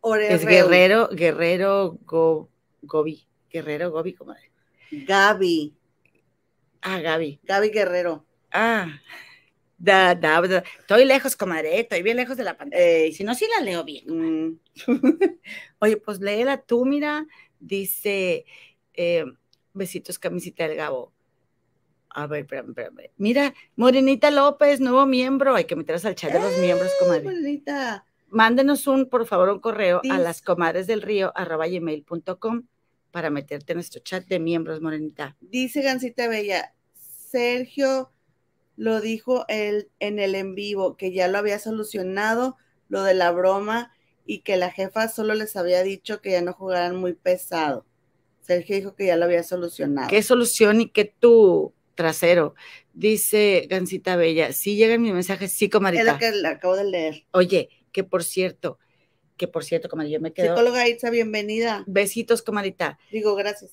[0.00, 2.48] Ore- es Guerrero, Guerrero Go-
[2.82, 4.50] Gobi, Guerrero Gobi, comadre.
[4.90, 5.74] Gaby,
[6.82, 7.38] Ah, Gaby.
[7.42, 8.24] Gaby Guerrero.
[8.50, 8.88] Ah,
[9.76, 10.64] da, da, da.
[10.78, 13.12] estoy lejos, comadre, estoy bien lejos de la pantalla.
[13.12, 14.04] Si no, sí la leo bien.
[14.06, 14.60] mm,
[15.80, 17.26] Oye, pues léela tú, mira,
[17.58, 18.44] dice,
[18.94, 19.24] eh,
[19.74, 21.12] besitos, camisita del Gabo.
[22.10, 23.10] A ver, espérame, espérame.
[23.16, 25.54] Mira, Morenita López, nuevo miembro.
[25.54, 27.22] Hay que meterse al chat de los miembros, comadre.
[27.24, 28.04] bonita.
[28.28, 32.62] Mándenos un, por favor, un correo a las comadres del río arroba gmail.com
[33.10, 35.36] para meterte en nuestro chat de miembros, Morenita.
[35.40, 38.12] Dice Gancita Bella, Sergio
[38.76, 42.56] lo dijo él en el en vivo, que ya lo había solucionado,
[42.88, 43.92] lo de la broma,
[44.24, 47.84] y que la jefa solo les había dicho que ya no jugaran muy pesado.
[48.40, 50.08] Sergio dijo que ya lo había solucionado.
[50.08, 52.54] ¿Qué solución y qué tu trasero?
[52.92, 56.12] Dice Gancita Bella, sí llegan mis mensajes, sí, Es comadita.
[56.12, 57.24] lo que le acabo de leer.
[57.32, 58.78] Oye, que por cierto,
[59.36, 60.48] que por cierto, comadre, yo me quedo...
[60.54, 61.84] Psicóloga Itza, bienvenida.
[61.86, 62.98] Besitos, comadita.
[63.10, 63.72] Digo, gracias.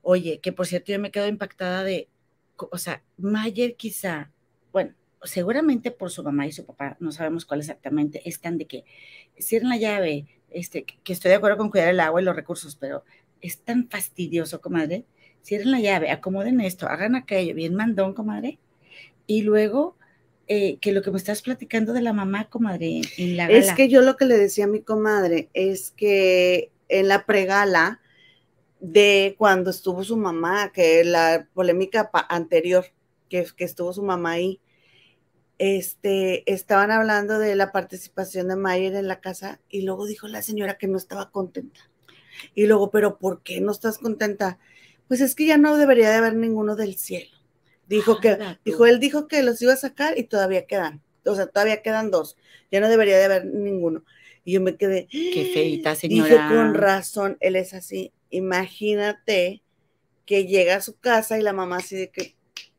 [0.00, 2.08] Oye, que por cierto, yo me quedo impactada de,
[2.56, 4.32] o sea, Mayer quizá,
[4.72, 8.84] bueno, seguramente por su mamá y su papá, no sabemos cuál exactamente, están de que
[9.38, 12.34] cierren la llave, este, que que estoy de acuerdo con cuidar el agua y los
[12.36, 13.04] recursos, pero
[13.40, 15.04] es tan fastidioso, comadre.
[15.42, 18.58] Cierren la llave, acomoden esto, hagan aquello, bien mandón, comadre.
[19.26, 19.96] Y luego,
[20.46, 23.88] eh, que lo que me estás platicando de la mamá, comadre, en la Es que
[23.88, 28.00] yo lo que le decía a mi comadre es que en la pregala
[28.80, 32.86] de cuando estuvo su mamá, que la polémica anterior,
[33.28, 34.60] que, que estuvo su mamá ahí,
[35.58, 40.42] este, estaban hablando de la participación de Mayer en la casa y luego dijo la
[40.42, 41.80] señora que no estaba contenta.
[42.54, 44.58] Y luego, pero ¿por qué no estás contenta?
[45.12, 47.36] Pues es que ya no debería de haber ninguno del cielo.
[47.86, 51.02] Dijo que, dijo, él dijo que los iba a sacar y todavía quedan.
[51.26, 52.38] O sea, todavía quedan dos.
[52.70, 54.06] Ya no debería de haber ninguno.
[54.42, 55.08] Y yo me quedé.
[55.10, 56.48] Qué feita, Dije, señora.
[56.48, 58.10] con razón, él es así.
[58.30, 59.62] Imagínate
[60.24, 62.34] que llega a su casa y la mamá así de que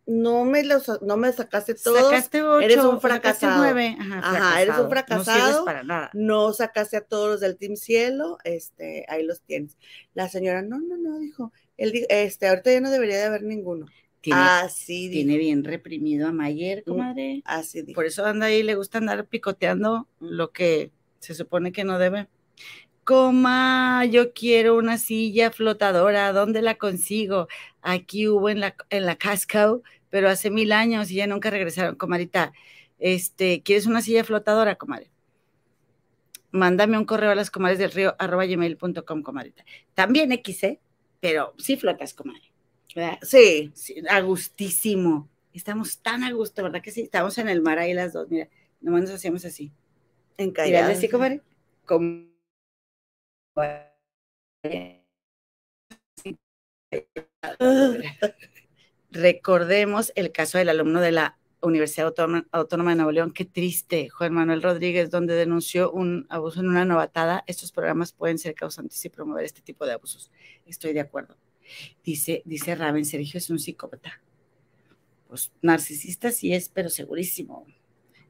[0.08, 3.58] no me los, no me sacaste todos, Sacaste ocho, eres un fracasado.
[3.60, 3.96] nueve.
[4.00, 5.66] Ajá, Ajá, eres un No fracasado.
[5.66, 6.10] para nada.
[6.16, 9.78] no sacaste a todos los del Team Cielo, este, ahí los tienes.
[10.16, 13.44] La señora, no, no, no, dijo, él dijo, este, ahorita ya no debería de haber
[13.44, 13.88] ninguno.
[14.22, 16.90] Tiene, así dijo, tiene bien reprimido a Mayer, Mm.
[16.90, 17.42] comadre.
[17.46, 17.96] así dijo.
[17.96, 22.28] Por eso anda ahí, le gusta andar picoteando lo que se supone que no debe.
[23.04, 27.50] Coma, yo quiero una silla flotadora, ¿dónde la consigo?
[27.82, 31.96] Aquí hubo en la, en la Casco, pero hace mil años y ya nunca regresaron,
[31.96, 32.54] comadita.
[33.00, 35.10] Este, ¿quieres una silla flotadora, comadre?
[36.52, 39.66] Mándame un correo a las comadres del río, arroba gmail.com, comadita.
[39.96, 40.80] También X, ¿eh?
[41.24, 42.52] Pero sí flotas, comadre.
[42.94, 43.18] ¿verdad?
[43.22, 45.30] Sí, Sí, a gustísimo.
[45.54, 47.04] Estamos tan a gusto, ¿verdad que sí?
[47.04, 48.50] Estamos en el mar ahí las dos, mira,
[48.82, 49.72] nomás nos hacíamos así.
[50.36, 50.98] Encalladas.
[50.98, 51.40] así, comadre.
[51.86, 52.26] Como...
[59.10, 62.14] Recordemos el caso del alumno de la Universidad
[62.52, 63.32] Autónoma, de Nuevo León.
[63.32, 67.44] Qué triste, Juan Manuel Rodríguez, donde denunció un abuso en una novatada.
[67.48, 70.30] Estos programas pueden ser causantes y promover este tipo de abusos.
[70.66, 71.38] Estoy de acuerdo.
[72.04, 74.22] Dice, dice Raven, Sergio es un psicópata.
[75.30, 77.66] Pues narcisista sí es, pero segurísimo.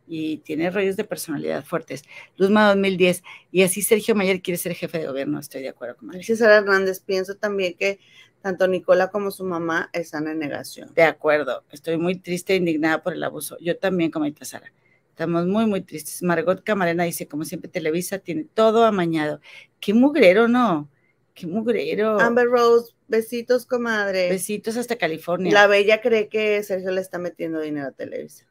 [0.08, 2.04] Y tiene rollos de personalidad fuertes.
[2.38, 3.24] Luzma 2010.
[3.52, 5.40] Y así Sergio Mayer quiere ser jefe de gobierno.
[5.40, 8.00] Estoy de acuerdo con Dice Sara Hernández, pienso también que
[8.44, 10.94] tanto Nicola como su mamá están en negación.
[10.94, 11.64] De acuerdo.
[11.72, 13.58] Estoy muy triste e indignada por el abuso.
[13.62, 14.72] Yo también, como dice Sara.
[15.12, 16.22] Estamos muy, muy tristes.
[16.22, 19.40] Margot Camarena dice, como siempre, Televisa tiene todo amañado.
[19.80, 20.90] Qué mugrero, ¿no?
[21.34, 22.20] Qué mugrero.
[22.20, 24.30] Amber Rose, besitos, comadre.
[24.30, 25.54] Besitos hasta California.
[25.54, 28.46] La Bella cree que Sergio le está metiendo dinero a Televisa.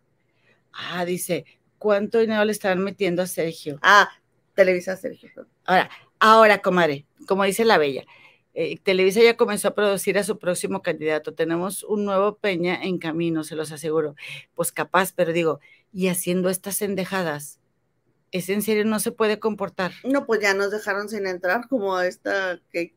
[0.72, 1.44] Ah, dice,
[1.76, 3.78] ¿cuánto dinero le están metiendo a Sergio?
[3.82, 4.08] Ah,
[4.54, 5.28] Televisa Sergio.
[5.66, 8.06] Ahora, ahora, comadre, como dice la Bella,
[8.54, 11.34] eh, Televisa ya comenzó a producir a su próximo candidato.
[11.34, 14.14] Tenemos un nuevo Peña en camino, se los aseguro.
[14.54, 15.60] Pues capaz, pero digo,
[15.92, 17.58] y haciendo estas endejadas,
[18.30, 19.92] ¿es en serio no se puede comportar?
[20.04, 22.94] No, pues ya nos dejaron sin entrar, como esta que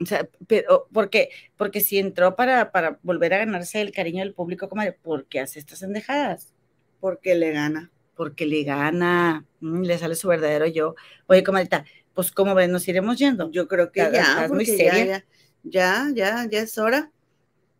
[0.00, 1.30] O sea, pero, ¿por qué?
[1.56, 5.40] Porque si entró para, para volver a ganarse el cariño del público, comadre, ¿por qué
[5.40, 6.52] hace estas endejadas?
[7.00, 7.90] porque le gana.
[8.14, 10.94] Porque le gana, mm, le sale su verdadero yo.
[11.26, 11.84] Oye, comadita,
[12.14, 13.50] pues como ven, nos iremos yendo.
[13.50, 15.04] Yo creo que ya, estás muy seria.
[15.04, 15.24] ya,
[15.62, 17.10] ya, ya, ya es hora.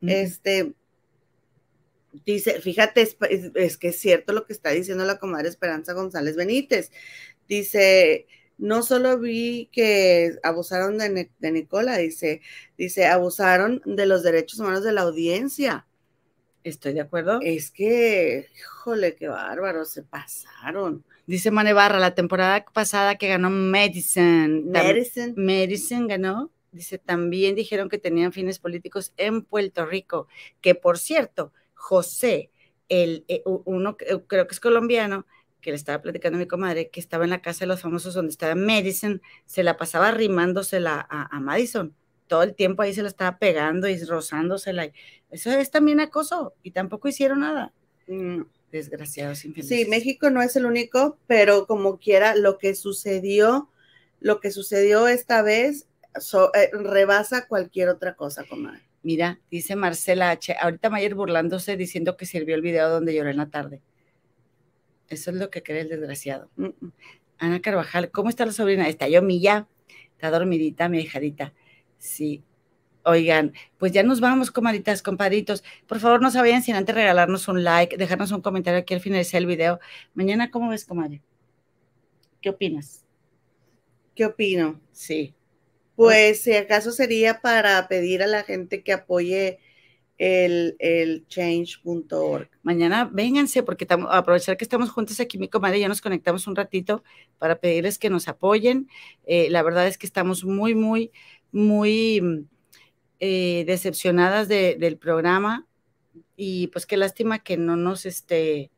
[0.02, 0.73] Este,
[2.24, 6.90] dice, fíjate, es, que es cierto lo que está diciendo la comadre Esperanza González Benítez.
[7.48, 8.27] Dice,
[8.59, 12.40] no solo vi que abusaron de, de Nicola, dice,
[12.78, 15.86] dice, abusaron de los derechos humanos de la audiencia.
[16.62, 17.40] Estoy de acuerdo.
[17.43, 21.05] Es que, híjole, qué bárbaro, se pasaron.
[21.31, 24.62] Dice Mane Barra, la temporada pasada que ganó Medicine.
[24.65, 25.32] Medicine.
[25.36, 26.51] Medicine ganó.
[26.73, 30.27] Dice, también dijeron que tenían fines políticos en Puerto Rico.
[30.61, 32.51] Que por cierto, José,
[32.89, 35.24] el, eh, uno que- creo que es colombiano,
[35.61, 38.12] que le estaba platicando a mi comadre, que estaba en la casa de los famosos
[38.12, 41.94] donde estaba Medicine, se la pasaba arrimándosela a, a Madison.
[42.27, 44.90] Todo el tiempo ahí se la estaba pegando y rozándosela.
[45.31, 47.73] Eso es también acoso y tampoco hicieron nada.
[48.70, 49.78] Desgraciados, infelices.
[49.78, 53.68] Sí, México no es el único, pero como quiera, lo que sucedió,
[54.20, 55.88] lo que sucedió esta vez
[56.20, 58.82] so- eh, rebasa cualquier otra cosa, comadre.
[59.02, 60.55] Mira, dice Marcela H.
[60.60, 63.80] Ahorita Mayer burlándose diciendo que sirvió el video donde lloré en la tarde.
[65.09, 66.51] Eso es lo que cree el desgraciado.
[66.56, 66.92] Mm, mm.
[67.38, 68.88] Ana Carvajal, ¿cómo está la sobrina?
[68.88, 69.66] Está yo, Milla.
[70.12, 71.55] Está dormidita, mi hijadita.
[71.98, 72.44] Sí.
[73.05, 75.64] Oigan, pues ya nos vamos, comaditas, compadritos.
[75.86, 79.01] Por favor, no se vayan sin antes regalarnos un like, dejarnos un comentario aquí al
[79.01, 79.81] finalizar el video.
[80.14, 81.22] Mañana, ¿cómo ves, comadre?
[82.40, 83.05] ¿Qué opinas?
[84.14, 84.81] ¿Qué opino?
[84.93, 85.35] Sí.
[85.97, 89.59] Pues si acaso sería para pedir a la gente que apoye
[90.20, 92.51] el, el change.org.
[92.62, 97.02] Mañana vénganse porque aprovechar que estamos juntos aquí, mi comadre, ya nos conectamos un ratito
[97.39, 98.89] para pedirles que nos apoyen.
[99.24, 101.10] Eh, la verdad es que estamos muy, muy,
[101.52, 102.44] muy mm,
[103.20, 105.66] eh, decepcionadas de- del programa
[106.36, 108.70] y pues qué lástima que no nos, este,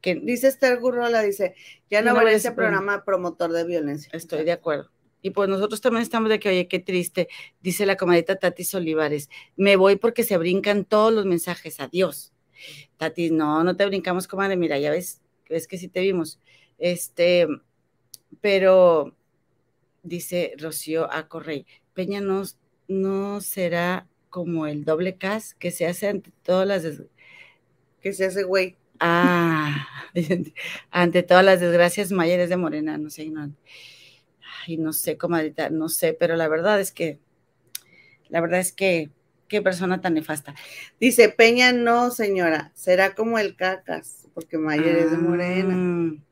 [0.00, 1.54] que Dice Esther Gurrola, dice,
[1.90, 3.04] ya no no ese programa.
[3.04, 4.10] promotor de violencia.
[4.12, 4.90] Estoy de acuerdo.
[5.22, 7.28] Y pues nosotros también estamos de que, oye, qué triste,
[7.60, 9.30] dice la comadita Tati Olivares.
[9.56, 11.78] Me voy porque se brincan todos los mensajes.
[11.78, 12.32] Adiós.
[12.96, 14.56] Tati, no, no te brincamos, comadre.
[14.56, 16.40] Mira, ya ves, ves que sí te vimos.
[16.78, 17.46] Este,
[18.40, 19.16] pero
[20.02, 22.42] dice Rocío Acorrey, Peña no,
[23.00, 26.84] no será como el doble cas que se hace ante todas las
[28.00, 28.76] Que se hace güey.
[29.00, 29.86] Ah,
[30.90, 33.52] ante todas las desgracias mayores de Morena, no sé, no,
[34.66, 37.18] ay, no sé, comadita, no sé, pero la verdad es que,
[38.28, 39.10] la verdad es que,
[39.48, 40.54] qué persona tan nefasta.
[41.00, 45.74] Dice, Peña no, señora, será como el cacas, porque Mayer es de Morena.
[45.74, 46.24] Mm.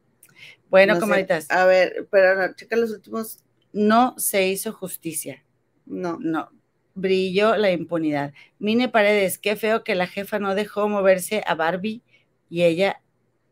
[0.70, 1.46] Bueno, No sé.
[1.48, 3.40] A ver, pero no, checa los últimos,
[3.72, 5.44] no se hizo justicia,
[5.90, 6.18] no.
[6.20, 6.50] no,
[6.94, 8.32] brilló la impunidad.
[8.58, 12.02] Mine Paredes, qué feo que la jefa no dejó moverse a Barbie
[12.48, 13.02] y ella,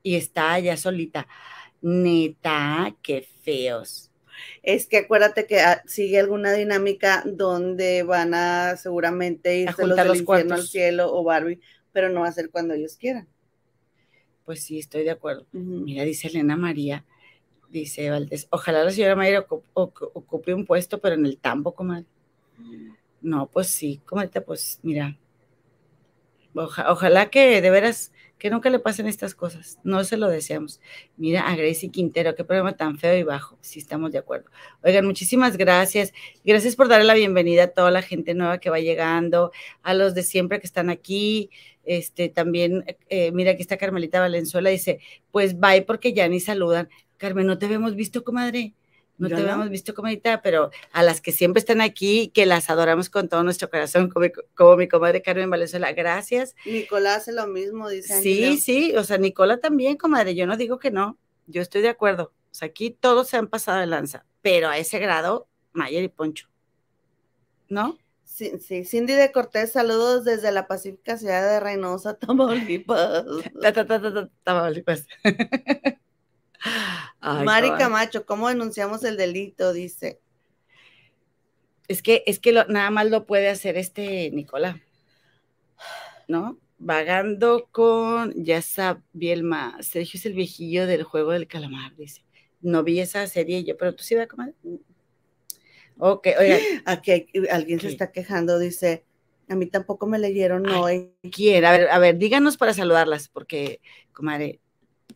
[0.02, 1.26] y está allá solita.
[1.80, 4.10] Neta, qué feos.
[4.62, 10.06] Es que acuérdate que ah, sigue alguna dinámica donde van a seguramente irse los juntar
[10.06, 11.60] del los infierno al cielo o Barbie,
[11.92, 13.26] pero no va a ser cuando ellos quieran.
[14.44, 15.46] Pues sí, estoy de acuerdo.
[15.52, 17.04] Mira, dice Elena María,
[17.70, 19.62] dice Valdés, ojalá la señora ocu-
[20.14, 22.06] ocupe un puesto, pero en el tambo, comadre.
[23.20, 25.16] No, pues sí, comadre, pues mira,
[26.54, 30.80] oja- ojalá que de veras, que nunca le pasen estas cosas, no se lo deseamos.
[31.16, 34.50] Mira a Gracie Quintero, qué programa tan feo y bajo, sí estamos de acuerdo.
[34.84, 36.12] Oigan, muchísimas gracias,
[36.44, 39.52] gracias por darle la bienvenida a toda la gente nueva que va llegando,
[39.82, 41.50] a los de siempre que están aquí,
[41.84, 45.00] este, también, eh, mira, aquí está Carmelita Valenzuela, dice,
[45.32, 46.88] pues bye porque ya ni saludan.
[47.16, 48.74] Carmen, no te habíamos visto, comadre.
[49.18, 49.48] No ¿Ya te no?
[49.48, 53.42] habíamos visto, comadita, pero a las que siempre están aquí, que las adoramos con todo
[53.42, 56.54] nuestro corazón, como, como mi comadre Carmen Valenzuela, gracias.
[56.64, 60.78] Nicolás hace lo mismo, dice Sí, sí, o sea, Nicola también, comadre, yo no digo
[60.78, 62.32] que no, yo estoy de acuerdo.
[62.50, 66.08] O sea, aquí todos se han pasado de lanza, pero a ese grado, Mayer y
[66.08, 66.48] Poncho.
[67.68, 67.98] ¿No?
[68.24, 73.24] Sí, sí, Cindy de Cortés, saludos desde la pacífica ciudad de Reynosa, Tamaulipas.
[73.60, 75.06] Ta, ta, ta, ta, ta, Tamaulipas.
[77.20, 77.68] Ay, Mari.
[77.78, 79.72] Camacho, ¿cómo denunciamos el delito?
[79.72, 80.20] Dice.
[81.88, 84.80] Es que, es que lo- nada más lo puede hacer este Nicola,
[86.26, 86.58] ¿no?
[86.78, 89.76] Vagando con Yasa Bielma.
[89.80, 92.24] Sergio es el viejillo del juego del calamar, dice.
[92.60, 94.54] No vi esa serie yo, pero tú sí, ¿verdad, comadre?
[95.98, 99.04] Ok, oigan, Aquí hay- alguien se está quejando, dice.
[99.48, 101.12] A mí tampoco me leyeron hoy.
[101.32, 101.64] ¿quién?
[101.64, 103.80] A ver, a ver, díganos para saludarlas, porque,
[104.12, 104.60] comadre,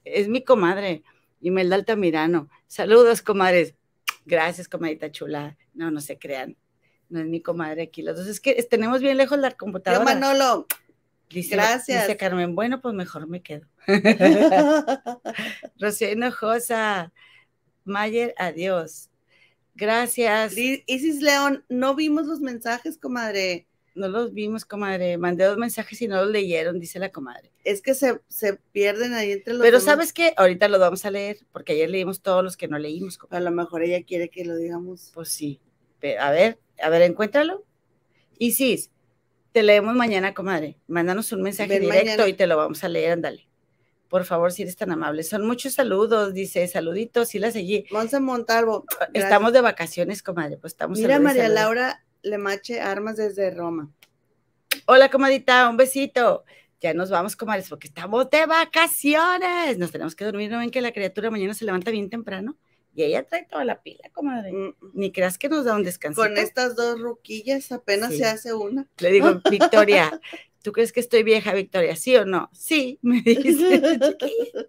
[0.04, 1.02] es mi comadre,
[1.42, 2.48] Imelda Altamirano.
[2.66, 3.74] Saludos, comadres.
[4.24, 5.58] Gracias, comadita chula.
[5.74, 6.56] No, no se crean.
[7.08, 8.00] No es mi comadre aquí.
[8.00, 10.04] Los dos es que tenemos bien lejos la Yo, computadora.
[10.04, 10.66] Manolo.
[11.28, 12.06] Dice, Gracias.
[12.06, 13.66] Dice Carmen, bueno, pues mejor me quedo.
[15.78, 17.12] Rocío Hinojosa,
[17.84, 19.10] Mayer, adiós.
[19.74, 20.56] Gracias.
[20.56, 23.66] Isis León, no vimos los mensajes, comadre.
[23.94, 25.18] No los vimos, comadre.
[25.18, 27.52] Mandé dos mensajes y no los leyeron, dice la comadre.
[27.64, 29.84] Es que se, se pierden ahí entre los Pero demás.
[29.84, 30.32] ¿sabes qué?
[30.36, 33.18] Ahorita lo vamos a leer, porque ayer leímos todos los que no leímos.
[33.18, 33.36] comadre.
[33.46, 35.10] A lo mejor ella quiere que lo digamos.
[35.14, 35.60] Pues sí.
[36.18, 37.64] A ver, a ver, encuéntralo.
[38.38, 38.88] Y sí,
[39.52, 40.78] te leemos mañana, comadre.
[40.88, 42.28] Mándanos un mensaje Ven directo mañana.
[42.28, 43.46] y te lo vamos a leer, ándale.
[44.08, 45.22] Por favor, si eres tan amable.
[45.22, 47.86] Son muchos saludos, dice, saluditos, sí la seguí.
[47.90, 48.84] Monse Montalvo.
[48.98, 49.24] gracias.
[49.24, 51.60] Estamos de vacaciones, comadre, pues estamos Mira, María saludos.
[51.62, 53.90] Laura Lemache Armas desde Roma.
[54.86, 56.44] Hola, comadita, un besito.
[56.80, 59.78] Ya nos vamos, comadres, porque estamos de vacaciones.
[59.78, 62.56] Nos tenemos que dormir, ¿no ven que la criatura mañana se levanta bien temprano?
[62.94, 64.52] Y ella trae toda la pila, comadre.
[64.52, 66.20] Mm, Ni creas que nos da un descanso.
[66.20, 68.18] Con estas dos ruquillas apenas Sí.
[68.18, 68.86] se hace una.
[68.98, 70.20] Le digo, Victoria,
[70.62, 71.96] ¿tú crees que estoy vieja, Victoria?
[71.96, 72.50] ¿Sí o no?
[72.52, 73.80] Sí, me dice.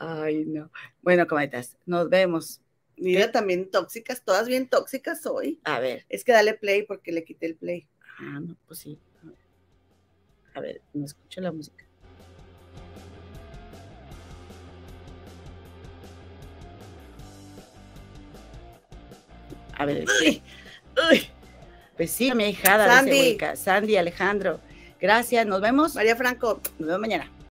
[0.00, 0.70] Ay, no.
[1.02, 2.60] Bueno, comaditas, nos vemos.
[3.00, 5.60] Mira, también tóxicas, todas bien tóxicas hoy.
[5.64, 6.04] A ver.
[6.08, 7.86] Es que dale play porque le quité el play.
[8.18, 8.98] Ah, no, pues sí.
[10.54, 11.84] A ver, no escucho la música.
[19.74, 20.04] A ver.
[20.20, 20.42] Uy.
[21.96, 22.88] Pues sí, mi hijada.
[22.88, 23.38] Sandy.
[23.54, 24.60] Sandy, Alejandro.
[25.00, 25.94] Gracias, nos vemos.
[25.94, 26.60] María Franco.
[26.78, 27.30] Nos vemos mañana.